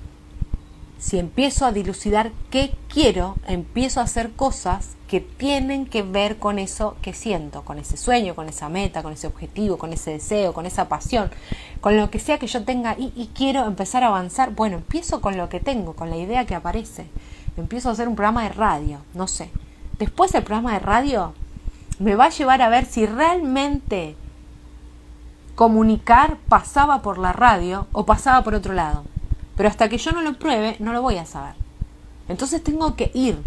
si 0.98 1.18
empiezo 1.18 1.66
a 1.66 1.72
dilucidar 1.72 2.32
qué 2.50 2.74
quiero, 2.88 3.36
empiezo 3.46 4.00
a 4.00 4.04
hacer 4.04 4.32
cosas 4.32 4.96
que 5.08 5.20
tienen 5.20 5.86
que 5.86 6.02
ver 6.02 6.38
con 6.38 6.58
eso 6.58 6.96
que 7.00 7.12
siento, 7.12 7.62
con 7.62 7.78
ese 7.78 7.96
sueño, 7.96 8.34
con 8.34 8.48
esa 8.48 8.68
meta, 8.68 9.02
con 9.02 9.12
ese 9.12 9.26
objetivo, 9.26 9.78
con 9.78 9.92
ese 9.92 10.12
deseo, 10.12 10.52
con 10.52 10.66
esa 10.66 10.88
pasión, 10.88 11.30
con 11.86 11.96
lo 11.96 12.10
que 12.10 12.18
sea 12.18 12.40
que 12.40 12.48
yo 12.48 12.64
tenga 12.64 12.96
y, 12.98 13.12
y 13.14 13.30
quiero 13.32 13.64
empezar 13.64 14.02
a 14.02 14.08
avanzar. 14.08 14.50
Bueno, 14.50 14.74
empiezo 14.74 15.20
con 15.20 15.36
lo 15.36 15.48
que 15.48 15.60
tengo, 15.60 15.92
con 15.92 16.10
la 16.10 16.16
idea 16.16 16.44
que 16.44 16.56
aparece. 16.56 17.06
Empiezo 17.56 17.88
a 17.88 17.92
hacer 17.92 18.08
un 18.08 18.16
programa 18.16 18.42
de 18.42 18.48
radio, 18.48 18.98
no 19.14 19.28
sé. 19.28 19.52
Después 19.96 20.34
el 20.34 20.42
programa 20.42 20.72
de 20.72 20.80
radio 20.80 21.32
me 22.00 22.16
va 22.16 22.24
a 22.24 22.30
llevar 22.30 22.60
a 22.60 22.68
ver 22.68 22.86
si 22.86 23.06
realmente 23.06 24.16
comunicar 25.54 26.38
pasaba 26.48 27.02
por 27.02 27.18
la 27.18 27.32
radio 27.32 27.86
o 27.92 28.04
pasaba 28.04 28.42
por 28.42 28.56
otro 28.56 28.72
lado. 28.72 29.04
Pero 29.56 29.68
hasta 29.68 29.88
que 29.88 29.98
yo 29.98 30.10
no 30.10 30.22
lo 30.22 30.32
pruebe, 30.32 30.74
no 30.80 30.92
lo 30.92 31.02
voy 31.02 31.18
a 31.18 31.24
saber. 31.24 31.54
Entonces 32.28 32.64
tengo 32.64 32.96
que 32.96 33.12
ir, 33.14 33.40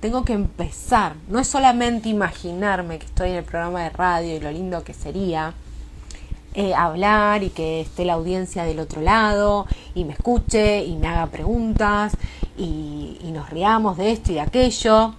tengo 0.00 0.24
que 0.24 0.32
empezar. 0.32 1.14
No 1.28 1.38
es 1.38 1.46
solamente 1.46 2.08
imaginarme 2.08 2.98
que 2.98 3.06
estoy 3.06 3.30
en 3.30 3.36
el 3.36 3.44
programa 3.44 3.84
de 3.84 3.90
radio 3.90 4.34
y 4.34 4.40
lo 4.40 4.50
lindo 4.50 4.82
que 4.82 4.94
sería 4.94 5.54
eh, 6.58 6.74
hablar 6.74 7.44
y 7.44 7.50
que 7.50 7.82
esté 7.82 8.04
la 8.04 8.14
audiencia 8.14 8.64
del 8.64 8.80
otro 8.80 9.00
lado 9.00 9.68
y 9.94 10.02
me 10.02 10.14
escuche 10.14 10.84
y 10.84 10.96
me 10.96 11.06
haga 11.06 11.28
preguntas 11.28 12.16
y, 12.56 13.16
y 13.22 13.30
nos 13.30 13.48
riamos 13.48 13.96
de 13.96 14.10
esto 14.10 14.32
y 14.32 14.34
de 14.34 14.40
aquello. 14.40 15.14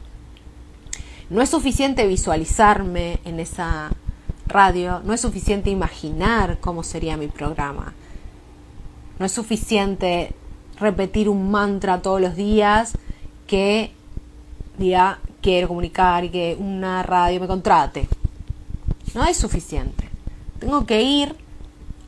No 1.30 1.42
es 1.42 1.48
suficiente 1.48 2.06
visualizarme 2.08 3.20
en 3.24 3.40
esa 3.40 3.90
radio, 4.48 5.00
no 5.06 5.14
es 5.14 5.22
suficiente 5.22 5.70
imaginar 5.70 6.58
cómo 6.60 6.84
sería 6.84 7.16
mi 7.16 7.28
programa. 7.28 7.94
No 9.18 9.26
es 9.26 9.32
suficiente 9.32 10.34
repetir 10.78 11.30
un 11.30 11.50
mantra 11.50 12.02
todos 12.02 12.20
los 12.20 12.36
días 12.36 12.98
que 13.48 13.94
diga 14.78 15.20
quiero 15.42 15.70
comunicar 15.70 16.26
y 16.26 16.32
que 16.32 16.58
una 16.60 17.02
radio 17.02 17.40
me 17.40 17.48
contrate. 17.48 18.10
No 19.16 19.24
es 19.24 19.38
suficiente. 19.38 20.09
Tengo 20.60 20.86
que 20.86 21.01
ir 21.01 21.36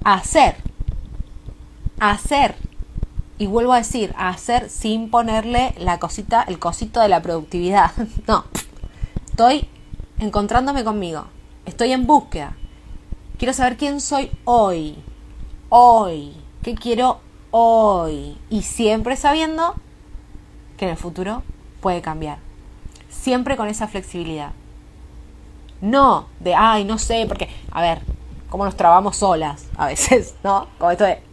a 0.04 0.16
hacer. 0.16 0.56
A 2.00 2.12
hacer. 2.12 2.56
Y 3.38 3.48
vuelvo 3.48 3.74
a 3.74 3.78
decir, 3.78 4.14
a 4.18 4.30
hacer 4.30 4.70
sin 4.70 5.10
ponerle 5.10 5.74
la 5.78 6.00
cosita, 6.00 6.44
el 6.44 6.60
cosito 6.60 7.00
de 7.00 7.10
la 7.10 7.22
productividad. 7.22 7.92
no. 8.28 8.46
Estoy 9.30 9.68
encontrándome 10.20 10.84
conmigo. 10.84 11.26
Estoy 11.66 11.92
en 11.94 12.06
búsqueda. 12.06 12.56
Quiero 13.38 13.54
saber 13.54 13.78
quién 13.78 14.02
soy 14.02 14.30
hoy. 14.44 14.96
Hoy 15.70 16.34
que 16.62 16.76
quiero 16.76 17.20
hoy 17.50 18.38
y 18.50 18.62
siempre 18.62 19.16
sabiendo 19.16 19.74
que 20.78 20.86
en 20.86 20.92
el 20.92 20.98
futuro 20.98 21.44
puede 21.80 22.02
cambiar. 22.02 22.40
Siempre 23.10 23.58
con 23.58 23.68
esa 23.68 23.88
flexibilidad. 23.88 24.52
No 25.82 26.28
de, 26.40 26.54
ay, 26.54 26.84
no 26.84 26.98
sé, 26.98 27.26
porque, 27.28 27.50
a 27.72 27.82
ver, 27.82 28.02
cómo 28.52 28.66
nos 28.66 28.76
trabamos 28.76 29.18
solas 29.18 29.66
a 29.78 29.88
veces, 29.88 30.36
¿no? 30.44 30.68
Como 30.78 30.92
esto 30.92 31.06
de, 31.06 31.24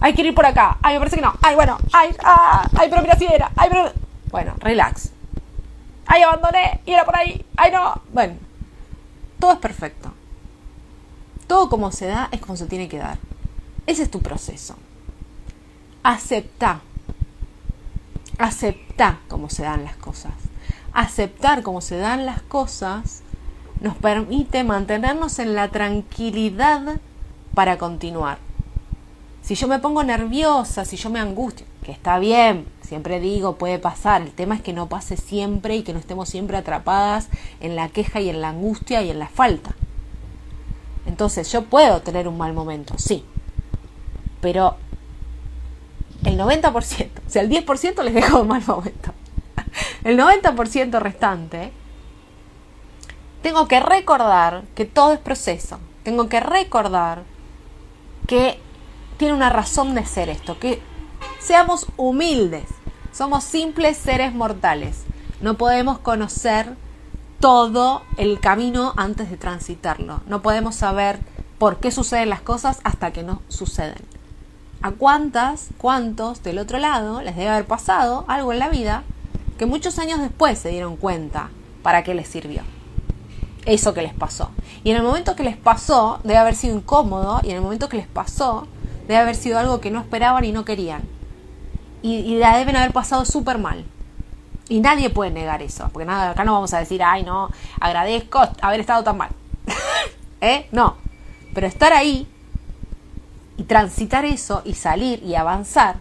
ay, 0.00 0.14
quiero 0.14 0.30
ir 0.30 0.34
por 0.34 0.46
acá, 0.46 0.78
ay, 0.82 0.94
me 0.94 1.00
parece 1.00 1.16
que 1.16 1.22
no, 1.22 1.32
ay, 1.42 1.54
bueno, 1.54 1.78
ay, 1.92 2.16
ah, 2.24 2.66
ay, 2.76 2.88
pero 2.90 3.02
mira 3.02 3.16
si 3.16 3.26
era, 3.26 3.52
ay, 3.54 3.68
pero... 3.70 3.92
Bueno, 4.30 4.54
relax. 4.58 5.12
Ay, 6.06 6.22
abandoné 6.22 6.80
y 6.84 6.92
era 6.92 7.04
por 7.04 7.16
ahí, 7.16 7.46
ay, 7.56 7.70
no. 7.70 8.02
Bueno, 8.12 8.34
todo 9.38 9.52
es 9.52 9.58
perfecto. 9.58 10.12
Todo 11.46 11.68
como 11.68 11.92
se 11.92 12.06
da 12.06 12.28
es 12.32 12.40
como 12.40 12.56
se 12.56 12.66
tiene 12.66 12.88
que 12.88 12.98
dar. 12.98 13.18
Ese 13.86 14.02
es 14.02 14.10
tu 14.10 14.20
proceso. 14.20 14.74
Acepta. 16.02 16.80
Acepta 18.38 19.20
cómo 19.28 19.50
se 19.50 19.62
dan 19.62 19.84
las 19.84 19.96
cosas. 19.96 20.32
Aceptar 20.92 21.62
cómo 21.62 21.80
se 21.80 21.96
dan 21.96 22.26
las 22.26 22.42
cosas 22.42 23.22
nos 23.84 23.96
permite 23.96 24.64
mantenernos 24.64 25.38
en 25.38 25.54
la 25.54 25.68
tranquilidad 25.68 27.00
para 27.52 27.76
continuar. 27.76 28.38
Si 29.42 29.56
yo 29.56 29.68
me 29.68 29.78
pongo 29.78 30.02
nerviosa, 30.02 30.86
si 30.86 30.96
yo 30.96 31.10
me 31.10 31.20
angustio, 31.20 31.66
que 31.84 31.92
está 31.92 32.18
bien, 32.18 32.66
siempre 32.80 33.20
digo, 33.20 33.56
puede 33.56 33.78
pasar, 33.78 34.22
el 34.22 34.32
tema 34.32 34.54
es 34.54 34.62
que 34.62 34.72
no 34.72 34.88
pase 34.88 35.18
siempre 35.18 35.76
y 35.76 35.82
que 35.82 35.92
no 35.92 35.98
estemos 35.98 36.30
siempre 36.30 36.56
atrapadas 36.56 37.28
en 37.60 37.76
la 37.76 37.90
queja 37.90 38.22
y 38.22 38.30
en 38.30 38.40
la 38.40 38.48
angustia 38.48 39.02
y 39.02 39.10
en 39.10 39.18
la 39.18 39.28
falta. 39.28 39.74
Entonces 41.04 41.52
yo 41.52 41.66
puedo 41.66 42.00
tener 42.00 42.26
un 42.26 42.38
mal 42.38 42.54
momento, 42.54 42.94
sí, 42.96 43.22
pero 44.40 44.78
el 46.24 46.38
90%, 46.38 46.72
o 46.74 47.30
sea, 47.30 47.42
el 47.42 47.50
10% 47.50 48.02
les 48.02 48.14
dejo 48.14 48.40
un 48.40 48.48
mal 48.48 48.62
momento. 48.66 49.12
El 50.04 50.18
90% 50.18 51.00
restante, 51.00 51.72
tengo 53.44 53.68
que 53.68 53.78
recordar 53.78 54.62
que 54.74 54.86
todo 54.86 55.12
es 55.12 55.18
proceso. 55.18 55.78
Tengo 56.02 56.30
que 56.30 56.40
recordar 56.40 57.24
que 58.26 58.58
tiene 59.18 59.34
una 59.34 59.50
razón 59.50 59.94
de 59.94 60.06
ser 60.06 60.30
esto, 60.30 60.58
que 60.58 60.80
seamos 61.40 61.86
humildes. 61.98 62.64
Somos 63.12 63.44
simples 63.44 63.98
seres 63.98 64.34
mortales. 64.34 65.04
No 65.42 65.58
podemos 65.58 65.98
conocer 65.98 66.74
todo 67.38 68.00
el 68.16 68.40
camino 68.40 68.94
antes 68.96 69.30
de 69.30 69.36
transitarlo. 69.36 70.22
No 70.26 70.40
podemos 70.40 70.74
saber 70.74 71.20
por 71.58 71.80
qué 71.80 71.90
suceden 71.90 72.30
las 72.30 72.40
cosas 72.40 72.80
hasta 72.82 73.12
que 73.12 73.24
no 73.24 73.42
suceden 73.48 74.02
a 74.80 74.92
cuántas, 74.92 75.68
cuántos 75.76 76.42
del 76.42 76.58
otro 76.58 76.78
lado 76.78 77.20
les 77.20 77.36
debe 77.36 77.50
haber 77.50 77.66
pasado 77.66 78.24
algo 78.26 78.54
en 78.54 78.58
la 78.58 78.70
vida 78.70 79.02
que 79.58 79.66
muchos 79.66 79.98
años 79.98 80.20
después 80.20 80.58
se 80.58 80.70
dieron 80.70 80.96
cuenta 80.96 81.50
para 81.82 82.04
qué 82.04 82.14
les 82.14 82.28
sirvió. 82.28 82.62
Eso 83.66 83.94
que 83.94 84.02
les 84.02 84.12
pasó. 84.12 84.50
Y 84.82 84.90
en 84.90 84.96
el 84.96 85.02
momento 85.02 85.36
que 85.36 85.42
les 85.42 85.56
pasó, 85.56 86.20
debe 86.22 86.36
haber 86.36 86.54
sido 86.54 86.76
incómodo, 86.76 87.40
y 87.42 87.50
en 87.50 87.56
el 87.56 87.62
momento 87.62 87.88
que 87.88 87.96
les 87.96 88.06
pasó, 88.06 88.66
debe 89.08 89.16
haber 89.16 89.36
sido 89.36 89.58
algo 89.58 89.80
que 89.80 89.90
no 89.90 90.00
esperaban 90.00 90.44
y 90.44 90.52
no 90.52 90.64
querían. 90.64 91.02
Y, 92.02 92.36
la 92.36 92.58
deben 92.58 92.76
haber 92.76 92.92
pasado 92.92 93.24
súper 93.24 93.58
mal. 93.58 93.84
Y 94.68 94.80
nadie 94.80 95.08
puede 95.08 95.30
negar 95.30 95.62
eso, 95.62 95.88
porque 95.92 96.06
nada, 96.06 96.30
acá 96.30 96.44
no 96.44 96.52
vamos 96.52 96.74
a 96.74 96.78
decir, 96.78 97.02
ay, 97.02 97.22
no, 97.22 97.50
agradezco 97.80 98.42
haber 98.60 98.80
estado 98.80 99.02
tan 99.02 99.16
mal. 99.16 99.30
¿Eh? 100.40 100.68
No. 100.72 100.96
Pero 101.54 101.66
estar 101.66 101.92
ahí 101.92 102.28
Y 103.56 103.62
transitar 103.62 104.24
eso 104.24 104.62
y 104.64 104.74
salir 104.74 105.22
y 105.22 105.36
avanzar 105.36 105.96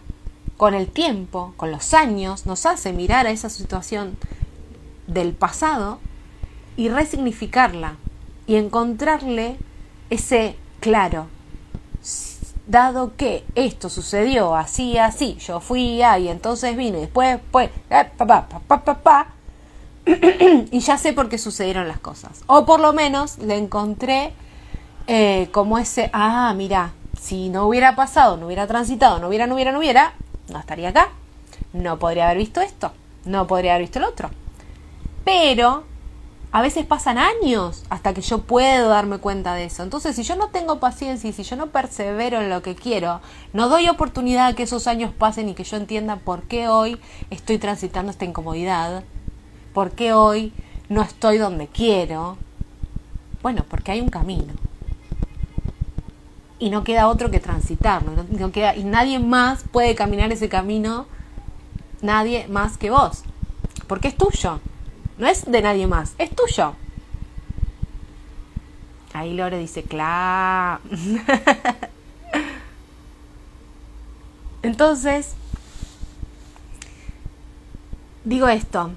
con 0.58 0.74
el 0.74 0.88
tiempo, 0.88 1.54
con 1.56 1.72
los 1.72 1.94
años, 1.94 2.46
nos 2.46 2.66
hace 2.66 2.94
mirar 2.94 3.28
a 3.28 3.32
esa 3.32 3.50
situación 3.50 4.18
del 5.08 5.34
pasado 5.34 6.00
y 6.78 6.90
resignificarla 6.90 7.96
y 8.48 8.56
encontrarle 8.56 9.58
ese 10.10 10.56
claro. 10.80 11.28
Dado 12.66 13.16
que 13.18 13.44
esto 13.56 13.90
sucedió 13.90 14.56
así, 14.56 14.98
así, 14.98 15.36
yo 15.36 15.60
fui 15.60 16.02
ahí, 16.02 16.30
entonces 16.30 16.78
vine, 16.78 17.00
después, 17.00 17.40
pues, 17.52 17.70
pa, 17.90 18.48
pa, 18.48 18.96
pa, 18.96 19.28
y 20.72 20.80
ya 20.80 20.98
sé 20.98 21.14
por 21.14 21.28
qué 21.30 21.38
sucedieron 21.38 21.88
las 21.88 22.00
cosas. 22.00 22.44
O 22.48 22.66
por 22.66 22.80
lo 22.80 22.94
menos 22.94 23.38
le 23.40 23.58
encontré 23.58 24.34
eh, 25.08 25.50
como 25.52 25.78
ese, 25.78 26.10
ah, 26.14 26.54
mira, 26.56 26.94
si 27.20 27.50
no 27.50 27.68
hubiera 27.68 27.96
pasado, 27.96 28.38
no 28.38 28.48
hubiera 28.48 28.68
transitado, 28.68 29.20
no 29.20 29.28
hubiera, 29.28 29.46
no 29.46 29.56
hubiera, 29.56 29.72
no 29.72 29.80
hubiera, 29.80 30.14
no 30.50 30.60
estaría 30.60 30.90
acá. 30.90 31.10
No 31.74 31.98
podría 32.00 32.26
haber 32.26 32.38
visto 32.38 32.62
esto, 32.62 32.92
no 33.26 33.48
podría 33.48 33.74
haber 33.74 33.84
visto 33.84 34.00
el 34.00 34.06
otro. 34.06 34.30
Pero 35.26 35.86
a 36.54 36.62
veces 36.62 36.86
pasan 36.86 37.18
años 37.18 37.84
hasta 37.90 38.14
que 38.14 38.22
yo 38.22 38.44
puedo 38.44 38.88
darme 38.88 39.18
cuenta 39.18 39.56
de 39.56 39.66
eso. 39.66 39.82
Entonces, 39.82 40.16
si 40.16 40.22
yo 40.22 40.36
no 40.36 40.50
tengo 40.50 40.80
paciencia 40.80 41.28
y 41.28 41.34
si 41.34 41.42
yo 41.42 41.56
no 41.56 41.72
persevero 41.72 42.40
en 42.40 42.52
lo 42.52 42.62
que 42.62 42.76
quiero, 42.76 43.22
no 43.54 43.70
doy 43.70 43.90
oportunidad 43.90 44.50
a 44.50 44.54
que 44.54 44.62
esos 44.62 44.86
años 44.86 45.12
pasen 45.12 45.50
y 45.50 45.56
que 45.56 45.64
yo 45.64 45.78
entienda 45.78 46.18
por 46.18 46.44
qué 46.44 46.68
hoy 46.68 47.00
estoy 47.32 47.58
transitando 47.58 48.12
esta 48.12 48.26
incomodidad, 48.26 49.04
por 49.74 49.94
qué 49.94 50.14
hoy 50.14 50.54
no 50.90 51.02
estoy 51.02 51.40
donde 51.40 51.66
quiero. 51.66 52.38
Bueno, 53.42 53.66
porque 53.68 53.92
hay 53.92 54.02
un 54.02 54.10
camino. 54.10 54.54
Y 56.60 56.70
no 56.70 56.84
queda 56.84 57.08
otro 57.08 57.32
que 57.32 57.40
transitarlo. 57.40 58.26
No 58.30 58.52
queda, 58.52 58.76
y 58.76 58.84
nadie 58.84 59.18
más 59.18 59.64
puede 59.72 59.96
caminar 59.96 60.32
ese 60.32 60.50
camino, 60.50 61.08
nadie 62.04 62.48
más 62.48 62.78
que 62.78 62.92
vos. 62.92 63.24
Porque 63.88 64.10
es 64.10 64.16
tuyo. 64.16 64.60
No 65.18 65.28
es 65.28 65.46
de 65.50 65.62
nadie 65.62 65.88
más, 65.88 66.16
es 66.18 66.30
tuyo. 66.36 66.76
Ahí 69.14 69.34
Lore 69.34 69.60
dice, 69.60 69.84
claro. 69.84 70.82
Entonces, 74.64 75.36
digo 78.24 78.48
esto, 78.48 78.92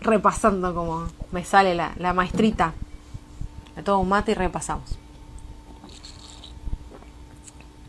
repasando 0.00 0.74
como 0.74 1.06
me 1.32 1.44
sale 1.44 1.74
la, 1.74 1.92
la 1.96 2.12
maestrita. 2.12 2.74
Me 3.76 3.82
tomo 3.82 4.02
un 4.02 4.08
mate 4.08 4.32
y 4.32 4.34
repasamos. 4.34 4.98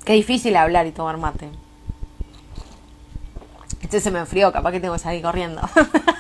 Qué 0.06 0.14
difícil 0.14 0.56
hablar 0.56 0.88
y 0.88 0.92
tomar 0.92 1.18
mate. 1.18 1.50
Este 3.82 4.00
se 4.00 4.12
me 4.12 4.20
enfrió, 4.20 4.52
capaz 4.54 4.72
que 4.72 4.80
tengo 4.80 4.94
que 4.94 5.00
salir 5.00 5.22
corriendo. 5.22 5.62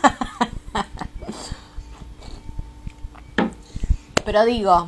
Pero 4.32 4.46
digo, 4.46 4.88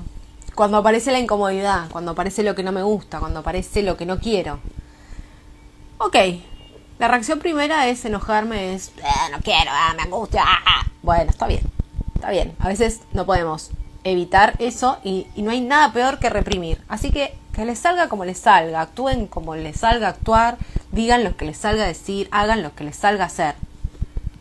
cuando 0.56 0.78
aparece 0.78 1.12
la 1.12 1.20
incomodidad, 1.20 1.89
cuando 1.91 2.12
aparece 2.12 2.44
lo 2.44 2.56
que 2.56 2.64
no 2.64 2.72
me 2.72 2.82
gusta, 2.82 3.20
cuando 3.20 3.41
aparece 3.41 3.84
lo 3.84 3.98
que 3.98 4.06
no 4.06 4.18
quiero. 4.18 4.62
Ok, 5.98 6.16
la 6.98 7.10
reacción 7.10 7.39
primera 7.39 7.89
es 7.89 8.06
enojarme, 8.06 8.74
es, 8.74 8.94
eh, 9.00 9.32
no 9.34 9.39
quiero, 9.39 9.70
ah, 9.70 9.94
me 9.98 10.04
angustia. 10.04 10.44
Ah, 10.46 10.60
ah". 10.66 10.88
Bueno, 11.02 11.30
está 11.30 11.48
bien, 11.48 11.60
está 12.16 12.30
bien. 12.30 12.56
A 12.58 12.70
veces 12.70 13.02
no 13.12 13.26
podemos 13.26 13.72
evitar 14.06 14.54
eso 14.60 15.00
y, 15.04 15.28
no 15.36 15.52
hay 15.52 15.60
nada 15.60 15.91
peor 15.91 16.20
que 16.20 16.30
reprimir. 16.30 16.82
Así 16.88 17.12
que 17.12 17.36
que 17.52 17.66
les 17.66 17.80
salga 17.80 18.08
como 18.08 18.24
les 18.24 18.39
salga, 18.39 18.80
actúen 18.80 19.28
como 19.28 19.58
les 19.58 19.82
salga 19.82 20.08
actuar, 20.08 20.58
digan 20.94 21.26
lo 21.26 21.36
que 21.36 21.44
les 21.44 21.58
salga 21.58 21.86
decir, 21.86 22.30
hagan 22.32 22.64
lo 22.64 22.74
que 22.76 22.86
les 22.86 22.96
salga 22.96 23.26
hacer. 23.26 23.56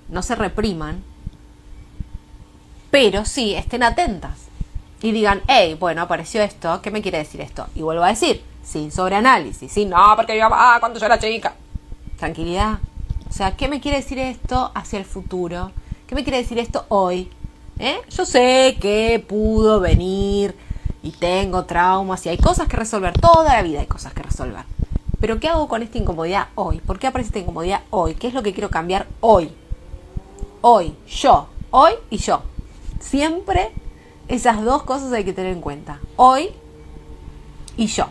No 0.09 0.23
se 0.23 0.37
repriman, 0.37 1.03
pero 2.93 3.25
sí 3.25 3.57
estén 3.57 3.83
atentas 3.83 4.52
y 5.03 5.11
digan, 5.11 5.43
hey, 5.49 5.77
bueno, 5.79 6.03
apareció 6.03 6.41
esto, 6.43 6.81
¿qué 6.81 6.93
me 6.93 7.03
quiere 7.03 7.19
decir 7.19 7.41
esto? 7.41 7.67
Y 7.75 7.83
vuelvo 7.83 8.05
a 8.05 8.09
decir, 8.09 8.43
sin 8.63 8.93
sobreanálisis, 8.93 9.71
sin, 9.71 9.91
no, 9.91 10.15
porque 10.17 10.39
yo, 10.39 10.49
ah, 10.51 10.77
cuando 10.79 11.01
yo 11.01 11.07
era 11.07 11.19
chica. 11.19 11.55
Tranquilidad. 12.17 12.79
O 13.29 13.33
sea, 13.33 13.57
¿qué 13.57 13.67
me 13.67 13.81
quiere 13.81 13.97
decir 13.97 14.21
esto 14.21 14.71
hacia 14.75 15.01
el 15.01 15.05
futuro? 15.05 15.73
¿Qué 16.07 16.15
me 16.15 16.23
quiere 16.23 16.39
decir 16.39 16.59
esto 16.59 16.87
hoy? 16.89 17.29
¿Eh? 17.81 17.97
Yo 18.11 18.25
sé 18.25 18.77
que 18.81 19.25
pudo 19.27 19.81
venir 19.81 20.55
y 21.03 21.11
tengo 21.11 21.65
traumas 21.65 22.25
y 22.27 22.29
hay 22.29 22.39
cosas 22.39 22.69
que 22.69 22.77
resolver. 22.77 23.13
Toda 23.19 23.55
la 23.55 23.63
vida 23.63 23.81
hay 23.81 23.87
cosas 23.87 24.13
que 24.13 24.23
resolver. 24.23 24.65
Pero 25.19 25.41
¿qué 25.41 25.49
hago 25.49 25.67
con 25.67 25.83
esta 25.83 25.99
incomodidad 25.99 26.49
hoy? 26.55 26.79
¿Por 26.79 27.01
qué 27.01 27.09
aparece 27.09 27.29
esta 27.29 27.39
incomodidad 27.41 27.81
hoy? 27.91 28.15
¿Qué 28.15 28.29
es 28.29 28.35
lo 28.35 28.43
que 28.43 28.53
quiero 28.53 28.71
cambiar 28.71 29.07
hoy? 29.21 29.51
Hoy, 30.61 30.95
yo, 31.09 31.49
hoy 31.71 31.93
y 32.11 32.19
yo. 32.19 32.43
Siempre 33.01 33.73
esas 34.33 34.65
dos 34.65 34.83
cosas 34.85 35.13
hay 35.13 35.25
que 35.25 35.35
tener 35.35 35.53
en 35.53 35.61
cuenta. 35.61 36.01
Hoy 36.17 36.49
y 37.77 37.87
yo. 37.87 38.07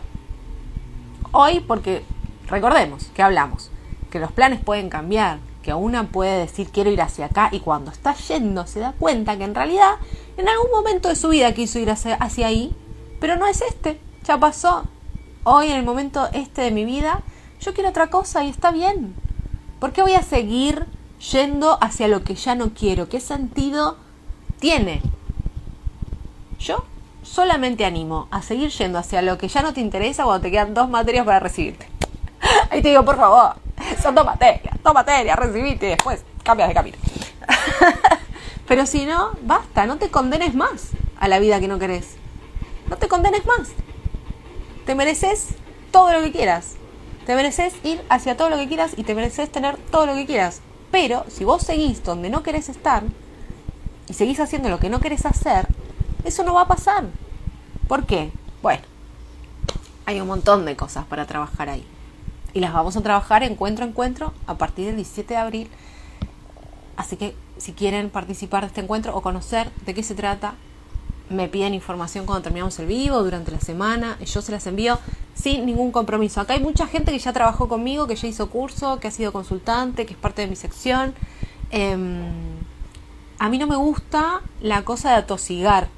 Hoy 1.32 1.58
porque 1.58 2.04
recordemos 2.46 3.06
que 3.12 3.22
hablamos, 3.22 3.72
que 4.08 4.20
los 4.20 4.30
planes 4.30 4.60
pueden 4.60 4.88
cambiar, 4.88 5.40
que 5.64 5.74
una 5.74 6.08
puede 6.12 6.38
decir 6.38 6.68
quiero 6.70 6.90
ir 6.90 7.02
hacia 7.02 7.26
acá 7.26 7.48
y 7.50 7.58
cuando 7.58 7.90
está 7.90 8.14
yendo 8.14 8.68
se 8.68 8.78
da 8.78 8.92
cuenta 8.92 9.36
que 9.36 9.42
en 9.42 9.54
realidad 9.56 9.94
en 10.36 10.48
algún 10.48 10.70
momento 10.70 11.08
de 11.08 11.16
su 11.16 11.28
vida 11.28 11.54
quiso 11.54 11.80
ir 11.80 11.90
hacia, 11.90 12.14
hacia 12.14 12.46
ahí, 12.46 12.72
pero 13.18 13.34
no 13.36 13.48
es 13.48 13.60
este, 13.60 14.00
ya 14.24 14.38
pasó. 14.38 14.84
Hoy 15.42 15.70
en 15.70 15.76
el 15.76 15.84
momento 15.84 16.28
este 16.32 16.62
de 16.62 16.70
mi 16.70 16.84
vida 16.84 17.22
yo 17.60 17.74
quiero 17.74 17.90
otra 17.90 18.10
cosa 18.10 18.44
y 18.44 18.48
está 18.48 18.70
bien. 18.70 19.16
¿Por 19.80 19.92
qué 19.92 20.02
voy 20.02 20.14
a 20.14 20.22
seguir 20.22 20.86
yendo 21.32 21.78
hacia 21.82 22.06
lo 22.06 22.22
que 22.22 22.36
ya 22.36 22.54
no 22.54 22.74
quiero? 22.74 23.08
¿Qué 23.08 23.18
sentido 23.18 23.96
tiene? 24.60 25.02
Yo 26.62 26.84
solamente 27.24 27.84
animo 27.84 28.28
a 28.30 28.40
seguir 28.40 28.70
yendo 28.70 28.98
hacia 28.98 29.20
lo 29.20 29.36
que 29.36 29.48
ya 29.48 29.62
no 29.62 29.72
te 29.72 29.80
interesa 29.80 30.22
cuando 30.22 30.42
te 30.42 30.50
quedan 30.52 30.74
dos 30.74 30.88
materias 30.88 31.26
para 31.26 31.40
recibirte. 31.40 31.88
Ahí 32.70 32.80
te 32.82 32.90
digo, 32.90 33.04
por 33.04 33.16
favor, 33.16 33.56
son 34.00 34.14
dos 34.14 34.24
materias, 34.24 34.76
dos 34.82 34.94
materias, 34.94 35.36
recibite 35.36 35.86
y 35.86 35.90
después 35.90 36.24
cambias 36.44 36.68
de 36.68 36.74
camino. 36.74 36.96
Pero 38.68 38.86
si 38.86 39.06
no, 39.06 39.32
basta, 39.42 39.86
no 39.86 39.96
te 39.98 40.08
condenes 40.10 40.54
más 40.54 40.90
a 41.18 41.26
la 41.26 41.40
vida 41.40 41.58
que 41.58 41.66
no 41.66 41.80
querés. 41.80 42.14
No 42.88 42.96
te 42.96 43.08
condenes 43.08 43.44
más. 43.44 43.70
Te 44.86 44.94
mereces 44.94 45.48
todo 45.90 46.12
lo 46.12 46.20
que 46.20 46.30
quieras. 46.30 46.74
Te 47.26 47.34
mereces 47.34 47.74
ir 47.82 48.04
hacia 48.08 48.36
todo 48.36 48.50
lo 48.50 48.56
que 48.56 48.68
quieras 48.68 48.92
y 48.96 49.02
te 49.02 49.16
mereces 49.16 49.50
tener 49.50 49.78
todo 49.90 50.06
lo 50.06 50.14
que 50.14 50.26
quieras. 50.26 50.60
Pero 50.92 51.24
si 51.28 51.44
vos 51.44 51.62
seguís 51.62 52.04
donde 52.04 52.30
no 52.30 52.44
querés 52.44 52.68
estar 52.68 53.02
y 54.08 54.14
seguís 54.14 54.38
haciendo 54.38 54.68
lo 54.68 54.78
que 54.78 54.90
no 54.90 55.00
querés 55.00 55.26
hacer, 55.26 55.66
eso 56.24 56.42
no 56.42 56.54
va 56.54 56.62
a 56.62 56.68
pasar. 56.68 57.04
¿Por 57.88 58.06
qué? 58.06 58.32
Bueno, 58.62 58.82
hay 60.06 60.20
un 60.20 60.26
montón 60.26 60.64
de 60.64 60.76
cosas 60.76 61.04
para 61.06 61.26
trabajar 61.26 61.68
ahí. 61.68 61.84
Y 62.54 62.60
las 62.60 62.72
vamos 62.72 62.96
a 62.96 63.02
trabajar 63.02 63.42
encuentro 63.42 63.84
a 63.84 63.88
encuentro 63.88 64.32
a 64.46 64.56
partir 64.56 64.86
del 64.86 64.96
17 64.96 65.34
de 65.34 65.40
abril. 65.40 65.70
Así 66.96 67.16
que 67.16 67.34
si 67.56 67.72
quieren 67.72 68.10
participar 68.10 68.62
de 68.62 68.68
este 68.68 68.80
encuentro 68.80 69.16
o 69.16 69.22
conocer 69.22 69.70
de 69.86 69.94
qué 69.94 70.02
se 70.02 70.14
trata, 70.14 70.54
me 71.30 71.48
piden 71.48 71.74
información 71.74 72.26
cuando 72.26 72.42
terminamos 72.42 72.78
el 72.78 72.86
vivo, 72.86 73.22
durante 73.22 73.50
la 73.50 73.60
semana, 73.60 74.16
y 74.20 74.26
yo 74.26 74.42
se 74.42 74.52
las 74.52 74.66
envío 74.66 74.98
sin 75.34 75.64
ningún 75.64 75.92
compromiso. 75.92 76.40
Acá 76.40 76.54
hay 76.54 76.60
mucha 76.60 76.86
gente 76.86 77.10
que 77.10 77.18
ya 77.18 77.32
trabajó 77.32 77.68
conmigo, 77.68 78.06
que 78.06 78.16
ya 78.16 78.28
hizo 78.28 78.50
curso, 78.50 79.00
que 79.00 79.08
ha 79.08 79.10
sido 79.10 79.32
consultante, 79.32 80.04
que 80.04 80.12
es 80.12 80.18
parte 80.18 80.42
de 80.42 80.48
mi 80.48 80.56
sección. 80.56 81.14
Em, 81.70 82.22
a 83.38 83.48
mí 83.48 83.58
no 83.58 83.66
me 83.66 83.76
gusta 83.76 84.42
la 84.60 84.84
cosa 84.84 85.10
de 85.10 85.16
atosigar 85.16 85.88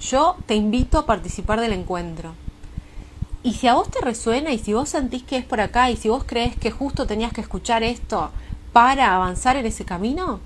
yo 0.00 0.36
te 0.46 0.54
invito 0.54 0.98
a 0.98 1.06
participar 1.06 1.60
del 1.60 1.72
encuentro. 1.72 2.34
Y 3.42 3.54
si 3.54 3.68
a 3.68 3.74
vos 3.74 3.90
te 3.90 4.00
resuena 4.00 4.52
y 4.52 4.58
si 4.58 4.72
vos 4.72 4.88
sentís 4.88 5.22
que 5.22 5.36
es 5.36 5.44
por 5.44 5.60
acá 5.60 5.90
y 5.90 5.96
si 5.96 6.08
vos 6.08 6.24
crees 6.24 6.56
que 6.56 6.70
justo 6.70 7.06
tenías 7.06 7.32
que 7.32 7.40
escuchar 7.40 7.82
esto 7.82 8.30
para 8.72 9.14
avanzar 9.14 9.56
en 9.56 9.66
ese 9.66 9.84
camino, 9.84 10.40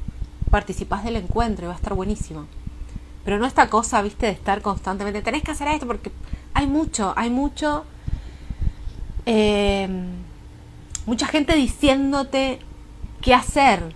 participás 0.51 1.05
del 1.05 1.17
encuentro 1.17 1.65
y 1.65 1.69
va 1.69 1.75
a 1.75 1.77
estar 1.77 1.95
buenísimo. 1.95 2.47
Pero 3.25 3.39
no 3.39 3.47
esta 3.47 3.71
cosa, 3.71 4.03
viste, 4.03 4.27
de 4.27 4.33
estar 4.33 4.63
constantemente, 4.63 5.23
tenés 5.23 5.43
que 5.43 5.53
hacer 5.53 5.69
esto 5.69 5.87
porque 5.87 6.13
hay 6.55 6.67
mucho, 6.67 7.15
hay 7.17 7.31
mucho, 7.31 7.85
eh, 9.27 9.89
mucha 11.07 11.27
gente 11.27 11.55
diciéndote 11.55 12.59
qué 13.21 13.35
hacer. 13.35 13.95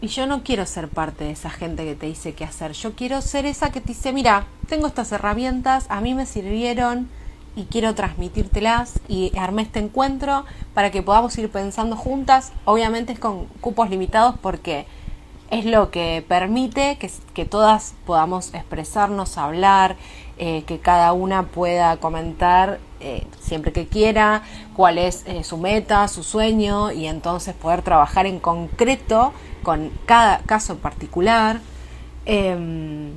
Y 0.00 0.06
yo 0.08 0.26
no 0.26 0.44
quiero 0.44 0.64
ser 0.64 0.88
parte 0.88 1.24
de 1.24 1.32
esa 1.32 1.50
gente 1.50 1.84
que 1.84 1.96
te 1.96 2.06
dice 2.06 2.32
qué 2.32 2.44
hacer. 2.44 2.72
Yo 2.72 2.94
quiero 2.94 3.20
ser 3.20 3.46
esa 3.46 3.72
que 3.72 3.80
te 3.80 3.88
dice, 3.88 4.12
mira, 4.12 4.46
tengo 4.68 4.86
estas 4.86 5.10
herramientas, 5.10 5.86
a 5.88 6.00
mí 6.00 6.14
me 6.14 6.24
sirvieron 6.24 7.08
y 7.56 7.64
quiero 7.64 7.96
transmitírtelas 7.96 9.00
y 9.08 9.36
armé 9.36 9.62
este 9.62 9.80
encuentro 9.80 10.44
para 10.72 10.92
que 10.92 11.02
podamos 11.02 11.36
ir 11.38 11.50
pensando 11.50 11.96
juntas. 11.96 12.52
Obviamente 12.64 13.12
es 13.12 13.18
con 13.18 13.46
cupos 13.60 13.90
limitados 13.90 14.36
porque 14.40 14.86
es 15.50 15.64
lo 15.64 15.90
que 15.90 16.24
permite 16.28 16.96
que, 16.98 17.10
que 17.34 17.44
todas 17.44 17.94
podamos 18.06 18.54
expresarnos, 18.54 19.36
hablar, 19.36 19.96
eh, 20.36 20.62
que 20.66 20.78
cada 20.78 21.12
una 21.12 21.48
pueda 21.48 21.96
comentar 21.96 22.78
eh, 23.00 23.26
siempre 23.40 23.72
que 23.72 23.88
quiera, 23.88 24.42
cuál 24.76 24.98
es 24.98 25.24
eh, 25.26 25.42
su 25.42 25.56
meta, 25.56 26.06
su 26.06 26.22
sueño 26.22 26.92
y 26.92 27.06
entonces 27.06 27.54
poder 27.54 27.82
trabajar 27.82 28.26
en 28.26 28.38
concreto 28.38 29.32
con 29.68 29.90
cada 30.06 30.38
caso 30.44 30.78
particular. 30.78 31.60
Em, 32.24 33.12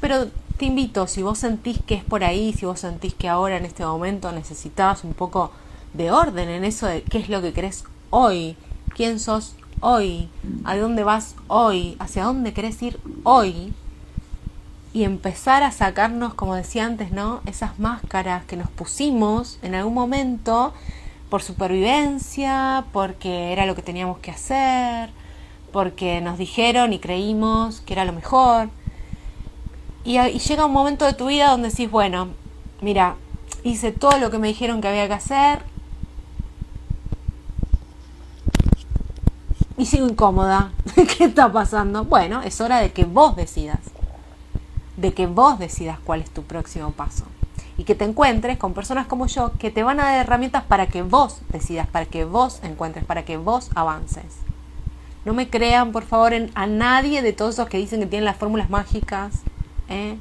pero 0.00 0.28
te 0.56 0.66
invito, 0.66 1.08
si 1.08 1.20
vos 1.20 1.36
sentís 1.36 1.80
que 1.84 1.96
es 1.96 2.04
por 2.04 2.22
ahí, 2.22 2.52
si 2.52 2.64
vos 2.64 2.78
sentís 2.78 3.12
que 3.12 3.28
ahora 3.28 3.56
en 3.56 3.64
este 3.64 3.84
momento 3.84 4.30
necesitas 4.30 5.02
un 5.02 5.14
poco 5.14 5.50
de 5.92 6.12
orden 6.12 6.48
en 6.48 6.62
eso 6.62 6.86
de 6.86 7.02
qué 7.02 7.18
es 7.18 7.28
lo 7.28 7.42
que 7.42 7.52
querés 7.52 7.82
hoy, 8.10 8.54
quién 8.94 9.18
sos 9.18 9.56
hoy, 9.80 10.28
a 10.62 10.76
dónde 10.76 11.02
vas 11.02 11.34
hoy, 11.48 11.96
hacia 11.98 12.22
dónde 12.22 12.52
querés 12.52 12.80
ir 12.82 13.00
hoy, 13.24 13.72
y 14.92 15.02
empezar 15.02 15.64
a 15.64 15.72
sacarnos, 15.72 16.34
como 16.34 16.54
decía 16.54 16.86
antes, 16.86 17.10
¿no? 17.10 17.40
Esas 17.46 17.80
máscaras 17.80 18.44
que 18.44 18.56
nos 18.56 18.70
pusimos 18.70 19.58
en 19.62 19.74
algún 19.74 19.94
momento 19.94 20.72
por 21.30 21.42
supervivencia, 21.42 22.84
porque 22.92 23.52
era 23.52 23.66
lo 23.66 23.74
que 23.74 23.82
teníamos 23.82 24.18
que 24.18 24.30
hacer, 24.30 25.10
porque 25.72 26.20
nos 26.20 26.38
dijeron 26.38 26.92
y 26.92 26.98
creímos 26.98 27.80
que 27.80 27.92
era 27.94 28.04
lo 28.04 28.12
mejor. 28.12 28.70
Y, 30.04 30.18
llega 30.18 30.66
un 30.66 30.72
momento 30.72 31.04
de 31.04 31.12
tu 31.12 31.26
vida 31.26 31.50
donde 31.50 31.70
decís, 31.70 31.90
bueno, 31.90 32.28
mira, 32.80 33.16
hice 33.62 33.92
todo 33.92 34.18
lo 34.18 34.30
que 34.30 34.38
me 34.38 34.48
dijeron 34.48 34.80
que 34.80 34.88
había 34.88 35.06
que 35.08 35.14
hacer, 35.14 35.60
y 39.80 39.86
sigo 39.86 40.06
incómoda. 40.06 40.72
¿Qué 40.94 41.24
está 41.24 41.50
pasando? 41.50 42.04
Bueno, 42.04 42.42
es 42.42 42.60
hora 42.60 42.80
de 42.80 42.92
que 42.92 43.04
vos 43.04 43.34
decidas. 43.34 43.80
De 44.98 45.14
que 45.14 45.26
vos 45.26 45.58
decidas 45.58 45.98
cuál 46.04 46.20
es 46.20 46.30
tu 46.30 46.42
próximo 46.42 46.90
paso. 46.92 47.24
Y 47.78 47.84
que 47.84 47.94
te 47.94 48.04
encuentres 48.04 48.58
con 48.58 48.74
personas 48.74 49.06
como 49.06 49.26
yo 49.26 49.52
que 49.58 49.70
te 49.70 49.82
van 49.82 49.98
a 49.98 50.04
dar 50.04 50.26
herramientas 50.26 50.64
para 50.64 50.88
que 50.88 51.02
vos 51.02 51.40
decidas, 51.48 51.86
para 51.86 52.04
que 52.04 52.26
vos 52.26 52.60
encuentres, 52.62 53.06
para 53.06 53.24
que 53.24 53.38
vos 53.38 53.70
avances. 53.74 54.49
No 55.24 55.34
me 55.34 55.48
crean, 55.48 55.92
por 55.92 56.04
favor, 56.04 56.32
en, 56.32 56.50
a 56.54 56.66
nadie 56.66 57.22
de 57.22 57.32
todos 57.32 57.54
esos 57.54 57.68
que 57.68 57.78
dicen 57.78 58.00
que 58.00 58.06
tienen 58.06 58.24
las 58.24 58.36
fórmulas 58.36 58.70
mágicas. 58.70 59.42
¿eh? 59.88 60.16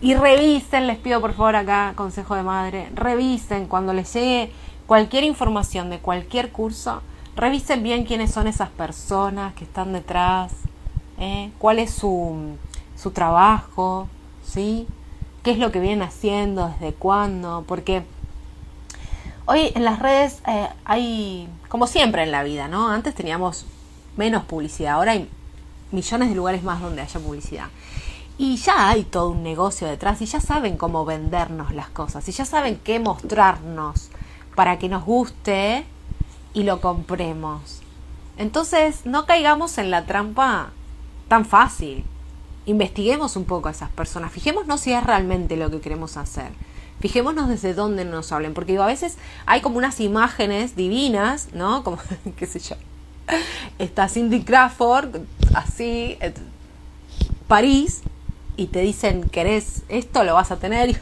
Y 0.00 0.14
revisen, 0.14 0.86
les 0.86 0.98
pido 0.98 1.20
por 1.20 1.34
favor 1.34 1.56
acá, 1.56 1.92
consejo 1.94 2.34
de 2.34 2.42
madre, 2.42 2.88
revisen 2.94 3.66
cuando 3.66 3.92
les 3.92 4.12
llegue 4.12 4.52
cualquier 4.86 5.24
información 5.24 5.90
de 5.90 5.98
cualquier 5.98 6.50
curso, 6.50 7.02
Revisen 7.34 7.82
bien 7.82 8.04
quiénes 8.04 8.30
son 8.30 8.46
esas 8.46 8.68
personas 8.68 9.54
que 9.54 9.64
están 9.64 9.94
detrás, 9.94 10.52
¿eh? 11.18 11.50
cuál 11.58 11.78
es 11.78 11.90
su, 11.90 12.56
su 12.94 13.10
trabajo, 13.10 14.06
¿sí? 14.44 14.86
¿Qué 15.42 15.52
es 15.52 15.58
lo 15.58 15.72
que 15.72 15.80
vienen 15.80 16.02
haciendo? 16.02 16.68
¿Desde 16.68 16.92
cuándo? 16.92 17.64
Porque 17.66 18.02
hoy 19.46 19.72
en 19.74 19.84
las 19.84 19.98
redes 19.98 20.42
eh, 20.46 20.68
hay, 20.84 21.48
como 21.68 21.86
siempre 21.86 22.22
en 22.22 22.32
la 22.32 22.42
vida, 22.42 22.68
¿no? 22.68 22.90
Antes 22.90 23.14
teníamos 23.14 23.64
menos 24.16 24.44
publicidad, 24.44 24.94
ahora 24.94 25.12
hay 25.12 25.28
millones 25.90 26.28
de 26.30 26.34
lugares 26.34 26.62
más 26.62 26.80
donde 26.80 27.02
haya 27.02 27.20
publicidad. 27.20 27.68
Y 28.38 28.56
ya 28.56 28.88
hay 28.88 29.04
todo 29.04 29.30
un 29.30 29.42
negocio 29.42 29.86
detrás 29.86 30.20
y 30.22 30.26
ya 30.26 30.40
saben 30.40 30.76
cómo 30.76 31.04
vendernos 31.04 31.72
las 31.74 31.88
cosas 31.88 32.28
y 32.28 32.32
ya 32.32 32.44
saben 32.44 32.80
qué 32.82 32.98
mostrarnos 32.98 34.08
para 34.54 34.78
que 34.78 34.88
nos 34.88 35.04
guste 35.04 35.84
y 36.54 36.64
lo 36.64 36.80
compremos. 36.80 37.80
Entonces, 38.38 39.04
no 39.04 39.26
caigamos 39.26 39.78
en 39.78 39.90
la 39.90 40.06
trampa 40.06 40.70
tan 41.28 41.44
fácil. 41.44 42.04
Investiguemos 42.64 43.36
un 43.36 43.44
poco 43.44 43.68
a 43.68 43.72
esas 43.72 43.90
personas. 43.90 44.32
Fijémonos 44.32 44.80
si 44.80 44.92
es 44.92 45.04
realmente 45.04 45.56
lo 45.56 45.70
que 45.70 45.80
queremos 45.80 46.16
hacer. 46.16 46.50
Fijémonos 47.00 47.48
desde 47.48 47.74
dónde 47.74 48.04
nos 48.04 48.32
hablen. 48.32 48.54
Porque 48.54 48.78
a 48.78 48.86
veces 48.86 49.18
hay 49.46 49.60
como 49.60 49.78
unas 49.78 50.00
imágenes 50.00 50.76
divinas, 50.76 51.48
¿no? 51.52 51.84
Como, 51.84 51.98
qué 52.36 52.46
sé 52.46 52.60
yo. 52.60 52.76
Está 53.78 54.08
Cindy 54.08 54.42
Crawford, 54.42 55.16
así, 55.54 56.18
París, 57.48 58.02
y 58.56 58.66
te 58.66 58.80
dicen, 58.80 59.28
¿querés 59.28 59.82
esto? 59.88 60.24
Lo 60.24 60.34
vas 60.34 60.50
a 60.50 60.56
tener. 60.56 60.90
Y 60.90 60.96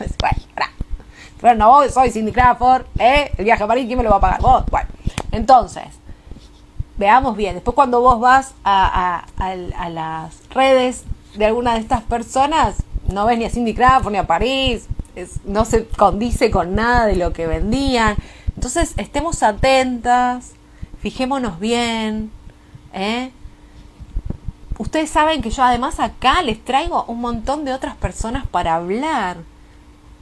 bueno, 1.41 1.83
no, 1.83 1.89
soy 1.89 2.11
Cindy 2.11 2.33
Crawford, 2.33 2.85
¿eh? 2.99 3.31
El 3.39 3.45
viaje 3.45 3.62
a 3.62 3.66
París, 3.66 3.87
¿quién 3.87 3.97
me 3.97 4.05
lo 4.05 4.11
va 4.11 4.16
a 4.16 4.21
pagar? 4.21 4.41
Vos, 4.43 4.64
bueno. 4.71 4.89
Entonces, 5.33 5.87
veamos 6.99 7.37
bien. 7.37 7.55
Después 7.55 7.75
cuando 7.75 8.01
vos 8.01 8.21
vas 8.21 8.55
a, 8.62 9.25
las 9.91 10.43
redes 10.51 11.05
de 11.37 11.47
alguna 11.47 11.75
de 11.75 11.81
estas 11.81 12.03
personas, 12.03 12.83
no 13.09 13.25
ves 13.27 13.39
ni 13.39 13.47
a 13.47 13.51
Cindy 13.51 13.75
Crawford 13.75 14.12
ni 14.12 14.18
a 14.18 14.27
París, 14.27 14.87
no 15.45 15.64
se 15.64 15.87
condice 15.87 16.51
con 16.51 16.75
nada 16.75 17.07
de 17.07 17.16
lo 17.16 17.33
que 17.33 17.47
vendían. 17.47 18.16
Entonces, 18.55 18.93
estemos 18.99 19.43
atentas, 19.43 20.53
fijémonos 21.01 21.59
bien. 21.59 22.30
¿eh? 22.92 23.30
Ustedes 24.78 25.11
saben 25.11 25.42
que 25.42 25.51
yo 25.51 25.62
además 25.62 26.01
acá 26.01 26.42
les 26.42 26.64
traigo 26.64 27.05
un 27.05 27.20
montón 27.20 27.64
de 27.64 27.72
otras 27.72 27.96
personas 27.96 28.46
para 28.46 28.76
hablar 28.76 29.38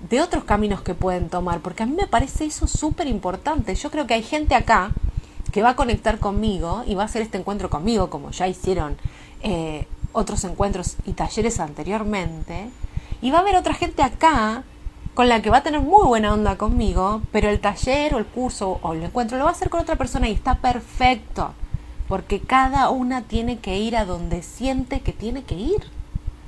de 0.09 0.20
otros 0.20 0.45
caminos 0.45 0.81
que 0.81 0.95
pueden 0.95 1.29
tomar, 1.29 1.61
porque 1.61 1.83
a 1.83 1.87
mí 1.87 1.95
me 1.95 2.07
parece 2.07 2.45
eso 2.47 2.66
súper 2.66 3.07
importante. 3.09 3.74
Yo 3.74 3.91
creo 3.91 4.07
que 4.07 4.14
hay 4.14 4.22
gente 4.22 4.55
acá 4.55 4.91
que 5.53 5.62
va 5.62 5.70
a 5.70 5.76
conectar 5.76 6.18
conmigo 6.18 6.85
y 6.87 6.95
va 6.95 7.03
a 7.03 7.07
hacer 7.07 7.22
este 7.22 7.39
encuentro 7.39 7.70
conmigo, 7.70 8.11
como 8.11 8.31
ya 8.31 8.47
hicieron 8.47 8.97
eh, 9.43 9.87
otros 10.12 10.45
encuentros 10.45 10.97
y 11.05 11.12
talleres 11.12 11.59
anteriormente, 11.59 12.70
y 13.20 13.31
va 13.31 13.39
a 13.39 13.41
haber 13.41 13.57
otra 13.57 13.74
gente 13.74 14.03
acá 14.03 14.62
con 15.19 15.29
la 15.29 15.43
que 15.43 15.51
va 15.51 15.57
a 15.57 15.62
tener 15.64 15.81
muy 15.81 16.07
buena 16.07 16.33
onda 16.33 16.57
conmigo, 16.57 17.23
pero 17.33 17.49
el 17.49 17.59
taller 17.59 18.14
o 18.14 18.19
el 18.19 18.27
curso 18.27 18.79
o 18.83 18.93
el 18.93 19.03
encuentro 19.03 19.37
lo 19.37 19.47
va 19.47 19.51
a 19.51 19.53
hacer 19.53 19.69
con 19.69 19.81
otra 19.81 19.97
persona 19.97 20.29
y 20.29 20.33
está 20.33 20.55
perfecto, 20.61 21.55
porque 22.07 22.39
cada 22.39 22.89
una 22.91 23.23
tiene 23.23 23.59
que 23.59 23.79
ir 23.79 23.97
a 23.97 24.05
donde 24.05 24.45
siente 24.45 25.01
que 25.01 25.12
tiene 25.12 25.43
que 25.43 25.57
ir, 25.57 25.83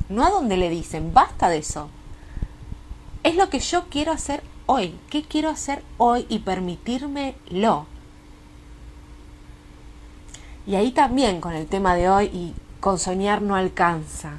no 0.09 0.25
a 0.25 0.31
donde 0.31 0.57
le 0.57 0.71
dicen, 0.71 1.13
basta 1.13 1.49
de 1.49 1.59
eso 1.59 1.89
es 3.25 3.35
lo 3.35 3.51
que 3.51 3.59
yo 3.59 3.87
quiero 3.91 4.13
hacer 4.13 4.41
hoy. 4.67 4.95
¿Qué 5.11 5.25
quiero 5.25 5.51
hacer 5.51 5.83
hoy 5.99 6.27
y 6.29 6.39
permitírmelo? 6.39 7.87
Y 10.65 10.77
ahí 10.77 10.93
también 10.93 11.41
con 11.41 11.55
el 11.55 11.67
tema 11.67 11.97
de 11.97 12.09
hoy 12.09 12.27
y 12.27 12.55
con 12.79 13.01
soñar 13.01 13.43
no 13.43 13.57
alcanza. 13.57 14.39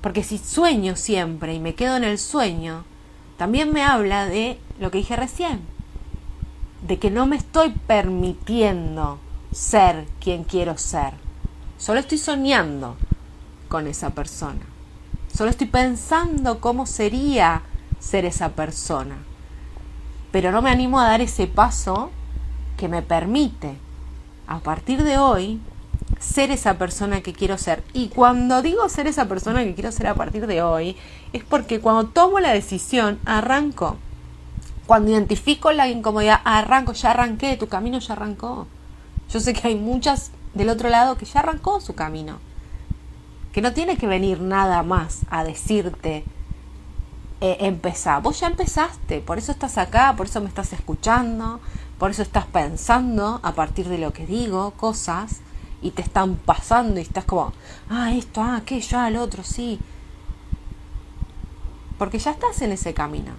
Porque 0.00 0.22
si 0.22 0.38
sueño 0.38 0.96
siempre 0.96 1.54
y 1.54 1.60
me 1.60 1.74
quedo 1.74 1.96
en 1.96 2.04
el 2.04 2.18
sueño, 2.18 2.84
también 3.36 3.72
me 3.72 3.82
habla 3.82 4.26
de 4.26 4.58
lo 4.78 4.90
que 4.90 4.98
dije 4.98 5.16
recién, 5.16 5.60
de 6.86 6.98
que 6.98 7.10
no 7.10 7.26
me 7.26 7.36
estoy 7.36 7.70
permitiendo 7.70 9.18
ser 9.52 10.06
quien 10.20 10.44
quiero 10.44 10.78
ser. 10.78 11.14
Solo 11.78 12.00
estoy 12.00 12.18
soñando 12.18 12.96
con 13.68 13.86
esa 13.86 14.10
persona. 14.10 14.60
Solo 15.32 15.50
estoy 15.50 15.66
pensando 15.66 16.60
cómo 16.60 16.86
sería 16.86 17.62
ser 17.98 18.24
esa 18.24 18.50
persona. 18.50 19.16
Pero 20.30 20.52
no 20.52 20.62
me 20.62 20.70
animo 20.70 21.00
a 21.00 21.08
dar 21.08 21.20
ese 21.20 21.46
paso 21.46 22.10
que 22.76 22.88
me 22.88 23.02
permite, 23.02 23.76
a 24.46 24.58
partir 24.60 25.02
de 25.02 25.18
hoy, 25.18 25.60
ser 26.24 26.50
esa 26.50 26.78
persona 26.78 27.20
que 27.20 27.32
quiero 27.32 27.58
ser. 27.58 27.84
Y 27.92 28.08
cuando 28.08 28.62
digo 28.62 28.88
ser 28.88 29.06
esa 29.06 29.26
persona 29.26 29.62
que 29.64 29.74
quiero 29.74 29.92
ser 29.92 30.06
a 30.06 30.14
partir 30.14 30.46
de 30.46 30.62
hoy, 30.62 30.96
es 31.32 31.44
porque 31.44 31.80
cuando 31.80 32.06
tomo 32.06 32.40
la 32.40 32.52
decisión, 32.52 33.18
arranco. 33.24 33.96
Cuando 34.86 35.10
identifico 35.10 35.72
la 35.72 35.88
incomodidad, 35.88 36.40
arranco, 36.44 36.92
ya 36.92 37.10
arranqué, 37.10 37.56
tu 37.56 37.68
camino 37.68 37.98
ya 37.98 38.14
arrancó. 38.14 38.66
Yo 39.30 39.40
sé 39.40 39.52
que 39.52 39.68
hay 39.68 39.76
muchas 39.76 40.30
del 40.54 40.68
otro 40.68 40.88
lado 40.88 41.16
que 41.16 41.26
ya 41.26 41.40
arrancó 41.40 41.80
su 41.80 41.94
camino. 41.94 42.38
Que 43.52 43.62
no 43.62 43.72
tiene 43.72 43.96
que 43.96 44.06
venir 44.06 44.40
nada 44.40 44.82
más 44.82 45.20
a 45.30 45.44
decirte 45.44 46.24
eh, 47.40 47.78
Vos 48.22 48.40
ya 48.40 48.46
empezaste, 48.46 49.20
por 49.20 49.38
eso 49.38 49.52
estás 49.52 49.76
acá, 49.76 50.14
por 50.16 50.26
eso 50.26 50.40
me 50.40 50.48
estás 50.48 50.72
escuchando, 50.72 51.60
por 51.98 52.10
eso 52.10 52.22
estás 52.22 52.46
pensando 52.46 53.40
a 53.42 53.52
partir 53.52 53.88
de 53.88 53.98
lo 53.98 54.12
que 54.12 54.26
digo, 54.26 54.72
cosas, 54.72 55.40
y 55.84 55.92
te 55.92 56.02
están 56.02 56.34
pasando 56.34 56.98
y 56.98 57.02
estás 57.02 57.24
como, 57.24 57.52
ah, 57.88 58.12
esto, 58.12 58.42
ah, 58.42 58.56
aquello, 58.56 58.98
ah, 58.98 59.06
el 59.06 59.16
otro, 59.16 59.44
sí. 59.44 59.78
Porque 61.96 62.18
ya 62.18 62.32
estás 62.32 62.60
en 62.62 62.72
ese 62.72 62.92
camino. 62.92 63.32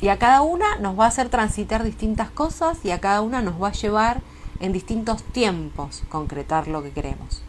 Y 0.00 0.08
a 0.08 0.18
cada 0.18 0.40
una 0.40 0.76
nos 0.76 0.98
va 0.98 1.04
a 1.04 1.08
hacer 1.08 1.28
transitar 1.28 1.84
distintas 1.84 2.30
cosas 2.30 2.78
y 2.84 2.90
a 2.90 3.00
cada 3.00 3.20
una 3.20 3.42
nos 3.42 3.62
va 3.62 3.68
a 3.68 3.72
llevar 3.72 4.22
en 4.60 4.72
distintos 4.72 5.22
tiempos 5.22 6.02
concretar 6.08 6.68
lo 6.68 6.82
que 6.82 6.92
queremos. 6.92 7.42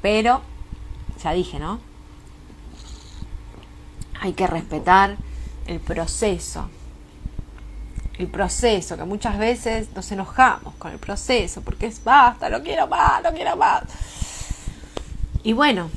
Pero, 0.00 0.40
ya 1.22 1.32
dije, 1.32 1.58
¿no? 1.58 1.80
hay 4.24 4.32
que 4.32 4.46
respetar 4.46 5.18
el 5.66 5.80
proceso. 5.80 6.70
El 8.18 8.28
proceso, 8.28 8.96
que 8.96 9.04
muchas 9.04 9.38
veces 9.38 9.88
nos 9.94 10.10
enojamos 10.12 10.74
con 10.74 10.92
el 10.92 10.98
proceso 10.98 11.62
porque 11.62 11.86
es 11.86 12.02
basta, 12.04 12.48
no 12.48 12.62
quiero 12.62 12.86
más, 12.86 13.22
no 13.22 13.32
quiero 13.32 13.56
más. 13.56 13.82
Y 15.42 15.52
bueno, 15.52 15.90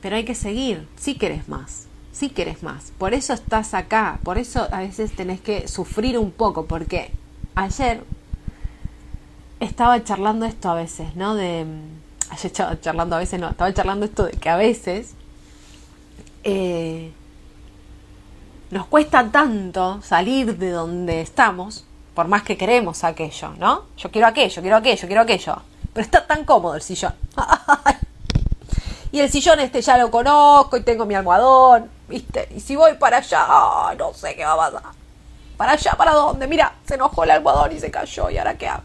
pero 0.00 0.16
hay 0.16 0.24
que 0.24 0.34
seguir, 0.34 0.86
si 0.96 1.14
querés 1.14 1.48
más. 1.48 1.86
sí 2.12 2.28
querés 2.30 2.62
más. 2.62 2.92
Por 2.98 3.14
eso 3.14 3.32
estás 3.32 3.74
acá, 3.74 4.18
por 4.22 4.38
eso 4.38 4.68
a 4.70 4.80
veces 4.80 5.14
tenés 5.14 5.40
que 5.40 5.66
sufrir 5.68 6.18
un 6.18 6.30
poco, 6.30 6.66
porque 6.66 7.10
ayer 7.54 8.04
estaba 9.60 10.02
charlando 10.04 10.46
esto 10.46 10.70
a 10.70 10.74
veces, 10.74 11.14
¿no? 11.16 11.34
De, 11.34 11.66
ayer 12.30 12.46
estaba 12.46 12.80
charlando 12.80 13.16
a 13.16 13.18
veces, 13.18 13.40
no, 13.40 13.50
estaba 13.50 13.72
charlando 13.72 14.06
esto 14.06 14.24
de 14.24 14.32
que 14.32 14.48
a 14.48 14.56
veces 14.56 15.14
eh, 16.44 17.10
nos 18.74 18.86
cuesta 18.86 19.24
tanto 19.30 20.02
salir 20.02 20.58
de 20.58 20.70
donde 20.70 21.20
estamos, 21.20 21.84
por 22.12 22.26
más 22.26 22.42
que 22.42 22.56
queremos 22.56 23.04
aquello, 23.04 23.50
¿no? 23.56 23.84
Yo 23.96 24.10
quiero 24.10 24.26
aquello, 24.26 24.60
quiero 24.60 24.76
aquello, 24.76 25.06
quiero 25.06 25.22
aquello. 25.22 25.62
Pero 25.92 26.04
está 26.04 26.26
tan 26.26 26.44
cómodo 26.44 26.74
el 26.74 26.82
sillón. 26.82 27.14
y 29.12 29.20
el 29.20 29.30
sillón 29.30 29.60
este 29.60 29.80
ya 29.80 29.96
lo 29.96 30.10
conozco 30.10 30.76
y 30.76 30.82
tengo 30.82 31.06
mi 31.06 31.14
almohadón, 31.14 31.88
¿viste? 32.08 32.48
Y 32.52 32.58
si 32.58 32.74
voy 32.74 32.94
para 32.94 33.18
allá, 33.18 33.46
no 33.96 34.12
sé 34.12 34.34
qué 34.34 34.44
va 34.44 34.54
a 34.54 34.72
pasar. 34.72 34.90
¿Para 35.56 35.72
allá? 35.74 35.92
¿Para 35.92 36.12
dónde? 36.12 36.48
Mira, 36.48 36.74
se 36.84 36.94
enojó 36.96 37.22
el 37.22 37.30
almohadón 37.30 37.70
y 37.70 37.78
se 37.78 37.92
cayó. 37.92 38.28
¿Y 38.28 38.38
ahora 38.38 38.58
qué 38.58 38.66
hago? 38.66 38.82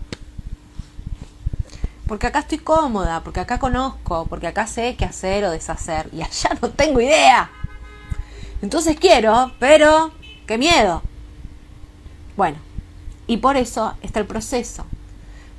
Porque 2.08 2.28
acá 2.28 2.40
estoy 2.40 2.60
cómoda, 2.60 3.22
porque 3.22 3.40
acá 3.40 3.58
conozco, 3.58 4.28
porque 4.30 4.46
acá 4.46 4.68
sé 4.68 4.96
qué 4.96 5.06
hacer 5.06 5.46
o 5.46 5.50
deshacer. 5.50 6.10
Y 6.14 6.22
allá 6.22 6.52
no 6.62 6.70
tengo 6.70 7.02
idea. 7.02 7.50
Entonces 8.62 8.98
quiero, 9.00 9.52
pero 9.60 10.12
qué 10.46 10.58
miedo. 10.58 11.02
Bueno, 12.36 12.58
y 13.28 13.38
por 13.38 13.58
eso 13.58 13.94
está 14.02 14.20
el 14.20 14.26
proceso. 14.26 14.86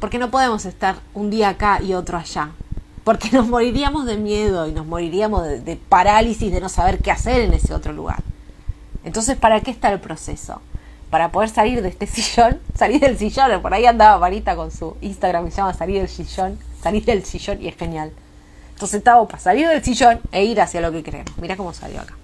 Porque 0.00 0.18
no 0.18 0.30
podemos 0.30 0.64
estar 0.64 0.96
un 1.14 1.30
día 1.30 1.50
acá 1.50 1.80
y 1.82 1.94
otro 1.94 2.18
allá. 2.18 2.50
Porque 3.04 3.30
nos 3.30 3.46
moriríamos 3.46 4.06
de 4.06 4.16
miedo 4.16 4.66
y 4.66 4.72
nos 4.72 4.86
moriríamos 4.86 5.44
de, 5.44 5.76
parálisis 5.88 6.52
de 6.52 6.60
no 6.60 6.68
saber 6.68 6.98
qué 6.98 7.10
hacer 7.10 7.42
en 7.42 7.52
ese 7.54 7.74
otro 7.74 7.92
lugar. 7.92 8.22
Entonces, 9.04 9.36
¿para 9.36 9.60
qué 9.60 9.70
está 9.70 9.90
el 9.92 10.00
proceso? 10.00 10.60
Para 11.10 11.32
poder 11.32 11.48
salir 11.48 11.82
de 11.82 11.88
este 11.88 12.06
sillón, 12.08 12.60
salir 12.74 13.00
del 13.00 13.18
sillón. 13.18 13.62
Por 13.62 13.72
ahí 13.72 13.86
andaba 13.86 14.18
Marita 14.18 14.56
con 14.56 14.70
su 14.70 14.96
Instagram 15.00 15.44
que 15.46 15.50
se 15.50 15.58
llama 15.58 15.74
Salir 15.74 15.98
del 15.98 16.08
sillón. 16.08 16.58
Salir 16.82 17.04
del 17.04 17.24
sillón 17.24 17.62
y 17.62 17.68
es 17.68 17.76
genial. 17.76 18.12
Entonces 18.72 18.98
estamos 18.98 19.28
para 19.28 19.38
salir 19.38 19.68
del 19.68 19.84
sillón 19.84 20.20
e 20.32 20.44
ir 20.44 20.60
hacia 20.60 20.80
lo 20.80 20.90
que 20.92 21.02
queremos. 21.02 21.36
Mira 21.38 21.56
cómo 21.56 21.72
salió 21.72 22.00
acá. 22.00 22.14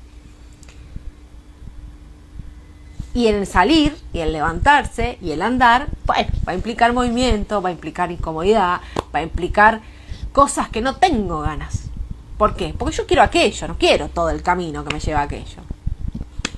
Y 3.16 3.28
el 3.28 3.46
salir 3.46 3.96
y 4.12 4.18
el 4.18 4.34
levantarse 4.34 5.16
y 5.22 5.30
el 5.30 5.40
andar, 5.40 5.88
bueno, 6.04 6.28
va 6.46 6.52
a 6.52 6.54
implicar 6.54 6.92
movimiento, 6.92 7.62
va 7.62 7.70
a 7.70 7.72
implicar 7.72 8.12
incomodidad, 8.12 8.82
va 9.14 9.20
a 9.20 9.22
implicar 9.22 9.80
cosas 10.34 10.68
que 10.68 10.82
no 10.82 10.96
tengo 10.96 11.40
ganas. 11.40 11.84
¿Por 12.36 12.56
qué? 12.56 12.74
Porque 12.78 12.94
yo 12.94 13.06
quiero 13.06 13.22
aquello, 13.22 13.68
no 13.68 13.78
quiero 13.78 14.10
todo 14.10 14.28
el 14.28 14.42
camino 14.42 14.84
que 14.84 14.92
me 14.92 15.00
lleva 15.00 15.20
a 15.20 15.22
aquello. 15.22 15.62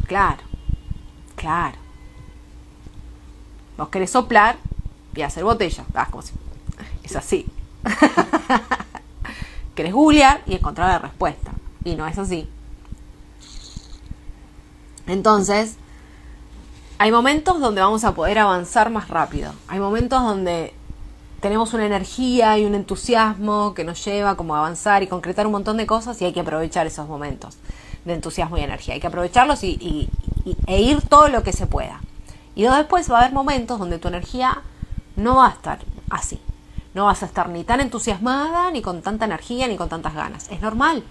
Claro, 0.09 0.43
claro. 1.37 1.77
Vos 3.77 3.89
querés 3.91 4.11
soplar 4.11 4.57
y 5.15 5.23
hacer 5.23 5.45
botella. 5.45 5.85
Ah, 5.95 6.09
como 6.11 6.23
si... 6.23 6.33
Es 7.05 7.15
así. 7.15 7.47
querés 9.77 9.93
googlear 9.93 10.43
y 10.45 10.55
encontrar 10.55 10.89
la 10.89 10.99
respuesta. 10.99 11.53
Y 11.85 11.95
no 11.95 12.05
es 12.05 12.19
así. 12.19 12.49
Entonces, 15.07 15.77
hay 16.99 17.13
momentos 17.13 17.61
donde 17.61 17.81
vamos 17.81 18.05
a 18.05 18.15
poder 18.15 18.39
avanzar 18.41 18.91
más 18.91 19.09
rápido. 19.09 19.53
Hay 19.69 19.79
momentos 19.79 20.21
donde 20.21 20.75
tenemos 21.41 21.73
una 21.73 21.87
energía 21.87 22.59
y 22.59 22.65
un 22.65 22.75
entusiasmo 22.75 23.73
que 23.75 23.85
nos 23.85 24.05
lleva 24.05 24.37
como 24.37 24.57
a 24.57 24.59
avanzar 24.59 25.05
y 25.05 25.07
concretar 25.07 25.47
un 25.47 25.53
montón 25.53 25.77
de 25.77 25.87
cosas 25.87 26.21
y 26.21 26.25
hay 26.25 26.33
que 26.33 26.41
aprovechar 26.41 26.89
esos 26.89 27.09
momentos 27.09 27.57
de 28.05 28.15
entusiasmo 28.15 28.59
y 28.59 28.63
energía. 28.63 28.95
Hay 28.95 29.01
que 29.01 29.07
aprovecharlos 29.07 29.63
y, 29.63 30.11
e 30.67 30.83
ir 30.83 31.01
todo 31.03 31.29
lo 31.29 31.45
que 31.45 31.53
se 31.53 31.69
pueda. 31.69 32.01
Y 32.57 32.65
después 32.65 33.09
va 33.11 33.19
a 33.19 33.21
haber 33.21 33.33
momentos 33.33 33.79
donde 33.79 34.01
tu 34.01 34.09
energía 34.09 34.63
no 35.15 35.37
va 35.37 35.47
a 35.47 35.51
estar 35.51 35.79
así. 36.11 36.41
No 36.95 37.05
vas 37.05 37.23
a 37.23 37.27
estar 37.27 37.49
ni 37.49 37.63
tan 37.63 37.81
entusiasmada, 37.81 38.73
ni 38.73 38.83
con 38.83 39.03
tanta 39.03 39.27
energía, 39.27 39.69
ni 39.69 39.77
con 39.77 39.89
tantas 39.89 40.15
ganas. 40.15 40.51
Es 40.51 40.61
normal. 40.61 41.05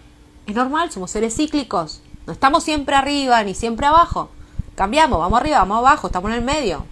Es 0.48 0.56
normal, 0.56 0.92
somos 0.92 1.12
seres 1.12 1.34
cíclicos. 1.38 2.02
No 2.26 2.34
estamos 2.34 2.66
siempre 2.66 2.96
arriba 2.96 3.42
ni 3.44 3.54
siempre 3.54 3.86
abajo. 3.88 4.30
Cambiamos, 4.78 5.18
vamos 5.18 5.40
arriba, 5.40 5.58
vamos 5.58 5.80
abajo, 5.80 6.06
estamos 6.06 6.30
en 6.30 6.38
el 6.38 6.44
medio. 6.44 6.86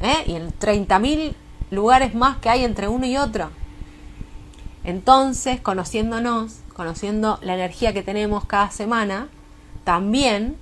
¿eh? 0.00 0.22
Y 0.24 0.36
en 0.36 0.56
30.000 0.56 1.34
lugares 1.72 2.14
más 2.14 2.36
que 2.36 2.48
hay 2.48 2.62
entre 2.62 2.86
uno 2.86 3.06
y 3.06 3.16
otro. 3.16 3.50
Entonces, 4.84 5.60
conociéndonos, 5.60 6.60
conociendo 6.76 7.40
la 7.42 7.54
energía 7.54 7.92
que 7.92 8.04
tenemos 8.04 8.44
cada 8.44 8.70
semana, 8.70 9.26
también 9.82 10.56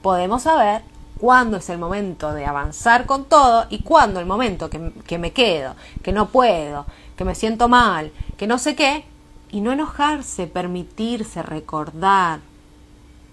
podemos 0.00 0.42
saber 0.42 0.82
cuándo 1.18 1.56
es 1.56 1.68
el 1.70 1.78
momento 1.78 2.34
de 2.34 2.46
avanzar 2.46 3.04
con 3.04 3.24
todo 3.24 3.66
y 3.68 3.82
cuándo 3.82 4.20
el 4.20 4.26
momento 4.26 4.70
que, 4.70 4.92
que, 5.08 5.18
me 5.18 5.32
quedo, 5.32 5.74
que 6.04 6.12
no 6.12 6.28
puedo, 6.28 6.86
que 7.16 7.24
me 7.24 7.34
siento 7.34 7.68
mal, 7.68 8.12
que 8.36 8.46
no 8.46 8.58
sé 8.58 8.76
qué, 8.76 9.04
y 9.50 9.60
no 9.60 9.72
enojarse, 9.72 10.46
permitirse, 10.46 11.42
recordar 11.42 12.38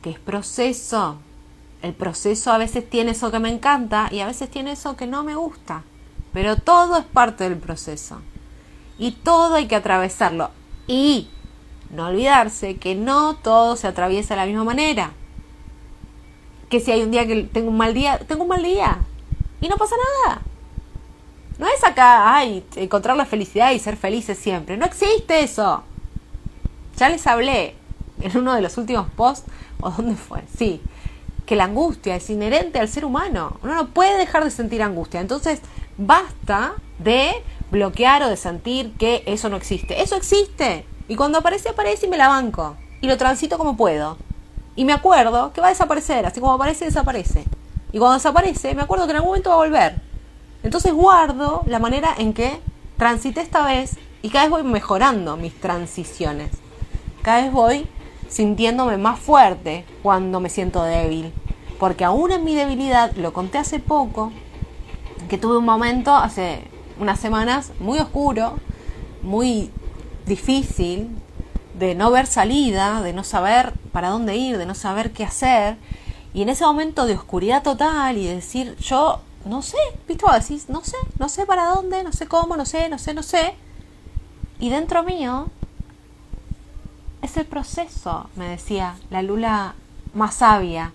que 0.02 0.10
es 0.10 0.18
proceso, 0.18 1.20
el 1.82 1.94
proceso 1.94 2.52
a 2.52 2.58
veces 2.58 2.90
tiene 2.90 3.12
eso 3.12 3.32
que 3.32 3.40
me 3.40 3.50
encanta 3.50 4.10
y 4.12 4.20
a 4.20 4.28
veces 4.28 4.50
tiene 4.50 4.72
eso 4.72 4.96
que 4.96 5.08
no 5.08 5.24
me 5.24 5.36
gusta. 5.36 5.84
Pero 6.34 6.58
todo 6.58 6.98
es 6.98 7.06
parte 7.06 7.44
del 7.44 7.58
proceso. 7.58 8.22
Y 8.98 9.12
todo 9.12 9.56
hay 9.56 9.68
que 9.68 9.76
atravesarlo. 9.76 10.50
Y 10.88 11.30
no 11.90 12.08
olvidarse 12.08 12.78
que 12.78 12.96
no 12.96 13.36
todo 13.36 13.76
se 13.76 13.88
atraviesa 13.88 14.34
de 14.34 14.42
la 14.42 14.48
misma 14.48 14.64
manera. 14.64 15.12
Que 16.70 16.80
si 16.80 16.92
hay 16.92 17.02
un 17.02 17.12
día 17.12 17.26
que 17.28 17.44
tengo 17.44 17.70
un 17.70 17.78
mal 17.78 17.94
día, 17.94 18.20
tengo 18.20 18.44
un 18.44 18.50
mal 18.50 18.64
día. 18.64 19.00
Y 19.62 19.70
no 19.70 19.78
pasa 19.78 19.96
nada. 20.26 20.42
No 21.58 21.68
es 21.68 21.84
acá, 21.84 22.36
ay, 22.36 22.64
encontrar 22.76 23.18
la 23.18 23.26
felicidad 23.26 23.72
y 23.72 23.80
ser 23.80 23.98
felices 23.98 24.38
siempre. 24.38 24.78
No 24.78 24.86
existe 24.86 25.42
eso. 25.42 25.84
Ya 26.98 27.10
les 27.10 27.26
hablé 27.26 27.76
en 28.22 28.38
uno 28.38 28.54
de 28.54 28.62
los 28.62 28.78
últimos 28.78 29.10
posts, 29.12 29.50
o 29.80 29.90
dónde 29.92 30.16
fue, 30.16 30.44
sí, 30.58 30.82
que 31.48 31.56
la 31.56 31.64
angustia 31.64 32.16
es 32.18 32.30
inherente 32.30 32.78
al 32.78 32.90
ser 32.90 33.06
humano. 33.06 33.58
Uno 33.64 33.74
no 33.74 33.88
puede 33.88 34.18
dejar 34.18 34.44
de 34.44 34.52
sentir 34.52 34.84
angustia. 34.84 35.22
Entonces, 35.22 35.62
basta 35.98 36.74
de 37.00 37.32
bloquear 37.72 38.22
o 38.24 38.28
de 38.28 38.36
sentir 38.36 38.94
que 38.98 39.24
eso 39.26 39.48
no 39.48 39.56
existe. 39.56 40.02
Eso 40.02 40.18
existe. 40.18 40.86
Y 41.08 41.16
cuando 41.16 41.40
aparece, 41.40 41.70
aparece 41.70 42.06
y 42.06 42.10
me 42.10 42.18
la 42.18 42.28
banco. 42.28 42.76
Y 43.00 43.08
lo 43.08 43.18
transito 43.18 43.58
como 43.58 43.78
puedo. 43.78 44.18
Y 44.76 44.84
me 44.84 44.92
acuerdo 44.92 45.54
que 45.54 45.62
va 45.62 45.68
a 45.68 45.70
desaparecer. 45.70 46.26
Así 46.26 46.42
como 46.42 46.52
aparece, 46.52 46.84
desaparece. 46.84 47.46
Y 47.94 47.98
cuando 47.98 48.16
desaparece, 48.16 48.76
me 48.76 48.82
acuerdo 48.82 49.06
que 49.06 49.12
en 49.12 49.16
algún 49.16 49.30
momento 49.30 49.50
va 49.50 49.56
a 49.56 49.60
volver. 49.60 50.02
Entonces 50.64 50.92
guardo 50.92 51.64
la 51.66 51.80
manera 51.80 52.14
en 52.18 52.34
que 52.34 52.60
transité 52.98 53.40
esta 53.40 53.66
vez 53.66 53.98
y 54.22 54.30
cada 54.30 54.44
vez 54.46 54.52
voy 54.52 54.64
mejorando 54.64 55.38
mis 55.38 55.58
transiciones. 55.58 56.52
Cada 57.22 57.44
vez 57.44 57.54
voy 57.54 57.88
sintiéndome 58.30 58.98
más 58.98 59.20
fuerte 59.20 59.86
cuando 60.04 60.40
me 60.40 60.50
siento 60.50 60.84
débil. 60.84 61.34
Porque 61.80 62.06
aún 62.06 62.32
en 62.32 62.44
mi 62.44 62.56
debilidad, 62.56 63.14
lo 63.16 63.34
conté 63.34 63.58
hace 63.58 63.80
poco, 63.80 64.32
que 65.30 65.38
tuve 65.38 65.58
un 65.58 65.66
momento 65.66 66.16
hace 66.16 66.64
unas 67.00 67.20
semanas 67.20 67.72
muy 67.80 68.00
oscuro, 68.00 68.58
muy 69.22 69.72
difícil, 70.26 71.10
de 71.78 71.94
no 71.94 72.10
ver 72.10 72.26
salida, 72.26 73.02
de 73.02 73.14
no 73.14 73.24
saber 73.24 73.74
para 73.92 74.10
dónde 74.10 74.36
ir, 74.36 74.58
de 74.58 74.66
no 74.66 74.74
saber 74.74 75.12
qué 75.12 75.24
hacer. 75.24 75.78
Y 76.34 76.42
en 76.42 76.50
ese 76.50 76.66
momento 76.66 77.06
de 77.06 77.14
oscuridad 77.14 77.64
total 77.64 78.18
y 78.18 78.26
de 78.26 78.36
decir, 78.36 78.76
yo 78.78 79.22
no 79.46 79.62
sé, 79.62 79.78
¿viste? 80.08 80.26
Decís, 80.34 80.70
no 80.70 80.84
sé, 80.84 80.98
no 81.20 81.30
sé 81.30 81.46
para 81.46 81.66
dónde, 81.68 82.04
no 82.04 82.12
sé 82.12 82.28
cómo, 82.28 82.58
no 82.58 82.66
sé, 82.66 82.90
no 82.90 82.98
sé, 82.98 83.14
no 83.14 83.24
sé. 83.24 83.56
Y 84.60 84.70
dentro 84.70 85.04
mío 85.04 85.50
es 87.22 87.38
el 87.38 87.46
proceso, 87.46 88.30
me 88.36 88.50
decía 88.50 88.96
la 89.10 89.22
Lula 89.22 89.76
más 90.14 90.36
sabia, 90.36 90.94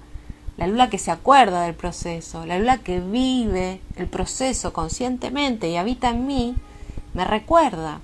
la 0.57 0.67
Lula 0.67 0.91
que 0.91 0.99
se 0.99 1.11
acuerda 1.11 1.63
del 1.63 1.75
proceso, 1.75 2.47
la 2.47 2.59
Lula 2.59 2.79
que 2.79 3.01
vive 3.01 3.81
el 3.97 4.07
proceso 4.07 4.73
conscientemente 4.73 5.69
y 5.69 5.77
habita 5.77 6.11
en 6.11 6.27
mí, 6.27 6.55
me 7.15 7.25
recuerda 7.25 8.01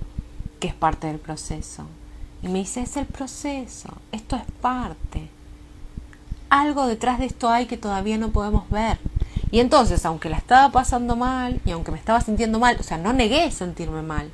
que 0.60 0.68
es 0.68 0.74
parte 0.74 1.06
del 1.06 1.18
proceso. 1.18 1.84
Y 2.42 2.48
me 2.48 2.60
dice, 2.60 2.82
es 2.82 2.96
el 2.96 3.06
proceso, 3.06 3.88
esto 4.12 4.36
es 4.36 4.42
parte. 4.60 5.28
Algo 6.50 6.86
detrás 6.86 7.18
de 7.18 7.26
esto 7.26 7.48
hay 7.48 7.66
que 7.66 7.76
todavía 7.76 8.16
no 8.16 8.30
podemos 8.30 8.68
ver. 8.70 8.98
Y 9.50 9.60
entonces, 9.60 10.04
aunque 10.04 10.28
la 10.28 10.36
estaba 10.36 10.70
pasando 10.70 11.16
mal 11.16 11.60
y 11.64 11.70
aunque 11.70 11.90
me 11.90 11.98
estaba 11.98 12.20
sintiendo 12.20 12.58
mal, 12.58 12.76
o 12.78 12.82
sea, 12.82 12.98
no 12.98 13.12
negué 13.12 13.50
sentirme 13.50 14.02
mal, 14.02 14.30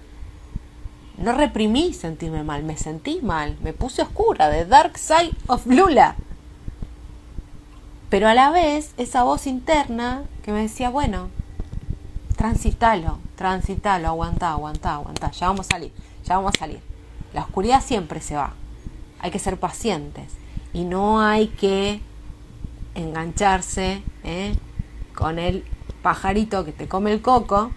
no 1.18 1.32
reprimí 1.32 1.92
sentirme 1.92 2.42
mal, 2.42 2.64
me 2.64 2.76
sentí 2.76 3.20
mal, 3.22 3.56
me 3.62 3.72
puse 3.72 4.02
oscura, 4.02 4.48
de 4.48 4.64
Dark 4.64 4.98
Side 4.98 5.32
of 5.46 5.66
Lula. 5.66 6.16
Pero 8.10 8.28
a 8.28 8.34
la 8.34 8.50
vez, 8.50 8.94
esa 8.96 9.22
voz 9.22 9.46
interna 9.46 10.24
que 10.42 10.52
me 10.52 10.62
decía, 10.62 10.90
bueno, 10.90 11.28
transitalo, 12.36 13.18
transitalo, 13.36 14.08
aguantá, 14.08 14.52
aguantá, 14.52 14.94
aguantá, 14.94 15.30
ya 15.30 15.48
vamos 15.48 15.66
a 15.66 15.70
salir, 15.70 15.92
ya 16.24 16.36
vamos 16.36 16.52
a 16.56 16.58
salir. 16.58 16.80
La 17.32 17.42
oscuridad 17.42 17.82
siempre 17.82 18.20
se 18.20 18.36
va, 18.36 18.54
hay 19.20 19.30
que 19.30 19.38
ser 19.38 19.58
pacientes 19.58 20.32
y 20.72 20.84
no 20.84 21.20
hay 21.20 21.48
que 21.48 22.00
engancharse 22.94 24.02
¿eh? 24.24 24.54
con 25.14 25.38
el 25.38 25.64
pajarito 26.02 26.64
que 26.64 26.72
te 26.72 26.86
come 26.86 27.12
el 27.12 27.22
coco 27.22 27.72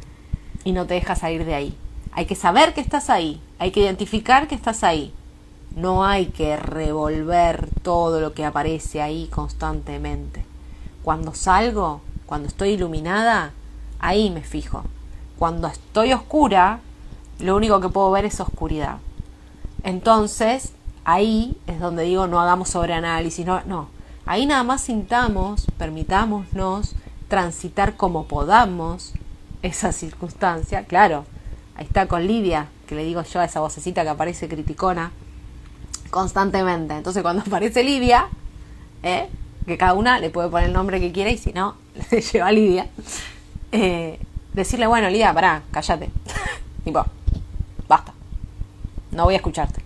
y 0.64 0.74
no 0.74 0.86
te 0.86 0.96
deja 0.96 1.16
salir 1.16 1.46
de 1.46 1.56
ahí. 1.56 1.78
Hay 2.18 2.26
que 2.26 2.34
saber 2.34 2.74
que 2.74 2.82
estás 2.82 3.12
ahí, 3.12 3.40
hay 3.60 3.70
que 3.70 3.82
identificar 3.82 4.48
que 4.48 4.56
estás 4.56 4.84
ahí. 4.84 5.14
No 5.76 6.04
hay 6.04 6.26
que 6.26 6.58
revolver 6.58 7.70
todo 7.84 8.20
lo 8.20 8.34
que 8.34 8.44
aparece 8.44 9.04
ahí 9.04 9.28
constantemente. 9.28 10.44
Cuando 11.04 11.36
salgo, 11.36 12.02
cuando 12.26 12.48
estoy 12.48 12.70
iluminada, 12.70 13.52
ahí 14.00 14.32
me 14.32 14.42
fijo. 14.42 14.82
Cuando 15.38 15.68
estoy 15.68 16.12
oscura, 16.12 16.80
lo 17.38 17.56
único 17.56 17.80
que 17.82 17.90
puedo 17.90 18.10
ver 18.10 18.26
es 18.26 18.40
oscuridad. 18.40 18.98
Entonces, 19.84 20.74
ahí 21.06 21.56
es 21.68 21.80
donde 21.80 22.02
digo 22.02 22.26
no 22.26 22.42
hagamos 22.42 22.70
sobreanálisis, 22.70 23.46
no, 23.46 23.62
no. 23.68 23.90
Ahí 24.26 24.48
nada 24.48 24.64
más 24.64 24.82
sintamos, 24.82 25.68
permitámonos 25.78 26.96
transitar 27.28 27.96
como 27.96 28.26
podamos 28.26 29.14
esa 29.62 29.92
circunstancia. 29.92 30.86
Claro, 30.86 31.26
está 31.80 32.08
con 32.08 32.26
Lidia, 32.26 32.68
que 32.88 32.96
le 32.96 33.04
digo 33.04 33.24
yo 33.24 33.40
a 33.40 33.46
esa 33.46 33.60
vocecita 33.60 34.04
que 34.04 34.10
aparece 34.10 34.48
criticona 34.48 35.12
constantemente. 36.10 36.96
Entonces 36.96 37.22
cuando 37.22 37.42
aparece 37.48 37.84
Lidia, 37.84 38.28
¿eh? 39.04 39.30
que 39.66 39.78
cada 39.78 39.94
una 39.94 40.20
le 40.20 40.30
puede 40.30 40.50
poner 40.50 40.68
el 40.68 40.74
nombre 40.74 41.00
que 41.00 41.12
quiera 41.12 41.30
y 41.30 41.38
si 41.38 41.54
no, 41.54 41.76
le 42.12 42.22
lleva 42.22 42.48
a 42.48 42.52
Lidia, 42.52 42.88
eh, 43.72 44.20
decirle, 44.54 44.88
bueno, 44.88 45.10
Lidia, 45.10 45.34
pará, 45.34 45.64
cállate. 45.72 46.10
tipo, 46.84 47.06
basta. 47.88 48.14
No 49.12 49.26
voy 49.26 49.34
a 49.34 49.38
escucharte. 49.38 49.82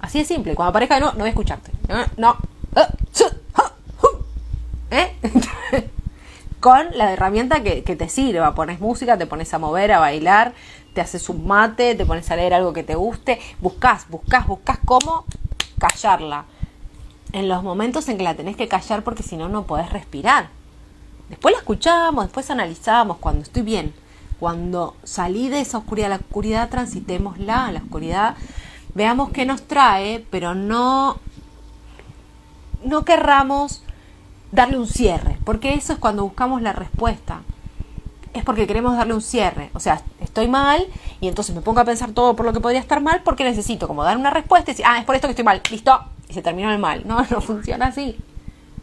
Así 0.00 0.18
de 0.18 0.24
simple. 0.24 0.54
Cuando 0.54 0.70
aparezca 0.70 0.94
de 0.94 1.00
no 1.02 1.12
voy 1.12 1.26
a 1.26 1.28
escucharte. 1.28 1.70
No. 1.88 2.04
no. 2.16 2.36
¿Eh? 4.90 5.12
con 6.60 6.86
la 6.96 7.12
herramienta 7.12 7.62
que, 7.62 7.82
te 7.82 8.08
sirva. 8.08 8.54
Pones 8.54 8.80
música, 8.80 9.16
te 9.18 9.26
pones 9.26 9.52
a 9.54 9.58
mover, 9.58 9.92
a 9.92 9.98
bailar, 9.98 10.52
haces 11.00 11.28
un 11.28 11.46
mate, 11.46 11.94
te 11.94 12.06
pones 12.06 12.30
a 12.30 12.36
leer 12.36 12.54
algo 12.54 12.72
que 12.72 12.82
te 12.82 12.94
guste. 12.94 13.40
Buscas, 13.60 14.08
buscas, 14.08 14.46
buscas 14.46 14.78
cómo 14.84 15.24
callarla. 15.78 16.44
En 17.32 17.48
los 17.48 17.62
momentos 17.62 18.08
en 18.08 18.18
que 18.18 18.24
la 18.24 18.34
tenés 18.34 18.56
que 18.56 18.68
callar 18.68 19.02
porque 19.02 19.22
si 19.22 19.36
no, 19.36 19.48
no 19.48 19.64
podés 19.64 19.90
respirar. 19.90 20.48
Después 21.28 21.52
la 21.52 21.60
escuchamos, 21.60 22.24
después 22.24 22.50
analizamos 22.50 23.18
cuando 23.18 23.42
estoy 23.42 23.62
bien. 23.62 23.94
Cuando 24.40 24.96
salí 25.04 25.48
de 25.48 25.60
esa 25.60 25.78
oscuridad, 25.78 26.08
la 26.08 26.16
oscuridad 26.16 26.68
transitémosla, 26.70 27.70
la 27.70 27.80
oscuridad, 27.80 28.36
veamos 28.94 29.30
qué 29.30 29.44
nos 29.44 29.62
trae, 29.62 30.26
pero 30.30 30.54
no, 30.54 31.18
no 32.82 33.04
querramos 33.04 33.82
darle 34.50 34.78
un 34.78 34.86
cierre, 34.86 35.38
porque 35.44 35.74
eso 35.74 35.92
es 35.92 35.98
cuando 35.98 36.24
buscamos 36.24 36.62
la 36.62 36.72
respuesta. 36.72 37.42
Es 38.32 38.44
porque 38.44 38.66
queremos 38.66 38.96
darle 38.96 39.14
un 39.14 39.22
cierre. 39.22 39.70
O 39.74 39.80
sea, 39.80 40.02
estoy 40.20 40.46
mal 40.48 40.86
y 41.20 41.28
entonces 41.28 41.54
me 41.54 41.62
pongo 41.62 41.80
a 41.80 41.84
pensar 41.84 42.12
todo 42.12 42.36
por 42.36 42.46
lo 42.46 42.52
que 42.52 42.60
podría 42.60 42.80
estar 42.80 43.00
mal 43.00 43.22
porque 43.24 43.44
necesito 43.44 43.88
como 43.88 44.04
dar 44.04 44.16
una 44.16 44.30
respuesta 44.30 44.70
y 44.70 44.74
decir, 44.74 44.86
ah, 44.88 44.98
es 44.98 45.04
por 45.04 45.14
esto 45.14 45.26
que 45.26 45.32
estoy 45.32 45.44
mal, 45.44 45.60
listo, 45.70 46.00
y 46.28 46.34
se 46.34 46.42
terminó 46.42 46.70
el 46.70 46.78
mal. 46.78 47.02
No, 47.06 47.24
no 47.30 47.40
funciona 47.40 47.86
así. 47.86 48.16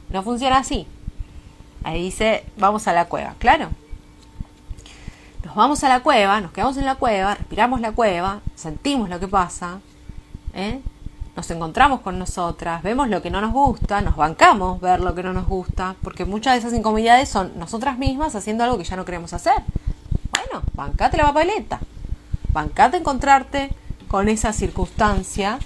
No 0.09 0.23
funciona 0.23 0.57
así. 0.57 0.87
Ahí 1.83 2.03
dice, 2.03 2.43
vamos 2.57 2.87
a 2.87 2.93
la 2.93 3.05
cueva. 3.05 3.35
Claro. 3.39 3.69
Nos 5.45 5.55
vamos 5.55 5.83
a 5.83 5.89
la 5.89 6.01
cueva, 6.01 6.41
nos 6.41 6.51
quedamos 6.51 6.75
en 6.75 6.85
la 6.85 6.95
cueva, 6.95 7.35
respiramos 7.35 7.79
la 7.79 7.93
cueva, 7.93 8.41
sentimos 8.55 9.07
lo 9.09 9.19
que 9.19 9.29
pasa, 9.29 9.79
¿eh? 10.53 10.81
Nos 11.38 11.51
encontramos 11.51 12.01
con 12.01 12.17
nosotras, 12.17 12.81
vemos 12.81 13.09
lo 13.09 13.21
que 13.21 13.29
no 13.29 13.39
nos 13.41 13.53
gusta, 13.53 14.01
nos 14.01 14.15
bancamos 14.15 14.81
ver 14.81 14.99
lo 14.99 15.13
que 15.13 15.21
no 15.21 15.33
nos 15.33 15.45
gusta, 15.45 15.95
porque 16.01 16.25
muchas 16.25 16.53
de 16.53 16.59
esas 16.59 16.73
incomodidades 16.73 17.29
son 17.29 17.59
nosotras 17.59 17.99
mismas 17.99 18.33
haciendo 18.33 18.63
algo 18.63 18.79
que 18.79 18.83
ya 18.83 18.95
no 18.95 19.05
queremos 19.05 19.33
hacer. 19.33 19.53
Bueno, 20.31 20.65
bancate 20.73 21.15
la 21.15 21.25
papeleta, 21.25 21.79
bancate 22.51 22.97
encontrarte 22.97 23.69
con 24.07 24.29
esa 24.29 24.51
circunstancia 24.51 25.59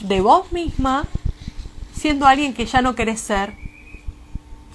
de 0.00 0.20
vos 0.20 0.52
misma 0.52 1.04
siendo 1.94 2.26
alguien 2.26 2.52
que 2.52 2.66
ya 2.66 2.82
no 2.82 2.94
querés 2.94 3.20
ser. 3.20 3.54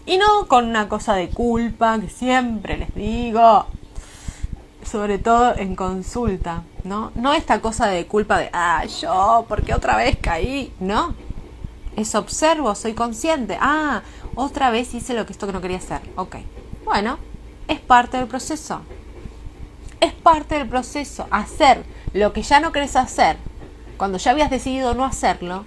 Y 0.08 0.18
no 0.18 0.48
con 0.48 0.66
una 0.66 0.90
cosa 0.90 1.14
de 1.14 1.30
culpa 1.30 2.00
que 2.00 2.10
siempre 2.10 2.78
les 2.78 2.96
digo, 2.96 3.68
sobre 4.84 5.20
todo 5.20 5.56
en 5.56 5.76
consulta, 5.76 6.64
¿no? 6.88 7.12
No 7.16 7.34
esta 7.34 7.62
cosa 7.62 7.88
de 7.88 8.08
culpa 8.08 8.38
de, 8.38 8.50
ah, 8.54 8.86
yo, 8.86 9.46
porque 9.48 9.74
otra 9.74 9.98
vez 9.98 10.18
caí, 10.20 10.74
no. 10.80 11.16
Es 11.96 12.16
observo, 12.16 12.76
soy 12.76 12.94
consciente, 12.94 13.58
ah, 13.60 14.02
otra 14.36 14.70
vez 14.70 14.94
hice 14.94 15.14
lo 15.14 15.26
que 15.26 15.34
esto 15.34 15.48
que 15.48 15.54
no 15.54 15.62
quería 15.62 15.78
hacer, 15.78 16.02
ok. 16.16 16.38
Bueno, 16.86 17.18
es 17.68 17.80
parte 17.80 18.18
del 18.18 18.28
proceso. 18.28 18.82
Es 20.00 20.14
parte 20.14 20.56
del 20.56 20.70
proceso. 20.70 21.28
Hacer 21.32 21.84
lo 22.14 22.34
que 22.34 22.44
ya 22.44 22.60
no 22.60 22.72
querés 22.72 22.96
hacer, 22.96 23.38
cuando 23.98 24.18
ya 24.20 24.32
habías 24.32 24.50
decidido 24.50 24.94
no 24.94 25.06
hacerlo, 25.06 25.66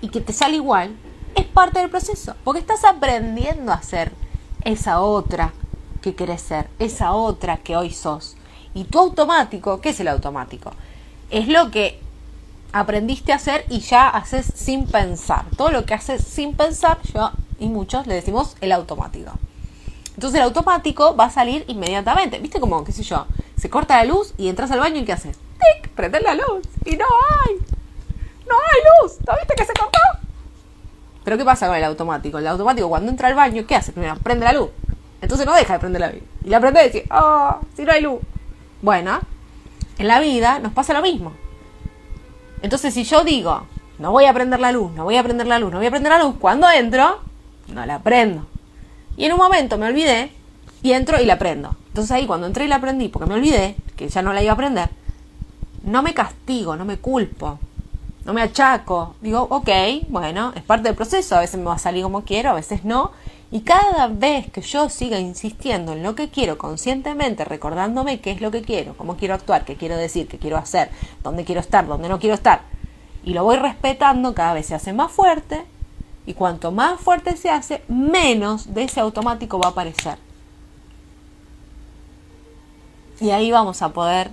y 0.00 0.08
que 0.08 0.20
te 0.20 0.32
sale 0.32 0.56
igual, 0.56 0.96
es 1.34 1.44
parte 1.44 1.78
del 1.78 1.90
proceso, 1.90 2.34
porque 2.44 2.60
estás 2.60 2.84
aprendiendo 2.84 3.72
a 3.72 3.76
hacer 3.76 4.12
esa 4.64 5.00
otra 5.00 5.52
que 6.02 6.14
querés 6.14 6.42
ser, 6.42 6.68
esa 6.78 7.12
otra 7.12 7.58
que 7.58 7.76
hoy 7.76 7.90
sos. 7.90 8.35
Y 8.76 8.84
tu 8.84 8.98
automático, 8.98 9.80
¿qué 9.80 9.88
es 9.88 10.00
el 10.00 10.08
automático? 10.08 10.70
Es 11.30 11.48
lo 11.48 11.70
que 11.70 11.98
aprendiste 12.74 13.32
a 13.32 13.36
hacer 13.36 13.64
y 13.70 13.80
ya 13.80 14.06
haces 14.06 14.52
sin 14.54 14.86
pensar. 14.86 15.46
Todo 15.56 15.70
lo 15.70 15.86
que 15.86 15.94
haces 15.94 16.22
sin 16.22 16.54
pensar, 16.54 16.98
yo 17.14 17.30
y 17.58 17.70
muchos 17.70 18.06
le 18.06 18.14
decimos 18.14 18.54
el 18.60 18.72
automático. 18.72 19.32
Entonces 20.14 20.38
el 20.38 20.44
automático 20.44 21.16
va 21.16 21.24
a 21.24 21.30
salir 21.30 21.64
inmediatamente. 21.68 22.38
¿Viste 22.38 22.60
como, 22.60 22.84
qué 22.84 22.92
sé 22.92 23.02
yo, 23.02 23.26
se 23.56 23.70
corta 23.70 23.96
la 23.96 24.04
luz 24.04 24.34
y 24.36 24.48
entras 24.48 24.70
al 24.70 24.80
baño 24.80 25.00
y 25.00 25.06
¿qué 25.06 25.14
haces? 25.14 25.38
¡Tic! 25.56 25.88
Prender 25.92 26.20
la 26.20 26.34
luz. 26.34 26.66
Y 26.84 26.98
no 26.98 27.06
hay. 27.06 27.54
No 28.46 28.56
hay 28.56 29.06
luz. 29.06 29.16
¿No 29.26 29.36
viste 29.38 29.54
que 29.56 29.64
se 29.64 29.72
cortó? 29.72 29.98
Pero 31.24 31.38
¿qué 31.38 31.46
pasa 31.46 31.66
con 31.66 31.76
el 31.76 31.84
automático? 31.84 32.36
El 32.36 32.46
automático 32.46 32.90
cuando 32.90 33.10
entra 33.10 33.28
al 33.28 33.34
baño, 33.36 33.64
¿qué 33.66 33.74
hace? 33.74 33.92
Primero, 33.92 34.16
prende 34.16 34.44
la 34.44 34.52
luz. 34.52 34.68
Entonces 35.22 35.46
no 35.46 35.54
deja 35.54 35.72
de 35.72 35.78
prender 35.78 36.00
la 36.02 36.12
luz. 36.12 36.22
Y 36.44 36.50
la 36.50 36.60
prende 36.60 36.82
y 36.82 36.86
dice, 36.88 37.06
oh, 37.10 37.56
si 37.74 37.82
no 37.82 37.92
hay 37.92 38.02
luz. 38.02 38.20
Bueno, 38.86 39.18
en 39.98 40.06
la 40.06 40.20
vida 40.20 40.60
nos 40.60 40.72
pasa 40.72 40.94
lo 40.94 41.02
mismo. 41.02 41.32
Entonces 42.62 42.94
si 42.94 43.02
yo 43.02 43.24
digo, 43.24 43.66
no 43.98 44.12
voy 44.12 44.26
a 44.26 44.32
prender 44.32 44.60
la 44.60 44.70
luz, 44.70 44.92
no 44.92 45.02
voy 45.02 45.16
a 45.16 45.24
prender 45.24 45.48
la 45.48 45.58
luz, 45.58 45.72
no 45.72 45.78
voy 45.78 45.88
a 45.88 45.90
prender 45.90 46.12
la 46.12 46.22
luz, 46.22 46.36
cuando 46.38 46.70
entro, 46.70 47.18
no 47.66 47.84
la 47.84 47.98
prendo. 47.98 48.46
Y 49.16 49.24
en 49.24 49.32
un 49.32 49.38
momento 49.38 49.76
me 49.76 49.86
olvidé 49.86 50.30
y 50.84 50.92
entro 50.92 51.20
y 51.20 51.26
la 51.26 51.36
prendo. 51.36 51.74
Entonces 51.88 52.12
ahí 52.12 52.28
cuando 52.28 52.46
entré 52.46 52.66
y 52.66 52.68
la 52.68 52.80
prendí, 52.80 53.08
porque 53.08 53.28
me 53.28 53.34
olvidé 53.34 53.74
que 53.96 54.08
ya 54.08 54.22
no 54.22 54.32
la 54.32 54.40
iba 54.40 54.52
a 54.52 54.56
prender, 54.56 54.88
no 55.82 56.02
me 56.02 56.14
castigo, 56.14 56.76
no 56.76 56.84
me 56.84 56.98
culpo, 56.98 57.58
no 58.24 58.34
me 58.34 58.42
achaco. 58.42 59.16
Digo, 59.20 59.48
ok, 59.50 59.68
bueno, 60.10 60.52
es 60.54 60.62
parte 60.62 60.86
del 60.86 60.94
proceso, 60.94 61.34
a 61.34 61.40
veces 61.40 61.58
me 61.58 61.66
va 61.66 61.74
a 61.74 61.78
salir 61.78 62.04
como 62.04 62.22
quiero, 62.22 62.50
a 62.50 62.54
veces 62.54 62.84
no. 62.84 63.10
Y 63.50 63.60
cada 63.60 64.08
vez 64.08 64.50
que 64.50 64.60
yo 64.60 64.88
siga 64.88 65.20
insistiendo 65.20 65.92
en 65.92 66.02
lo 66.02 66.16
que 66.16 66.30
quiero 66.30 66.58
conscientemente, 66.58 67.44
recordándome 67.44 68.20
qué 68.20 68.32
es 68.32 68.40
lo 68.40 68.50
que 68.50 68.62
quiero, 68.62 68.96
cómo 68.96 69.16
quiero 69.16 69.34
actuar, 69.34 69.64
qué 69.64 69.76
quiero 69.76 69.96
decir, 69.96 70.26
qué 70.26 70.38
quiero 70.38 70.56
hacer, 70.56 70.90
dónde 71.22 71.44
quiero 71.44 71.60
estar, 71.60 71.86
dónde 71.86 72.08
no 72.08 72.18
quiero 72.18 72.34
estar, 72.34 72.62
y 73.22 73.34
lo 73.34 73.44
voy 73.44 73.56
respetando, 73.56 74.34
cada 74.34 74.52
vez 74.54 74.66
se 74.66 74.74
hace 74.74 74.92
más 74.92 75.12
fuerte, 75.12 75.64
y 76.26 76.34
cuanto 76.34 76.72
más 76.72 77.00
fuerte 77.00 77.36
se 77.36 77.50
hace, 77.50 77.84
menos 77.86 78.74
de 78.74 78.82
ese 78.82 78.98
automático 78.98 79.60
va 79.60 79.68
a 79.68 79.70
aparecer. 79.70 80.18
Y 83.20 83.30
ahí 83.30 83.52
vamos 83.52 83.80
a 83.80 83.90
poder 83.90 84.32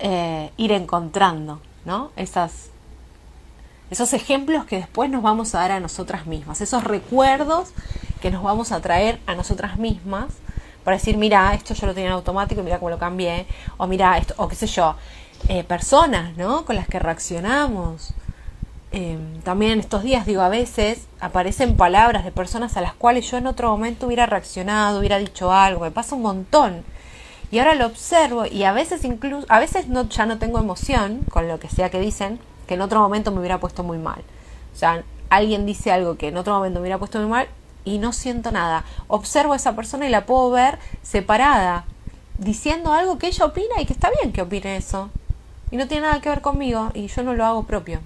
eh, 0.00 0.50
ir 0.56 0.72
encontrando, 0.72 1.60
¿no? 1.84 2.10
Esas 2.16 2.70
esos 3.94 4.12
ejemplos 4.12 4.64
que 4.66 4.76
después 4.76 5.08
nos 5.08 5.22
vamos 5.22 5.54
a 5.54 5.60
dar 5.60 5.72
a 5.72 5.80
nosotras 5.80 6.26
mismas, 6.26 6.60
esos 6.60 6.84
recuerdos 6.84 7.70
que 8.20 8.30
nos 8.30 8.42
vamos 8.42 8.72
a 8.72 8.80
traer 8.80 9.20
a 9.26 9.34
nosotras 9.34 9.78
mismas 9.78 10.26
para 10.82 10.96
decir, 10.96 11.16
mira, 11.16 11.54
esto 11.54 11.74
yo 11.74 11.86
lo 11.86 11.94
tenía 11.94 12.10
en 12.10 12.14
automático 12.14 12.62
mira 12.62 12.78
cómo 12.78 12.90
lo 12.90 12.98
cambié, 12.98 13.46
o 13.78 13.86
mira 13.86 14.18
esto, 14.18 14.34
o 14.36 14.48
qué 14.48 14.56
sé 14.56 14.66
yo, 14.66 14.96
eh, 15.48 15.64
personas, 15.64 16.36
¿no? 16.36 16.64
Con 16.64 16.76
las 16.76 16.88
que 16.88 16.98
reaccionamos. 16.98 18.14
Em, 18.92 19.40
también 19.42 19.80
estos 19.80 20.02
días, 20.02 20.26
digo, 20.26 20.42
a 20.42 20.48
veces 20.48 21.06
aparecen 21.20 21.76
palabras 21.76 22.24
de 22.24 22.32
personas 22.32 22.76
a 22.76 22.80
las 22.80 22.94
cuales 22.94 23.30
yo 23.30 23.38
en 23.38 23.46
otro 23.46 23.70
momento 23.70 24.06
hubiera 24.06 24.26
reaccionado, 24.26 24.98
hubiera 24.98 25.18
dicho 25.18 25.52
algo, 25.52 25.80
me 25.84 25.90
pasa 25.90 26.16
un 26.16 26.22
montón. 26.22 26.84
Y 27.50 27.60
ahora 27.60 27.74
lo 27.74 27.86
observo 27.86 28.46
y 28.46 28.64
a 28.64 28.72
veces 28.72 29.04
incluso, 29.04 29.46
a 29.48 29.60
veces 29.60 29.88
no, 29.88 30.08
ya 30.08 30.26
no 30.26 30.38
tengo 30.38 30.58
emoción 30.58 31.20
con 31.30 31.48
lo 31.48 31.60
que 31.60 31.68
sea 31.68 31.90
que 31.90 32.00
dicen, 32.00 32.40
que 32.66 32.74
en 32.74 32.80
otro 32.80 33.00
momento 33.00 33.30
me 33.30 33.38
hubiera 33.38 33.60
puesto 33.60 33.82
muy 33.82 33.98
mal. 33.98 34.22
O 34.72 34.76
sea, 34.76 35.04
alguien 35.30 35.66
dice 35.66 35.92
algo 35.92 36.16
que 36.16 36.28
en 36.28 36.36
otro 36.36 36.54
momento 36.54 36.78
me 36.78 36.82
hubiera 36.82 36.98
puesto 36.98 37.18
muy 37.18 37.28
mal 37.28 37.48
y 37.84 37.98
no 37.98 38.12
siento 38.12 38.50
nada. 38.50 38.84
Observo 39.08 39.52
a 39.52 39.56
esa 39.56 39.76
persona 39.76 40.06
y 40.06 40.10
la 40.10 40.26
puedo 40.26 40.50
ver 40.50 40.78
separada, 41.02 41.84
diciendo 42.38 42.92
algo 42.92 43.18
que 43.18 43.28
ella 43.28 43.44
opina 43.44 43.80
y 43.80 43.86
que 43.86 43.92
está 43.92 44.10
bien 44.20 44.32
que 44.32 44.42
opine 44.42 44.76
eso. 44.76 45.10
Y 45.70 45.76
no 45.76 45.88
tiene 45.88 46.06
nada 46.06 46.20
que 46.20 46.28
ver 46.28 46.40
conmigo 46.40 46.90
y 46.94 47.06
yo 47.06 47.22
no 47.22 47.34
lo 47.34 47.44
hago 47.44 47.64
propio. 47.64 48.00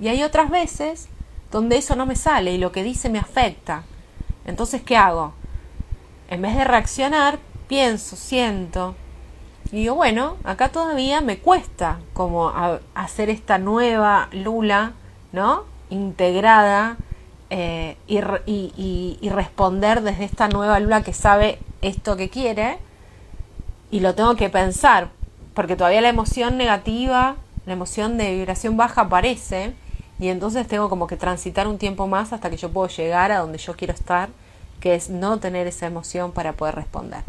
Y 0.00 0.08
hay 0.08 0.22
otras 0.22 0.50
veces 0.50 1.08
donde 1.50 1.78
eso 1.78 1.96
no 1.96 2.06
me 2.06 2.16
sale 2.16 2.52
y 2.52 2.58
lo 2.58 2.72
que 2.72 2.82
dice 2.82 3.08
me 3.08 3.18
afecta. 3.18 3.84
Entonces, 4.44 4.82
¿qué 4.82 4.96
hago? 4.96 5.32
En 6.30 6.42
vez 6.42 6.56
de 6.56 6.64
reaccionar, 6.64 7.38
pienso, 7.68 8.16
siento, 8.16 8.94
y 9.70 9.76
digo, 9.76 9.94
bueno, 9.94 10.36
acá 10.44 10.70
todavía 10.70 11.20
me 11.20 11.38
cuesta 11.38 11.98
como 12.14 12.52
hacer 12.94 13.28
esta 13.28 13.58
nueva 13.58 14.28
Lula, 14.32 14.92
¿no? 15.32 15.64
Integrada 15.90 16.96
eh, 17.50 17.96
y, 18.06 19.18
y, 19.20 19.28
responder 19.28 20.02
desde 20.02 20.24
esta 20.24 20.48
nueva 20.48 20.80
Lula 20.80 21.02
que 21.02 21.12
sabe 21.12 21.58
esto 21.82 22.16
que 22.16 22.30
quiere 22.30 22.78
y 23.90 24.00
lo 24.00 24.14
tengo 24.14 24.36
que 24.36 24.48
pensar, 24.48 25.08
porque 25.54 25.76
todavía 25.76 26.00
la 26.00 26.08
emoción 26.08 26.56
negativa, 26.56 27.36
la 27.66 27.72
emoción 27.74 28.16
de 28.16 28.34
vibración 28.34 28.76
baja 28.76 29.02
aparece 29.02 29.74
y 30.18 30.28
entonces 30.28 30.66
tengo 30.66 30.88
como 30.88 31.06
que 31.06 31.16
transitar 31.16 31.68
un 31.68 31.78
tiempo 31.78 32.06
más 32.06 32.32
hasta 32.32 32.48
que 32.48 32.56
yo 32.56 32.70
puedo 32.70 32.88
llegar 32.88 33.32
a 33.32 33.38
donde 33.38 33.58
yo 33.58 33.74
quiero 33.74 33.92
estar, 33.92 34.30
que 34.80 34.94
es 34.94 35.10
no 35.10 35.38
tener 35.38 35.66
esa 35.66 35.86
emoción 35.86 36.32
para 36.32 36.54
poder 36.54 36.74
responder. 36.74 37.22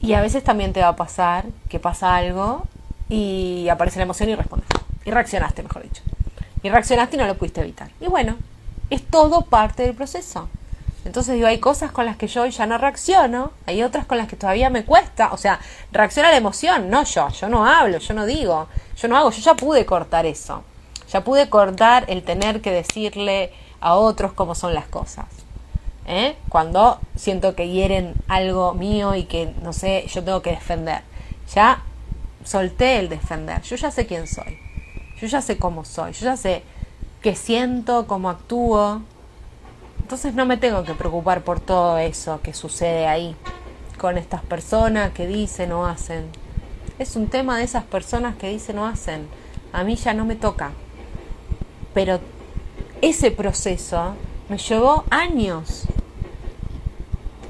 Y 0.00 0.14
a 0.14 0.20
veces 0.20 0.42
también 0.42 0.72
te 0.72 0.80
va 0.80 0.88
a 0.88 0.96
pasar 0.96 1.46
que 1.68 1.78
pasa 1.78 2.16
algo 2.16 2.64
y 3.08 3.68
aparece 3.68 3.98
la 3.98 4.04
emoción 4.04 4.30
y 4.30 4.34
respondes. 4.34 4.68
Y 5.04 5.10
reaccionaste, 5.10 5.62
mejor 5.62 5.82
dicho. 5.82 6.02
Y 6.62 6.70
reaccionaste 6.70 7.16
y 7.16 7.18
no 7.18 7.26
lo 7.26 7.36
pudiste 7.36 7.60
evitar. 7.60 7.90
Y 8.00 8.06
bueno, 8.06 8.36
es 8.88 9.06
todo 9.06 9.42
parte 9.42 9.82
del 9.82 9.94
proceso. 9.94 10.48
Entonces 11.04 11.34
digo, 11.34 11.46
hay 11.46 11.58
cosas 11.58 11.92
con 11.92 12.04
las 12.04 12.16
que 12.16 12.26
yo 12.26 12.44
ya 12.46 12.66
no 12.66 12.76
reacciono, 12.76 13.52
hay 13.66 13.82
otras 13.82 14.04
con 14.04 14.18
las 14.18 14.28
que 14.28 14.36
todavía 14.36 14.68
me 14.68 14.84
cuesta, 14.84 15.32
o 15.32 15.38
sea, 15.38 15.58
reacciona 15.92 16.30
la 16.30 16.36
emoción, 16.36 16.90
no 16.90 17.04
yo, 17.04 17.28
yo 17.30 17.48
no 17.48 17.66
hablo, 17.66 17.98
yo 17.98 18.12
no 18.12 18.26
digo, 18.26 18.68
yo 18.96 19.08
no 19.08 19.16
hago, 19.16 19.30
yo 19.30 19.40
ya 19.40 19.54
pude 19.54 19.86
cortar 19.86 20.26
eso, 20.26 20.62
ya 21.10 21.24
pude 21.24 21.48
cortar 21.48 22.04
el 22.08 22.22
tener 22.22 22.60
que 22.60 22.70
decirle 22.70 23.50
a 23.80 23.94
otros 23.94 24.34
cómo 24.34 24.54
son 24.54 24.74
las 24.74 24.86
cosas. 24.88 25.24
¿Eh? 26.10 26.36
cuando 26.48 27.00
siento 27.14 27.54
que 27.54 27.68
hieren 27.68 28.14
algo 28.26 28.74
mío 28.74 29.14
y 29.14 29.24
que, 29.24 29.54
no 29.62 29.72
sé, 29.72 30.06
yo 30.08 30.24
tengo 30.24 30.42
que 30.42 30.50
defender. 30.50 31.02
Ya 31.54 31.82
solté 32.44 32.98
el 32.98 33.08
defender, 33.08 33.62
yo 33.62 33.76
ya 33.76 33.90
sé 33.90 34.06
quién 34.06 34.26
soy, 34.26 34.58
yo 35.20 35.26
ya 35.26 35.40
sé 35.40 35.56
cómo 35.58 35.84
soy, 35.84 36.12
yo 36.12 36.24
ya 36.24 36.36
sé 36.36 36.62
qué 37.22 37.34
siento, 37.36 38.06
cómo 38.06 38.28
actúo. 38.28 39.02
Entonces 40.00 40.34
no 40.34 40.44
me 40.46 40.56
tengo 40.56 40.82
que 40.82 40.94
preocupar 40.94 41.42
por 41.42 41.60
todo 41.60 41.98
eso 41.98 42.40
que 42.42 42.54
sucede 42.54 43.06
ahí, 43.06 43.36
con 43.98 44.18
estas 44.18 44.42
personas 44.42 45.12
que 45.12 45.26
dicen 45.26 45.70
o 45.72 45.86
hacen. 45.86 46.26
Es 46.98 47.14
un 47.14 47.28
tema 47.28 47.56
de 47.56 47.64
esas 47.64 47.84
personas 47.84 48.34
que 48.36 48.48
dicen 48.48 48.78
o 48.78 48.86
hacen. 48.86 49.28
A 49.72 49.84
mí 49.84 49.94
ya 49.94 50.12
no 50.12 50.24
me 50.24 50.34
toca. 50.34 50.72
Pero 51.94 52.20
ese 53.00 53.30
proceso 53.30 54.14
me 54.50 54.58
llevó 54.58 55.04
años 55.08 55.86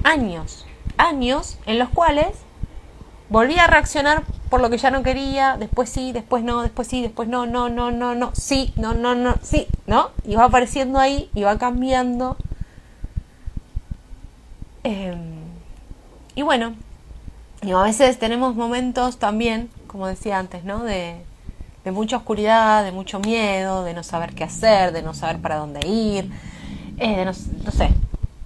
años, 0.05 0.66
años 0.96 1.59
en 1.66 1.78
los 1.78 1.88
cuales 1.88 2.28
volví 3.28 3.59
a 3.59 3.66
reaccionar 3.66 4.24
por 4.48 4.61
lo 4.61 4.70
que 4.70 4.78
ya 4.78 4.90
no 4.90 5.03
quería, 5.03 5.57
después 5.57 5.88
sí, 5.88 6.12
después 6.12 6.42
no, 6.42 6.62
después 6.62 6.88
sí, 6.88 7.03
después 7.03 7.28
no, 7.28 7.46
no, 7.46 7.68
no, 7.68 7.90
no, 7.90 8.14
no, 8.14 8.32
sí, 8.34 8.72
no, 8.76 8.94
no, 8.94 9.14
no, 9.14 9.36
sí, 9.42 9.68
¿no? 9.86 10.11
Y 10.24 10.34
va 10.34 10.44
apareciendo 10.44 10.98
ahí 10.98 11.30
y 11.34 11.42
va 11.42 11.57
cambiando. 11.57 12.36
Em, 14.82 15.18
y 16.34 16.42
bueno, 16.42 16.74
y 17.62 17.70
a 17.70 17.82
veces 17.82 18.18
tenemos 18.18 18.57
momentos 18.57 19.18
también, 19.18 19.70
como 19.86 20.09
decía 20.09 20.38
antes, 20.38 20.64
¿no? 20.64 20.82
De, 20.82 21.24
de 21.84 21.90
mucha 21.92 22.16
oscuridad, 22.16 22.82
de 22.82 22.90
mucho 22.90 23.20
miedo, 23.20 23.84
de 23.84 23.94
no 23.94 24.03
saber 24.03 24.34
qué 24.34 24.42
hacer, 24.42 24.92
de 24.92 25.03
no 25.03 25.14
saber 25.14 25.40
para 25.40 25.57
dónde 25.57 25.86
ir, 25.86 26.32
eh, 27.01 27.24
no 27.24 27.32
sé, 27.72 27.90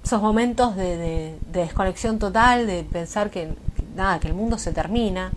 esos 0.04 0.22
momentos 0.22 0.76
de, 0.76 1.38
desconexión 1.50 2.18
total, 2.18 2.66
de 2.66 2.84
pensar 2.84 3.30
que, 3.30 3.52
nada, 3.96 4.20
que 4.20 4.28
el 4.28 4.34
mundo 4.34 4.58
se 4.58 4.72
termina. 4.72 5.32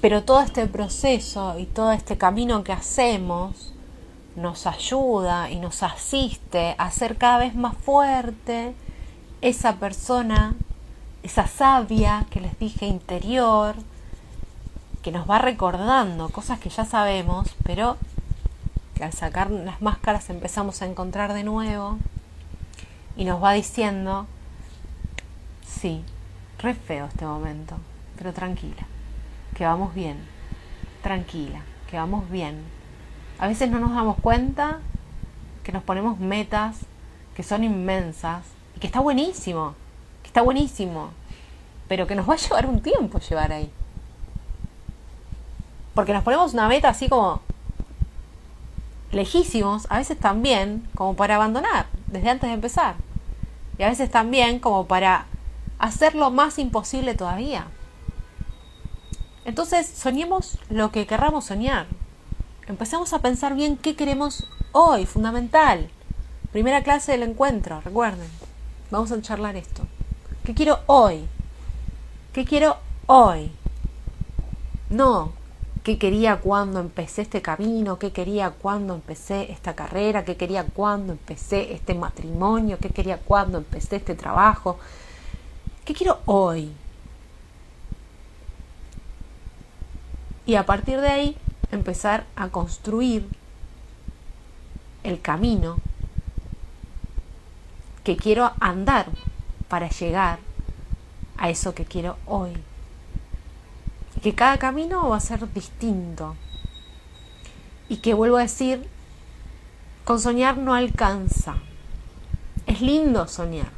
Pero 0.00 0.24
todo 0.24 0.40
este 0.40 0.66
proceso 0.66 1.58
y 1.58 1.66
todo 1.66 1.92
este 1.92 2.16
camino 2.16 2.64
que 2.64 2.72
hacemos 2.72 3.72
nos 4.36 4.66
ayuda 4.66 5.50
y 5.50 5.56
nos 5.56 5.82
asiste 5.82 6.74
a 6.78 6.90
ser 6.90 7.18
cada 7.18 7.38
vez 7.38 7.54
más 7.54 7.76
fuerte 7.76 8.74
esa 9.42 9.76
persona, 9.76 10.54
esa 11.22 11.46
sabia 11.46 12.26
que 12.30 12.40
les 12.40 12.58
dije 12.58 12.86
interior, 12.86 13.74
que 15.02 15.12
nos 15.12 15.28
va 15.28 15.38
recordando 15.38 16.30
cosas 16.30 16.58
que 16.58 16.70
ya 16.70 16.84
sabemos, 16.84 17.54
pero 17.64 17.98
al 19.02 19.12
sacar 19.12 19.50
las 19.50 19.82
máscaras 19.82 20.30
empezamos 20.30 20.82
a 20.82 20.86
encontrar 20.86 21.32
de 21.32 21.44
nuevo 21.44 21.98
y 23.16 23.24
nos 23.24 23.42
va 23.42 23.52
diciendo, 23.52 24.26
sí, 25.66 26.02
re 26.58 26.74
feo 26.74 27.06
este 27.06 27.24
momento, 27.24 27.76
pero 28.16 28.32
tranquila, 28.32 28.86
que 29.54 29.64
vamos 29.64 29.94
bien, 29.94 30.18
tranquila, 31.02 31.62
que 31.90 31.96
vamos 31.96 32.28
bien. 32.30 32.62
A 33.38 33.48
veces 33.48 33.70
no 33.70 33.78
nos 33.78 33.94
damos 33.94 34.16
cuenta 34.20 34.80
que 35.62 35.72
nos 35.72 35.82
ponemos 35.82 36.18
metas 36.18 36.78
que 37.34 37.42
son 37.42 37.64
inmensas 37.64 38.44
y 38.76 38.80
que 38.80 38.86
está 38.86 39.00
buenísimo, 39.00 39.74
que 40.22 40.28
está 40.28 40.42
buenísimo, 40.42 41.10
pero 41.88 42.06
que 42.06 42.14
nos 42.14 42.28
va 42.28 42.34
a 42.34 42.38
llevar 42.38 42.66
un 42.66 42.80
tiempo 42.80 43.18
llevar 43.18 43.52
ahí. 43.52 43.70
Porque 45.94 46.12
nos 46.12 46.22
ponemos 46.22 46.54
una 46.54 46.68
meta 46.68 46.88
así 46.88 47.08
como 47.08 47.42
lejísimos, 49.12 49.86
a 49.90 49.98
veces 49.98 50.18
también 50.18 50.88
como 50.94 51.14
para 51.14 51.36
abandonar 51.36 51.86
desde 52.06 52.30
antes 52.30 52.48
de 52.48 52.54
empezar. 52.54 52.96
Y 53.78 53.82
a 53.84 53.88
veces 53.88 54.10
también 54.10 54.58
como 54.58 54.86
para 54.86 55.26
hacerlo 55.78 56.30
más 56.30 56.58
imposible 56.58 57.14
todavía. 57.14 57.66
Entonces 59.44 59.86
soñemos 59.86 60.58
lo 60.68 60.90
que 60.92 61.06
querramos 61.06 61.46
soñar. 61.46 61.86
Empecemos 62.66 63.12
a 63.12 63.18
pensar 63.20 63.54
bien 63.54 63.76
qué 63.76 63.96
queremos 63.96 64.48
hoy, 64.72 65.04
fundamental. 65.06 65.90
Primera 66.52 66.82
clase 66.82 67.12
del 67.12 67.24
encuentro, 67.24 67.80
recuerden. 67.80 68.28
Vamos 68.90 69.10
a 69.10 69.20
charlar 69.20 69.56
esto. 69.56 69.86
¿Qué 70.44 70.54
quiero 70.54 70.80
hoy? 70.86 71.26
¿Qué 72.32 72.44
quiero 72.44 72.76
hoy? 73.06 73.50
No, 74.90 75.32
qué 75.82 75.98
quería 75.98 76.36
cuando 76.36 76.80
empecé 76.80 77.22
este 77.22 77.42
camino, 77.42 77.98
qué 77.98 78.12
quería 78.12 78.50
cuando 78.50 78.94
empecé 78.94 79.50
esta 79.50 79.74
carrera, 79.74 80.24
qué 80.24 80.36
quería 80.36 80.64
cuando 80.64 81.12
empecé 81.12 81.72
este 81.72 81.94
matrimonio, 81.94 82.78
qué 82.80 82.90
quería 82.90 83.18
cuando 83.18 83.58
empecé 83.58 83.96
este 83.96 84.14
trabajo, 84.14 84.78
qué 85.84 85.94
quiero 85.94 86.20
hoy. 86.26 86.72
Y 90.46 90.54
a 90.54 90.66
partir 90.66 91.00
de 91.00 91.08
ahí 91.08 91.36
empezar 91.72 92.26
a 92.36 92.48
construir 92.48 93.28
el 95.02 95.20
camino 95.20 95.78
que 98.04 98.16
quiero 98.16 98.52
andar 98.60 99.06
para 99.68 99.88
llegar 99.88 100.38
a 101.38 101.50
eso 101.50 101.74
que 101.74 101.84
quiero 101.84 102.16
hoy 102.26 102.52
que 104.22 104.34
cada 104.34 104.58
camino 104.58 105.08
va 105.08 105.16
a 105.16 105.20
ser 105.20 105.52
distinto. 105.52 106.36
Y 107.88 107.96
que 107.96 108.14
vuelvo 108.14 108.36
a 108.36 108.42
decir, 108.42 108.88
con 110.04 110.20
soñar 110.20 110.56
no 110.56 110.74
alcanza. 110.74 111.56
Es 112.66 112.80
lindo 112.80 113.26
soñar. 113.26 113.70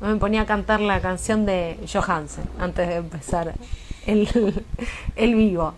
Me 0.00 0.16
ponía 0.16 0.40
a 0.40 0.46
cantar 0.46 0.80
la 0.80 1.00
canción 1.00 1.46
de 1.46 1.78
Johansen 1.92 2.44
antes 2.58 2.88
de 2.88 2.96
empezar 2.96 3.54
el, 4.06 4.64
el 5.16 5.34
vivo. 5.34 5.74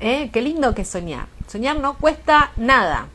¿Eh? 0.00 0.30
Qué 0.32 0.40
lindo 0.40 0.74
que 0.74 0.84
soñar. 0.84 1.26
Soñar 1.46 1.78
no 1.78 1.94
cuesta 1.98 2.50
nada. 2.56 3.06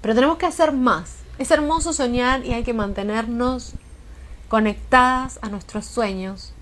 Pero 0.00 0.14
tenemos 0.14 0.36
que 0.36 0.46
hacer 0.46 0.72
más. 0.72 1.16
Es 1.38 1.50
hermoso 1.50 1.92
soñar 1.92 2.44
y 2.44 2.52
hay 2.52 2.62
que 2.62 2.74
mantenernos 2.74 3.72
conectadas 4.48 5.40
a 5.42 5.48
nuestros 5.48 5.86
sueños, 5.86 6.52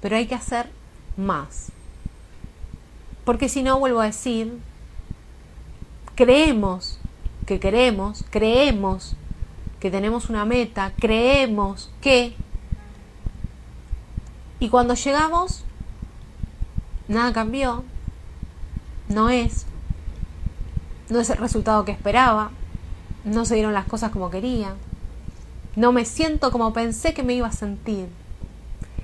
pero 0.00 0.16
hay 0.16 0.26
que 0.26 0.36
hacer 0.36 0.70
más. 1.16 1.71
Porque 3.24 3.48
si 3.48 3.62
no, 3.62 3.78
vuelvo 3.78 4.00
a 4.00 4.06
decir, 4.06 4.58
creemos 6.14 6.98
que 7.46 7.60
queremos, 7.60 8.24
creemos 8.30 9.16
que 9.80 9.90
tenemos 9.90 10.28
una 10.30 10.44
meta, 10.44 10.92
creemos 10.98 11.90
que... 12.00 12.34
Y 14.60 14.68
cuando 14.68 14.94
llegamos, 14.94 15.64
nada 17.08 17.32
cambió, 17.32 17.84
no 19.08 19.28
es, 19.28 19.66
no 21.08 21.18
es 21.20 21.30
el 21.30 21.38
resultado 21.38 21.84
que 21.84 21.92
esperaba, 21.92 22.52
no 23.24 23.44
se 23.44 23.54
dieron 23.54 23.74
las 23.74 23.86
cosas 23.86 24.12
como 24.12 24.30
quería, 24.30 24.74
no 25.74 25.92
me 25.92 26.04
siento 26.04 26.52
como 26.52 26.72
pensé 26.72 27.12
que 27.14 27.22
me 27.22 27.34
iba 27.34 27.48
a 27.48 27.52
sentir. 27.52 28.08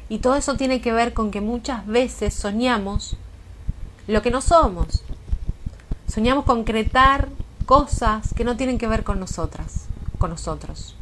Y 0.09 0.19
todo 0.19 0.37
eso 0.37 0.57
tiene 0.57 0.81
que 0.81 0.93
ver 0.93 1.13
con 1.13 1.31
que 1.31 1.41
muchas 1.41 1.87
veces 1.87 2.35
soñamos 2.35 3.17
lo 4.13 4.23
que 4.23 4.31
no 4.31 4.41
somos. 4.41 5.03
Soñamos 6.07 6.45
concretar 6.45 7.29
cosas 7.67 8.33
que 8.35 8.45
no 8.45 8.57
tienen 8.57 8.79
que 8.79 8.89
ver 8.89 9.05
con 9.05 9.21
nosotras, 9.21 9.87
con 10.19 10.31
nosotros. 10.31 10.97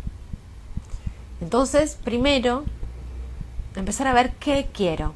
Entonces, 1.40 1.96
primero, 2.02 2.64
empezar 3.76 4.08
a 4.08 4.12
ver 4.12 4.32
qué 4.34 4.68
quiero. 4.72 5.14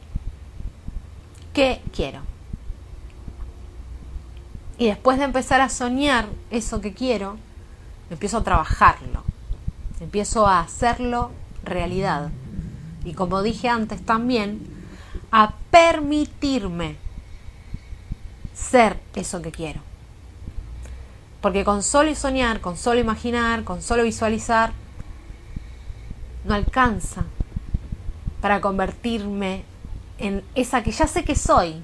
¿Qué 1.53 1.83
quiero? 1.93 2.21
Y 4.79 4.87
después 4.87 5.19
de 5.19 5.25
empezar 5.25 5.61
a 5.61 5.69
soñar 5.69 6.27
eso 6.51 6.81
que 6.81 6.95
quiero, 6.95 7.37
empiezo 8.09 8.39
a 8.39 8.45
trabajarlo. 8.45 9.25
Empiezo 9.99 10.47
a 10.47 10.61
hacerlo 10.61 11.33
realidad. 11.65 12.31
Y 13.05 13.15
como 13.15 13.43
dije 13.43 13.69
antes 13.69 14.05
también, 14.07 14.63
a 15.33 15.55
permitirme 15.71 16.97
ser 18.61 18.99
eso 19.15 19.43
que 19.43 19.51
quiero. 19.51 19.81
Porque 21.41 21.65
con 21.65 21.83
solo 21.83 22.15
soñar, 22.15 22.61
con 22.61 22.77
solo 22.77 23.01
imaginar, 23.01 23.65
con 23.65 23.81
solo 23.81 24.03
visualizar, 24.05 24.73
no 26.45 26.55
alcanza 26.55 27.25
para 28.41 28.61
convertirme 28.61 29.65
en 30.19 30.45
esa 30.55 30.83
que 30.83 30.93
ya 30.93 31.07
sé 31.07 31.25
que 31.25 31.35
soy, 31.35 31.83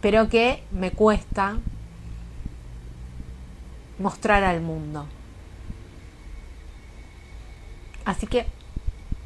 pero 0.00 0.28
que 0.28 0.64
me 0.72 0.90
cuesta 0.90 1.58
mostrar 3.98 4.42
al 4.42 4.60
mundo. 4.60 5.06
Así 8.04 8.26
que 8.26 8.46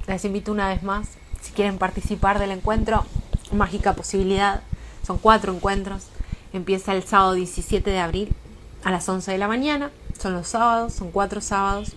les 0.07 0.25
invito 0.25 0.53
una 0.53 0.69
vez 0.69 0.83
más, 0.83 1.09
si 1.41 1.53
quieren 1.53 1.79
participar 1.79 2.39
del 2.39 2.51
encuentro, 2.51 3.05
mágica 3.53 3.95
posibilidad, 3.95 4.63
son 5.05 5.19
cuatro 5.19 5.53
encuentros, 5.55 6.05
empieza 6.53 6.95
el 6.95 7.03
sábado 7.03 7.35
17 7.35 7.89
de 7.91 7.99
abril 7.99 8.35
a 8.83 8.91
las 8.91 9.09
11 9.09 9.33
de 9.33 9.39
la 9.39 9.49
mañana, 9.49 9.91
son 10.19 10.35
los 10.35 10.49
sábados, 10.49 10.93
son 10.93 11.11
cuatro 11.11 11.41
sábados, 11.41 11.93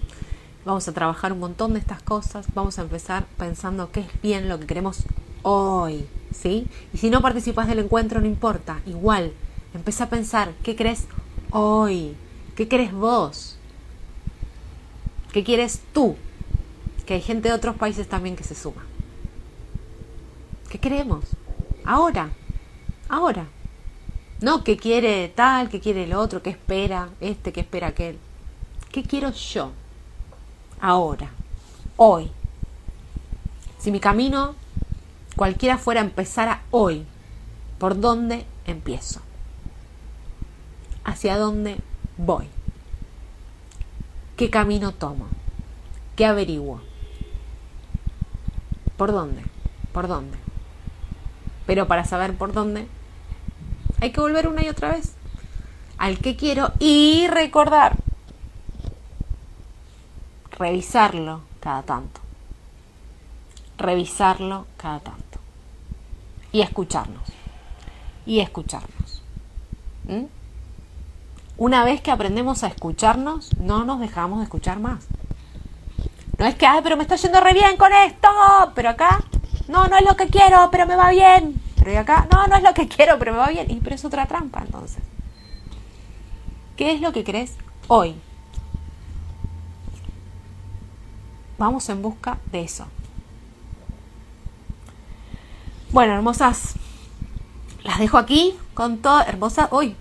vamos 0.65 0.87
a 0.87 0.93
trabajar 0.93 1.31
un 1.31 1.39
montón 1.39 1.73
de 1.73 1.79
estas 1.79 2.01
cosas, 2.01 2.47
vamos 2.53 2.77
a 2.79 2.81
empezar 2.81 3.25
pensando 3.37 3.91
qué 3.91 4.01
es 4.01 4.21
bien 4.21 4.49
lo 4.49 4.59
que 4.59 4.67
queremos 4.67 5.03
hoy, 5.43 6.05
¿sí? 6.33 6.67
Y 6.93 6.97
si 6.97 7.09
no 7.09 7.21
participas 7.21 7.67
del 7.67 7.79
encuentro, 7.79 8.19
no 8.19 8.27
importa, 8.27 8.81
igual, 8.85 9.31
empieza 9.73 10.05
a 10.05 10.09
pensar 10.09 10.51
qué 10.63 10.75
crees 10.75 11.05
hoy, 11.51 12.15
qué 12.55 12.67
crees 12.67 12.91
vos, 12.91 13.57
qué 15.31 15.43
quieres 15.43 15.81
tú, 15.93 16.15
que 17.05 17.13
hay 17.13 17.21
gente 17.21 17.49
de 17.49 17.55
otros 17.55 17.77
países 17.77 18.07
también 18.09 18.35
que 18.35 18.43
se 18.43 18.55
suma. 18.55 18.85
¿Qué 20.69 20.79
queremos? 20.79 21.23
Ahora, 21.85 22.31
ahora. 23.09 23.47
No 24.39 24.63
qué 24.63 24.77
quiere 24.77 25.29
tal, 25.29 25.69
qué 25.69 25.79
quiere 25.79 26.03
el 26.03 26.13
otro, 26.13 26.43
qué 26.43 26.51
espera 26.51 27.09
este, 27.19 27.51
qué 27.51 27.61
espera 27.61 27.87
aquel. 27.87 28.19
¿Qué 28.91 29.03
quiero 29.03 29.31
yo? 29.31 29.71
Ahora, 30.79 31.31
hoy. 31.95 32.31
Si 33.79 33.91
mi 33.91 33.99
camino 33.99 34.55
cualquiera 35.35 35.77
fuera 35.77 36.01
empezar 36.01 36.61
hoy, 36.71 37.05
¿por 37.79 37.99
dónde 37.99 38.45
empiezo? 38.65 39.21
¿Hacia 41.03 41.37
dónde 41.37 41.77
voy? 42.17 42.47
¿Qué 44.35 44.49
camino 44.49 44.91
tomo? 44.91 45.27
¿Qué 46.15 46.25
averiguo? 46.25 46.81
¿Por 48.97 49.11
dónde? 49.11 49.43
¿Por 49.93 50.07
dónde? 50.07 50.37
Pero 51.65 51.87
para 51.87 52.05
saber 52.05 52.35
por 52.35 52.53
dónde, 52.53 52.87
hay 54.01 54.11
que 54.11 54.21
volver 54.21 54.47
una 54.47 54.63
y 54.63 54.69
otra 54.69 54.89
vez 54.89 55.13
al 55.97 56.19
que 56.19 56.35
quiero 56.35 56.71
y 56.79 57.27
recordar. 57.27 57.97
Revisarlo 60.51 61.41
cada 61.59 61.83
tanto. 61.83 62.21
Revisarlo 63.77 64.65
cada 64.77 64.99
tanto 64.99 65.27
y 66.51 66.61
escucharnos. 66.61 67.21
Y 68.25 68.39
escucharnos. 68.39 69.21
¿Mm? 70.05 70.25
Una 71.57 71.83
vez 71.83 72.01
que 72.01 72.11
aprendemos 72.11 72.63
a 72.63 72.67
escucharnos, 72.67 73.55
no 73.59 73.83
nos 73.83 73.99
dejamos 73.99 74.39
de 74.39 74.45
escuchar 74.45 74.79
más. 74.79 75.05
No 76.37 76.45
es 76.45 76.55
que, 76.55 76.67
ay, 76.67 76.81
pero 76.83 76.97
me 76.97 77.03
está 77.03 77.15
yendo 77.15 77.39
re 77.41 77.53
bien 77.53 77.77
con 77.77 77.91
esto, 77.93 78.27
pero 78.75 78.89
acá, 78.89 79.23
no, 79.67 79.87
no 79.87 79.97
es 79.97 80.05
lo 80.05 80.15
que 80.15 80.27
quiero, 80.27 80.69
pero 80.71 80.85
me 80.85 80.95
va 80.95 81.09
bien. 81.09 81.59
Pero 81.88 82.01
acá, 82.01 82.27
no, 82.29 82.47
no 82.47 82.57
es 82.57 82.63
lo 82.63 82.73
que 82.73 82.89
quiero, 82.89 83.17
pero 83.17 83.31
me 83.31 83.38
va 83.38 83.47
bien. 83.47 83.71
Y 83.71 83.75
pero 83.75 83.95
es 83.95 84.03
otra 84.03 84.25
trampa 84.25 84.59
entonces. 84.59 85.01
¿Qué 86.75 86.91
es 86.91 86.99
lo 86.99 87.13
que 87.13 87.23
crees 87.23 87.55
hoy? 87.88 88.13
Vamos 91.57 91.88
en 91.88 92.01
busca 92.01 92.39
de 92.51 92.63
eso. 92.63 92.88
Bueno, 95.93 96.13
hermosas, 96.13 96.73
las 97.83 97.99
dejo 97.99 98.17
aquí 98.17 98.53
con 98.73 98.97
todo. 98.97 99.21
Hermosa, 99.21 99.69
hoy 99.71 99.95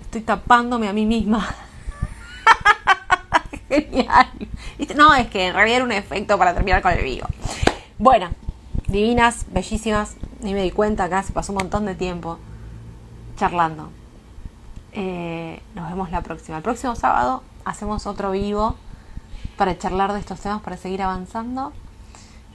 estoy 0.00 0.22
tapándome 0.22 0.88
a 0.88 0.94
mí 0.94 1.04
misma. 1.04 1.54
Genial. 3.68 4.30
No, 4.96 5.14
es 5.14 5.26
que 5.26 5.48
en 5.48 5.52
realidad 5.52 5.76
era 5.76 5.84
un 5.84 5.92
efecto 5.92 6.38
para 6.38 6.54
terminar 6.54 6.80
con 6.80 6.92
el 6.92 7.04
vivo. 7.04 7.26
Bueno, 7.98 8.30
divinas, 8.88 9.44
bellísimas. 9.50 10.16
Ni 10.46 10.54
me 10.54 10.62
di 10.62 10.70
cuenta 10.70 11.02
acá, 11.02 11.24
se 11.24 11.32
pasó 11.32 11.50
un 11.50 11.58
montón 11.58 11.86
de 11.86 11.96
tiempo 11.96 12.38
charlando. 13.36 13.90
Eh, 14.92 15.60
nos 15.74 15.90
vemos 15.90 16.12
la 16.12 16.22
próxima. 16.22 16.58
El 16.58 16.62
próximo 16.62 16.94
sábado 16.94 17.42
hacemos 17.64 18.06
otro 18.06 18.30
vivo 18.30 18.76
para 19.56 19.76
charlar 19.76 20.12
de 20.12 20.20
estos 20.20 20.38
temas, 20.38 20.62
para 20.62 20.76
seguir 20.76 21.02
avanzando. 21.02 21.72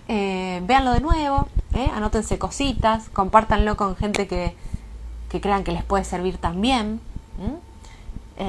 Eh, 0.07 0.61
véanlo 0.63 0.93
de 0.93 1.01
nuevo, 1.01 1.49
eh, 1.73 1.91
anótense 1.93 2.39
cositas, 2.39 3.09
compártanlo 3.09 3.75
con 3.75 3.97
gente 3.97 4.25
que, 4.25 4.55
crean 5.41 5.65
que 5.65 5.73
les 5.73 5.83
puede 5.83 6.05
servir 6.05 6.37
también. 6.37 7.01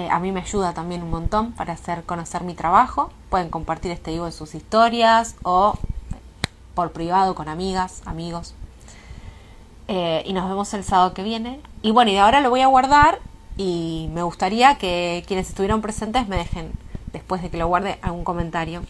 A 0.09 0.21
mí 0.21 0.31
me 0.31 0.43
ayuda 0.43 0.73
también 0.73 1.03
un 1.03 1.11
montón 1.11 1.51
para 1.51 1.73
hacer 1.73 2.05
conocer 2.05 2.45
mi 2.45 2.55
trabajo. 2.55 3.11
Pueden 3.29 3.51
compartir 3.51 3.91
este 3.91 4.13
vivo 4.13 4.27
en 4.27 4.33
sus 4.33 4.55
historias 4.55 5.35
o 5.43 5.77
por 6.77 6.93
privado 6.93 7.35
con 7.35 7.49
amigas, 7.49 8.03
amigos. 8.07 8.55
Y 10.25 10.33
nos 10.33 10.49
vemos 10.49 10.73
el 10.75 10.85
sábado 10.85 11.13
que 11.13 11.23
viene. 11.23 11.61
Y 11.83 11.91
bueno, 11.91 12.11
y 12.11 12.15
de 12.15 12.21
ahora 12.21 12.41
lo 12.41 12.51
voy 12.51 12.61
a 12.61 12.67
guardar 12.67 13.19
y 13.57 14.09
me 14.15 14.23
gustaría 14.23 14.77
que 14.79 15.25
quienes 15.27 15.49
estuvieron 15.49 15.83
presentes 15.83 16.29
me 16.29 16.37
dejen, 16.37 16.73
después 17.13 17.43
de 17.43 17.51
que 17.51 17.59
lo 17.59 17.67
guarde, 17.67 17.99
algún 18.03 18.25
comentario 18.25 18.83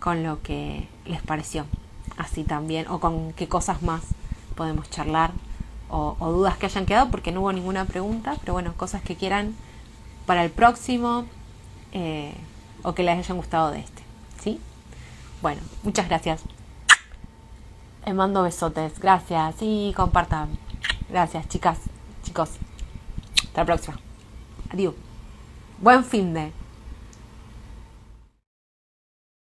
con 0.00 0.22
lo 0.22 0.42
que 0.42 0.86
les 1.06 1.22
pareció 1.22 1.64
así 2.16 2.44
también, 2.44 2.86
o 2.88 3.00
con 3.00 3.32
qué 3.32 3.48
cosas 3.48 3.82
más 3.82 4.02
podemos 4.54 4.90
charlar, 4.90 5.30
o, 5.88 6.16
dudas 6.20 6.58
que 6.58 6.66
hayan 6.66 6.84
quedado, 6.84 7.10
porque 7.10 7.32
no 7.32 7.40
hubo 7.40 7.52
ninguna 7.52 7.86
pregunta, 7.86 8.36
pero 8.40 8.52
bueno, 8.52 8.74
cosas 8.76 9.02
que 9.02 9.16
quieran 9.16 9.54
para 10.26 10.44
el 10.44 10.50
próximo, 10.50 11.24
eh, 11.92 12.34
o 12.82 12.94
que 12.94 13.02
les 13.02 13.18
hayan 13.18 13.36
gustado 13.36 13.70
de 13.70 13.80
este, 13.80 14.02
¿sí? 14.42 14.60
Bueno, 15.40 15.62
muchas 15.82 16.08
gracias. 16.08 16.57
Les 18.08 18.14
mando 18.14 18.42
besotes, 18.42 18.98
gracias, 19.00 19.56
y 19.60 19.92
compartan. 19.94 20.48
Gracias, 21.10 21.46
chicas, 21.46 21.78
chicos. 22.22 22.52
Hasta 23.44 23.60
la 23.60 23.66
próxima. 23.66 23.98
Adiós. 24.70 24.94
Buen 25.78 26.02
fin 26.02 26.32
de. 26.32 26.57